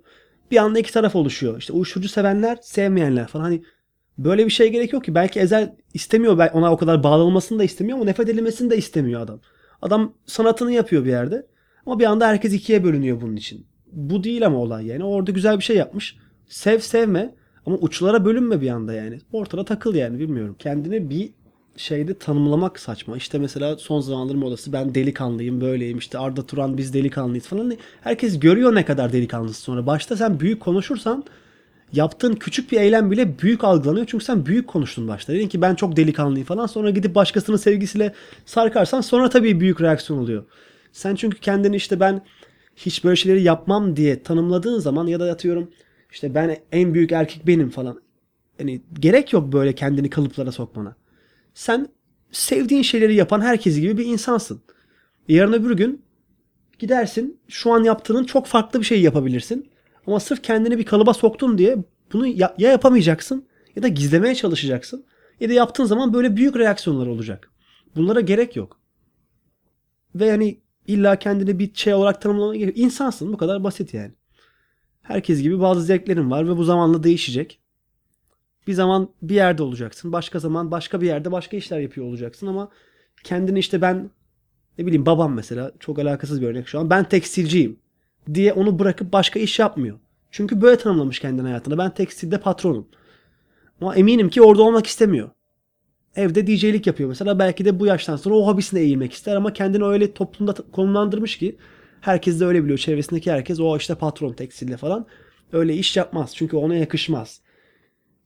Bir 0.52 0.58
anda 0.58 0.80
iki 0.80 0.93
taraf 0.93 1.15
oluşuyor. 1.15 1.60
İşte 1.60 1.74
uyuşturucu 1.74 2.10
sevenler, 2.10 2.58
sevmeyenler 2.62 3.28
falan. 3.28 3.43
Hani 3.43 3.63
böyle 4.17 4.46
bir 4.46 4.52
şey 4.52 4.72
gerek 4.72 4.93
yok 4.93 5.04
ki. 5.04 5.15
Belki 5.15 5.39
Ezel 5.39 5.76
istemiyor. 5.93 6.50
Ona 6.54 6.72
o 6.72 6.78
kadar 6.78 7.04
bağlanılmasını 7.04 7.60
da 7.60 7.63
istemiyor 7.63 7.98
ama 7.98 8.06
nefret 8.06 8.30
edilmesini 8.30 8.69
de 8.69 8.78
istemiyor 8.78 9.22
adam. 9.22 9.39
Adam 9.82 10.13
sanatını 10.26 10.72
yapıyor 10.72 11.06
bir 11.06 11.10
yerde. 11.10 11.48
Ama 11.86 12.00
bir 12.00 12.06
anda 12.06 12.28
herkes 12.28 12.54
ikiye 12.54 12.84
bölünüyor 12.84 13.22
bunun 13.22 13.36
için. 13.36 13.65
Bu 13.94 14.24
değil 14.24 14.46
ama 14.46 14.58
olay 14.58 14.86
yani. 14.86 15.04
Orada 15.04 15.32
güzel 15.32 15.58
bir 15.58 15.64
şey 15.64 15.78
yapmış. 15.78 16.18
Sev 16.48 16.80
sevme 16.80 17.36
ama 17.66 17.76
uçlara 17.76 18.26
bölünme 18.26 18.62
bir 18.62 18.70
anda 18.70 18.94
yani. 18.94 19.20
Ortada 19.32 19.66
takıl 19.66 19.96
yani 19.96 20.20
bilmiyorum. 20.20 20.56
Kendini 20.60 21.10
bir 21.10 21.30
şeyde 21.78 22.18
tanımlamak 22.18 22.80
saçma. 22.80 23.18
İşte 23.18 23.40
mesela 23.40 23.78
son 23.78 24.00
zamanların 24.00 24.40
modası 24.40 24.74
ben 24.74 24.96
delikanlıyım 24.96 25.62
böyleyim 25.62 25.98
işte 25.98 26.18
Arda 26.18 26.46
Turan 26.46 26.78
biz 26.78 26.94
delikanlıyız 26.94 27.48
falan. 27.48 27.74
Herkes 28.02 28.40
görüyor 28.40 28.76
ne 28.76 28.86
kadar 28.86 29.14
delikanlısın 29.14 29.64
sonra. 29.64 29.86
Başta 29.86 30.18
sen 30.18 30.40
büyük 30.40 30.60
konuşursan 30.60 31.24
yaptığın 31.94 32.34
küçük 32.34 32.72
bir 32.72 32.80
eylem 32.80 33.12
bile 33.12 33.40
büyük 33.40 33.64
algılanıyor. 33.64 34.06
Çünkü 34.06 34.26
sen 34.26 34.46
büyük 34.46 34.68
konuştun 34.68 35.08
başta. 35.08 35.34
Dedin 35.34 35.48
ki 35.48 35.62
ben 35.62 35.76
çok 35.76 35.96
delikanlıyım 35.96 36.46
falan. 36.46 36.66
Sonra 36.66 36.90
gidip 36.90 37.16
başkasının 37.16 37.58
sevgisiyle 37.58 38.14
sarkarsan 38.46 39.02
sonra 39.02 39.30
tabii 39.30 39.60
büyük 39.60 39.82
reaksiyon 39.82 40.20
oluyor. 40.20 40.44
Sen 40.92 41.16
çünkü 41.16 41.40
kendini 41.40 41.76
işte 41.76 42.00
ben 42.00 42.22
hiç 42.76 43.04
böyle 43.04 43.16
şeyleri 43.16 43.44
yapmam 43.44 43.96
diye 43.96 44.24
tanımladığın 44.24 44.80
zaman 44.80 45.08
ya 45.08 45.20
da 45.20 45.32
atıyorum 45.32 45.72
işte 46.12 46.36
ben 46.36 46.58
en 46.72 46.94
büyük 46.94 47.12
erkek 47.12 47.48
benim 47.48 47.70
falan. 47.70 48.02
Yani 48.60 48.82
gerek 49.00 49.34
yok 49.34 49.54
böyle 49.54 49.76
kendini 49.76 50.10
kalıplara 50.10 50.52
sokmana. 50.52 50.96
Sen 51.54 51.88
sevdiğin 52.32 52.82
şeyleri 52.82 53.16
yapan 53.16 53.42
herkes 53.42 53.80
gibi 53.80 53.98
bir 53.98 54.06
insansın. 54.06 54.62
Yarın 55.28 55.54
öbür 55.54 55.78
gün 55.78 56.02
gidersin 56.80 57.40
şu 57.48 57.72
an 57.72 57.84
yaptığının 57.84 58.24
çok 58.24 58.46
farklı 58.46 58.80
bir 58.80 58.86
şey 58.86 59.02
yapabilirsin. 59.02 59.70
Ama 60.08 60.20
sırf 60.20 60.44
kendini 60.44 60.78
bir 60.78 60.86
kalıba 60.86 61.14
soktun 61.14 61.58
diye 61.58 61.78
bunu 62.14 62.28
ya, 62.28 62.56
ya 62.58 62.72
yapamayacaksın 62.72 63.48
ya 63.76 63.84
da 63.84 63.88
gizlemeye 63.88 64.36
çalışacaksın. 64.36 65.06
Ya 65.40 65.50
da 65.50 65.54
yaptığın 65.54 65.86
zaman 65.86 66.14
böyle 66.14 66.36
büyük 66.36 66.56
reaksiyonlar 66.56 67.08
olacak. 67.08 67.52
Bunlara 67.96 68.22
gerek 68.22 68.56
yok. 68.56 68.80
Ve 70.16 70.26
yani 70.26 70.60
illa 70.88 71.15
kendini 71.15 71.60
bir 71.60 71.74
şey 71.74 71.93
olarak 71.93 72.22
tanımlamaya 72.22 72.60
gerek 72.60 72.78
İnsansın 72.78 73.34
bu 73.34 73.38
kadar 73.38 73.63
basit 73.63 73.93
yani. 73.93 74.12
Herkes 75.02 75.41
gibi 75.41 75.60
bazı 75.60 75.82
zevklerin 75.82 76.32
var 76.32 76.48
ve 76.48 76.58
bu 76.58 76.63
zamanla 76.63 77.04
değişecek. 77.04 77.60
Bir 78.68 78.74
zaman 78.74 79.10
bir 79.22 79.36
yerde 79.36 79.64
olacaksın. 79.64 80.12
Başka 80.12 80.39
zaman 80.39 80.72
başka 80.72 81.01
bir 81.01 81.08
yerde 81.08 81.32
başka 81.32 81.58
işler 81.58 81.80
yapıyor 81.80 82.08
olacaksın 82.08 82.47
ama 82.47 82.70
kendini 83.24 83.60
işte 83.60 83.82
ben 83.82 84.10
ne 84.78 84.86
bileyim 84.86 85.05
babam 85.05 85.34
mesela 85.34 85.72
çok 85.80 85.99
alakasız 85.99 86.41
bir 86.41 86.47
örnek 86.47 86.68
şu 86.68 86.80
an. 86.80 86.89
Ben 86.89 87.03
tekstilciyim 87.03 87.80
diye 88.34 88.53
onu 88.53 88.80
bırakıp 88.80 89.14
başka 89.14 89.39
iş 89.39 89.60
yapmıyor. 89.60 89.99
Çünkü 90.32 90.62
böyle 90.62 90.78
tanımlamış 90.78 91.20
kendini 91.20 91.47
hayatında. 91.47 91.78
Ben 91.78 91.93
tekstilde 91.93 92.39
patronum. 92.39 92.88
Ama 93.82 93.95
eminim 93.95 94.30
ki 94.30 94.41
orada 94.41 94.64
olmak 94.64 94.88
istemiyor. 94.88 95.30
Evde 96.16 96.47
DJ'lik 96.47 96.88
yapıyor 96.88 97.09
mesela. 97.09 97.39
Belki 97.39 97.66
de 97.66 97.80
bu 97.80 97.86
yaştan 97.86 98.16
sonra 98.16 98.36
o 98.36 98.47
hobisine 98.47 98.80
eğilmek 98.80 99.14
ister 99.14 99.36
ama 99.36 99.53
kendini 99.53 99.84
öyle 99.86 100.14
toplumda 100.14 100.53
konumlandırmış 100.72 101.38
ki 101.38 101.57
herkes 102.01 102.39
de 102.39 102.45
öyle 102.45 102.64
biliyor. 102.64 102.78
Çevresindeki 102.78 103.32
herkes 103.32 103.59
o 103.59 103.78
işte 103.78 103.95
patron 103.95 104.34
tekstilde 104.34 104.78
falan 104.78 105.05
öyle 105.53 105.76
iş 105.76 105.97
yapmaz. 105.97 106.36
Çünkü 106.36 106.57
ona 106.57 106.76
yakışmaz. 106.76 107.41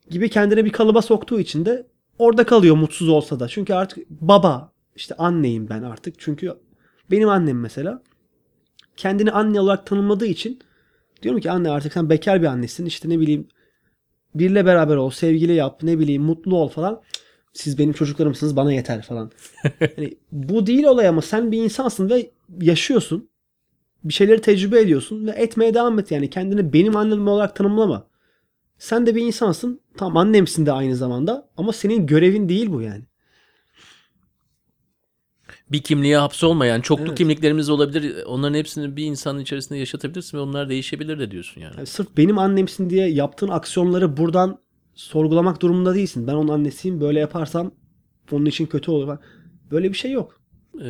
Gibi 0.10 0.30
kendine 0.30 0.66
bir 0.66 0.72
kalıba 0.72 1.02
soktuğu 1.02 1.40
için 1.40 1.66
de 1.66 1.88
orada 2.20 2.44
kalıyor 2.44 2.76
mutsuz 2.76 3.10
olsa 3.10 3.40
da. 3.40 3.48
Çünkü 3.48 3.74
artık 3.74 4.10
baba 4.10 4.72
işte 4.96 5.16
anneyim 5.16 5.70
ben 5.70 5.82
artık. 5.82 6.16
Çünkü 6.18 6.54
benim 7.12 7.30
annem 7.30 7.60
mesela 7.60 8.02
kendini 8.98 9.32
anne 9.32 9.60
olarak 9.60 9.86
tanımladığı 9.86 10.26
için 10.26 10.60
diyorum 11.22 11.42
ki 11.42 11.52
anne 11.52 11.70
artık 11.70 11.94
sen 11.94 12.10
bekar 12.10 12.42
bir 12.42 12.48
annesin 12.48 12.86
işte 12.86 13.10
ne 13.10 13.20
bileyim 13.20 13.48
Birle 14.36 14.66
beraber 14.66 14.96
ol, 14.96 15.10
sevgili 15.10 15.54
yap, 15.54 15.84
ne 15.84 16.00
bileyim 16.00 16.24
mutlu 16.24 16.58
ol 16.58 16.70
falan. 16.70 17.02
Siz 17.58 17.78
benim 17.78 17.94
çocuklarımsınız 17.94 18.56
bana 18.56 18.74
yeter 18.74 19.02
falan. 19.02 19.32
hani 19.96 20.18
bu 20.32 20.68
değil 20.68 20.84
olay 20.84 21.08
ama 21.08 21.22
sen 21.22 21.52
bir 21.52 21.64
insansın 21.64 22.10
ve 22.10 22.32
yaşıyorsun. 22.62 23.30
Bir 24.04 24.14
şeyleri 24.14 24.42
tecrübe 24.42 24.80
ediyorsun 24.80 25.28
ve 25.28 25.32
etmeye 25.32 25.74
devam 25.74 26.00
et 26.00 26.12
yani. 26.12 26.30
Kendini 26.30 26.74
benim 26.74 26.96
annem 26.96 27.28
olarak 27.28 27.56
tanımlama. 27.56 28.08
Sen 28.78 29.06
de 29.06 29.16
bir 29.16 29.22
insansın. 29.22 29.82
Tamam 29.98 30.18
annemsin 30.18 30.66
de 30.66 30.72
aynı 30.72 30.96
zamanda 30.96 31.50
ama 31.58 31.74
senin 31.74 32.08
görevin 32.08 32.50
değil 32.50 32.72
bu 32.72 32.82
yani. 32.82 33.04
Bir 35.72 35.82
kimliğe 35.82 36.18
hapsolmayan 36.18 36.82
çoklu 36.82 37.06
Evet. 37.08 37.18
kimliklerimiz 37.18 37.70
olabilir. 37.70 38.24
Onların 38.26 38.58
hepsini 38.58 38.96
bir 38.96 39.06
insanın 39.06 39.40
içerisinde 39.40 39.80
yaşatabilirsin 39.80 40.38
ve 40.38 40.42
onlar 40.42 40.70
değişebilir 40.70 41.20
de 41.20 41.32
diyorsun 41.32 41.62
yani. 41.62 41.74
Yani 41.78 41.88
sırf 41.88 42.18
benim 42.18 42.38
annemsin 42.38 42.90
diye 42.90 43.08
yaptığın 43.08 43.48
aksiyonları 43.48 44.18
buradan 44.18 44.60
sorgulamak 44.98 45.62
durumunda 45.62 45.96
değilsin. 45.96 46.28
Ben 46.28 46.34
onun 46.34 46.48
annesiyim. 46.48 47.02
Böyle 47.02 47.20
yaparsam 47.20 47.72
onun 48.32 48.46
için 48.46 48.66
kötü 48.66 48.92
olur. 48.92 49.18
Böyle 49.72 49.90
bir 49.90 49.98
şey 49.98 50.12
yok. 50.12 50.42
Ee, 50.82 50.88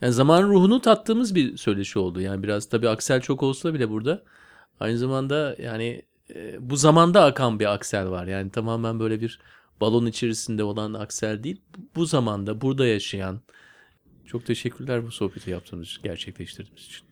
yani 0.00 0.12
zaman 0.12 0.42
ruhunu 0.42 0.80
tattığımız 0.80 1.34
bir 1.34 1.56
söyleşi 1.56 1.98
oldu. 1.98 2.20
Yani 2.20 2.42
biraz 2.42 2.68
tabii 2.68 2.88
aksel 2.88 3.20
çok 3.20 3.42
olsa 3.42 3.74
bile 3.74 3.90
burada. 3.90 4.22
Aynı 4.80 4.98
zamanda 4.98 5.56
yani 5.62 6.02
e, 6.34 6.70
bu 6.70 6.76
zamanda 6.76 7.24
akan 7.24 7.60
bir 7.60 7.74
aksel 7.74 8.10
var. 8.10 8.26
Yani 8.26 8.50
tamamen 8.50 9.00
böyle 9.00 9.20
bir 9.20 9.38
balon 9.80 10.06
içerisinde 10.06 10.64
olan 10.64 10.94
aksel 10.94 11.44
değil. 11.44 11.60
Bu 11.96 12.06
zamanda 12.06 12.60
burada 12.60 12.86
yaşayan. 12.86 13.40
Çok 14.26 14.46
teşekkürler 14.46 15.06
bu 15.06 15.10
sohbeti 15.10 15.50
yaptığınız 15.50 15.88
için, 15.88 16.02
gerçekleştirdiğiniz 16.02 16.84
için. 16.84 17.06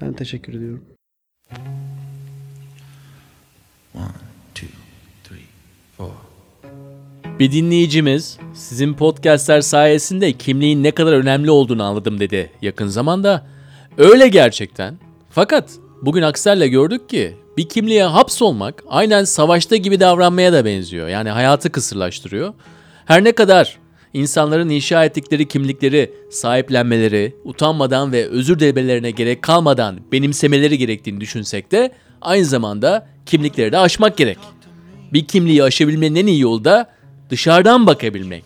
Ben 0.00 0.12
teşekkür 0.12 0.54
ediyorum. 0.54 0.84
One, 3.94 4.04
two, 4.04 4.14
three, 4.14 4.22
four. 4.22 4.37
Bir 7.38 7.52
dinleyicimiz 7.52 8.38
sizin 8.54 8.94
podcastler 8.94 9.60
sayesinde 9.60 10.32
kimliğin 10.32 10.82
ne 10.82 10.90
kadar 10.90 11.12
önemli 11.12 11.50
olduğunu 11.50 11.82
anladım 11.82 12.20
dedi 12.20 12.50
yakın 12.62 12.86
zamanda. 12.86 13.46
Öyle 13.98 14.28
gerçekten. 14.28 14.98
Fakat 15.30 15.70
bugün 16.02 16.22
Aksel'le 16.22 16.66
gördük 16.66 17.08
ki 17.08 17.36
bir 17.56 17.68
kimliğe 17.68 18.04
hapsolmak 18.04 18.84
aynen 18.88 19.24
savaşta 19.24 19.76
gibi 19.76 20.00
davranmaya 20.00 20.52
da 20.52 20.64
benziyor. 20.64 21.08
Yani 21.08 21.30
hayatı 21.30 21.72
kısırlaştırıyor. 21.72 22.54
Her 23.04 23.24
ne 23.24 23.32
kadar 23.32 23.78
insanların 24.14 24.68
inşa 24.68 25.04
ettikleri 25.04 25.48
kimlikleri 25.48 26.12
sahiplenmeleri, 26.30 27.36
utanmadan 27.44 28.12
ve 28.12 28.26
özür 28.26 28.58
dilemelerine 28.58 29.10
gerek 29.10 29.42
kalmadan 29.42 30.00
benimsemeleri 30.12 30.78
gerektiğini 30.78 31.20
düşünsek 31.20 31.72
de 31.72 31.90
aynı 32.20 32.44
zamanda 32.44 33.06
kimlikleri 33.26 33.72
de 33.72 33.78
aşmak 33.78 34.16
gerek. 34.16 34.38
Bir 35.12 35.24
kimliği 35.24 35.62
aşabilmenin 35.62 36.14
en 36.14 36.26
iyi 36.26 36.40
yolu 36.40 36.64
da 36.64 36.86
dışarıdan 37.30 37.86
bakabilmek. 37.86 38.44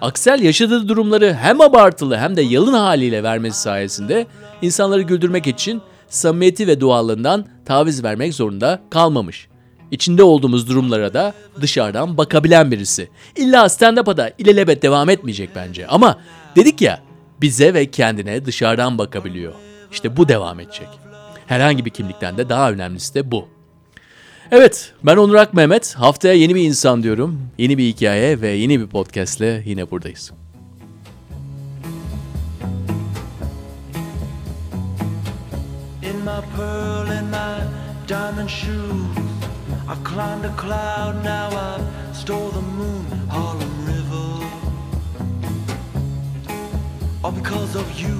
Aksel 0.00 0.42
yaşadığı 0.42 0.88
durumları 0.88 1.34
hem 1.34 1.60
abartılı 1.60 2.16
hem 2.16 2.36
de 2.36 2.42
yalın 2.42 2.72
haliyle 2.72 3.22
vermesi 3.22 3.60
sayesinde 3.60 4.26
insanları 4.62 5.02
güldürmek 5.02 5.46
için 5.46 5.82
samimiyeti 6.08 6.66
ve 6.66 6.80
doğallığından 6.80 7.46
taviz 7.64 8.04
vermek 8.04 8.34
zorunda 8.34 8.82
kalmamış. 8.90 9.48
İçinde 9.90 10.22
olduğumuz 10.22 10.68
durumlara 10.68 11.14
da 11.14 11.32
dışarıdan 11.60 12.18
bakabilen 12.18 12.70
birisi. 12.70 13.08
İlla 13.36 13.68
stand-up'a 13.68 14.16
da 14.16 14.30
ilelebet 14.38 14.82
devam 14.82 15.10
etmeyecek 15.10 15.50
bence. 15.54 15.86
Ama 15.86 16.18
dedik 16.56 16.80
ya 16.80 17.02
bize 17.40 17.74
ve 17.74 17.90
kendine 17.90 18.44
dışarıdan 18.44 18.98
bakabiliyor. 18.98 19.52
İşte 19.92 20.16
bu 20.16 20.28
devam 20.28 20.60
edecek. 20.60 20.88
Herhangi 21.46 21.84
bir 21.84 21.90
kimlikten 21.90 22.36
de 22.36 22.48
daha 22.48 22.70
önemlisi 22.70 23.14
de 23.14 23.30
bu. 23.30 23.48
Evet, 24.54 24.92
ben 25.02 25.16
Onur 25.16 25.34
Ak 25.34 25.54
Mehmet. 25.54 25.94
Haftaya 25.94 26.34
yeni 26.34 26.54
bir 26.54 26.62
insan 26.62 27.02
diyorum. 27.02 27.40
Yeni 27.58 27.78
bir 27.78 27.84
hikaye 27.84 28.40
ve 28.40 28.48
yeni 28.48 28.80
bir 28.80 28.86
podcastle 28.86 29.62
yine 29.66 29.90
buradayız. 29.90 30.32
In 36.02 36.16
my 36.16 36.40
pearl 36.56 37.10
and 37.10 37.30
my 37.30 37.64
diamond 38.08 38.48
shoes, 38.48 39.16
I 39.88 39.94
climbed 40.04 40.44
a 40.44 40.56
cloud, 40.56 41.24
now 41.24 41.50
I 41.56 42.14
stole 42.14 42.50
the 42.50 42.60
moon, 42.60 43.04
Harlem 43.30 43.86
River. 43.86 44.46
All 47.24 47.32
because 47.32 47.78
of 47.78 48.00
you, 48.00 48.16